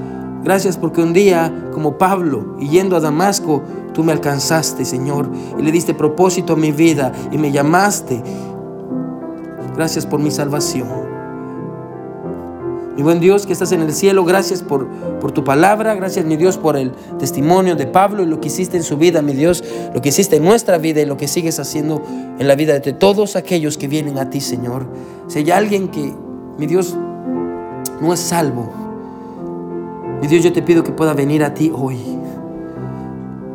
Gracias 0.44 0.76
porque 0.76 1.02
un 1.02 1.12
día, 1.12 1.70
como 1.72 1.98
Pablo, 1.98 2.56
y 2.60 2.68
yendo 2.68 2.96
a 2.96 3.00
Damasco, 3.00 3.62
tú 3.92 4.04
me 4.04 4.12
alcanzaste, 4.12 4.84
Señor, 4.84 5.28
y 5.58 5.62
le 5.62 5.72
diste 5.72 5.94
propósito 5.94 6.52
a 6.52 6.56
mi 6.56 6.70
vida 6.70 7.12
y 7.32 7.38
me 7.38 7.50
llamaste. 7.50 8.22
Gracias 9.74 10.06
por 10.06 10.20
mi 10.20 10.30
salvación. 10.30 11.07
Mi 12.98 13.04
buen 13.04 13.20
Dios 13.20 13.46
que 13.46 13.52
estás 13.52 13.70
en 13.70 13.80
el 13.80 13.92
cielo, 13.92 14.24
gracias 14.24 14.60
por, 14.60 14.88
por 15.20 15.30
tu 15.30 15.44
palabra, 15.44 15.94
gracias 15.94 16.26
mi 16.26 16.36
Dios 16.36 16.58
por 16.58 16.76
el 16.76 16.90
testimonio 17.20 17.76
de 17.76 17.86
Pablo 17.86 18.24
y 18.24 18.26
lo 18.26 18.40
que 18.40 18.48
hiciste 18.48 18.76
en 18.76 18.82
su 18.82 18.96
vida, 18.96 19.22
mi 19.22 19.34
Dios, 19.34 19.62
lo 19.94 20.02
que 20.02 20.08
hiciste 20.08 20.38
en 20.38 20.44
nuestra 20.44 20.78
vida 20.78 21.00
y 21.00 21.06
lo 21.06 21.16
que 21.16 21.28
sigues 21.28 21.60
haciendo 21.60 22.02
en 22.40 22.48
la 22.48 22.56
vida 22.56 22.76
de 22.80 22.92
todos 22.92 23.36
aquellos 23.36 23.78
que 23.78 23.86
vienen 23.86 24.18
a 24.18 24.30
ti, 24.30 24.40
Señor. 24.40 24.88
Si 25.28 25.38
hay 25.38 25.52
alguien 25.52 25.86
que, 25.86 26.12
mi 26.58 26.66
Dios, 26.66 26.96
no 28.00 28.12
es 28.12 28.18
salvo, 28.18 28.68
mi 30.20 30.26
Dios, 30.26 30.42
yo 30.42 30.52
te 30.52 30.62
pido 30.62 30.82
que 30.82 30.90
pueda 30.90 31.14
venir 31.14 31.44
a 31.44 31.54
ti 31.54 31.70
hoy. 31.72 31.98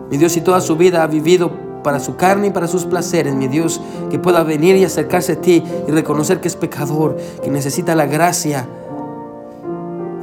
Mi 0.10 0.16
Dios, 0.16 0.32
si 0.32 0.40
toda 0.40 0.62
su 0.62 0.78
vida 0.78 1.04
ha 1.04 1.08
vivido 1.08 1.52
para 1.84 2.00
su 2.00 2.16
carne 2.16 2.48
y 2.48 2.52
para 2.52 2.70
sus 2.70 2.86
placeres, 2.86 3.36
mi 3.36 3.50
Dios, 3.50 3.82
que 4.10 4.20
pueda 4.20 4.42
venir 4.44 4.78
y 4.78 4.86
acercarse 4.86 5.34
a 5.34 5.42
ti 5.42 5.62
y 5.86 5.92
reconocer 5.92 6.40
que 6.40 6.48
es 6.48 6.56
pecador, 6.56 7.18
que 7.44 7.52
necesita 7.52 7.94
la 7.94 8.06
gracia 8.06 8.70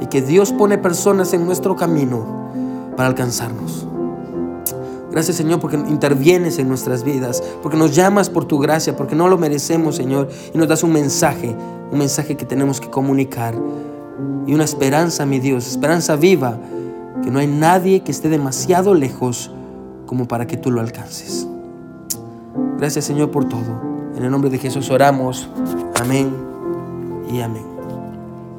y 0.01 0.07
que 0.07 0.21
Dios 0.21 0.51
pone 0.51 0.77
personas 0.77 1.33
en 1.33 1.45
nuestro 1.45 1.75
camino 1.75 2.25
para 2.97 3.07
alcanzarnos. 3.07 3.87
Gracias 5.11 5.37
Señor 5.37 5.59
porque 5.59 5.77
intervienes 5.77 6.57
en 6.57 6.67
nuestras 6.67 7.03
vidas, 7.03 7.43
porque 7.61 7.77
nos 7.77 7.95
llamas 7.95 8.29
por 8.29 8.45
tu 8.45 8.59
gracia, 8.59 8.95
porque 8.95 9.15
no 9.15 9.27
lo 9.27 9.37
merecemos 9.37 9.95
Señor 9.95 10.29
y 10.53 10.57
nos 10.57 10.67
das 10.67 10.83
un 10.83 10.93
mensaje, 10.93 11.55
un 11.91 11.99
mensaje 11.99 12.35
que 12.35 12.45
tenemos 12.45 12.79
que 12.79 12.89
comunicar 12.89 13.53
y 14.47 14.53
una 14.53 14.63
esperanza, 14.63 15.25
mi 15.25 15.39
Dios, 15.39 15.67
esperanza 15.67 16.15
viva, 16.15 16.57
que 17.23 17.29
no 17.29 17.39
hay 17.39 17.47
nadie 17.47 18.01
que 18.01 18.11
esté 18.11 18.29
demasiado 18.29 18.93
lejos 18.93 19.51
como 20.05 20.27
para 20.27 20.47
que 20.47 20.57
tú 20.57 20.71
lo 20.71 20.81
alcances. 20.81 21.47
Gracias 22.77 23.05
Señor 23.05 23.31
por 23.31 23.47
todo. 23.47 23.91
En 24.15 24.23
el 24.23 24.31
nombre 24.31 24.49
de 24.49 24.57
Jesús 24.57 24.89
oramos. 24.89 25.49
Amén 26.01 26.33
y 27.31 27.41
amén. 27.41 27.70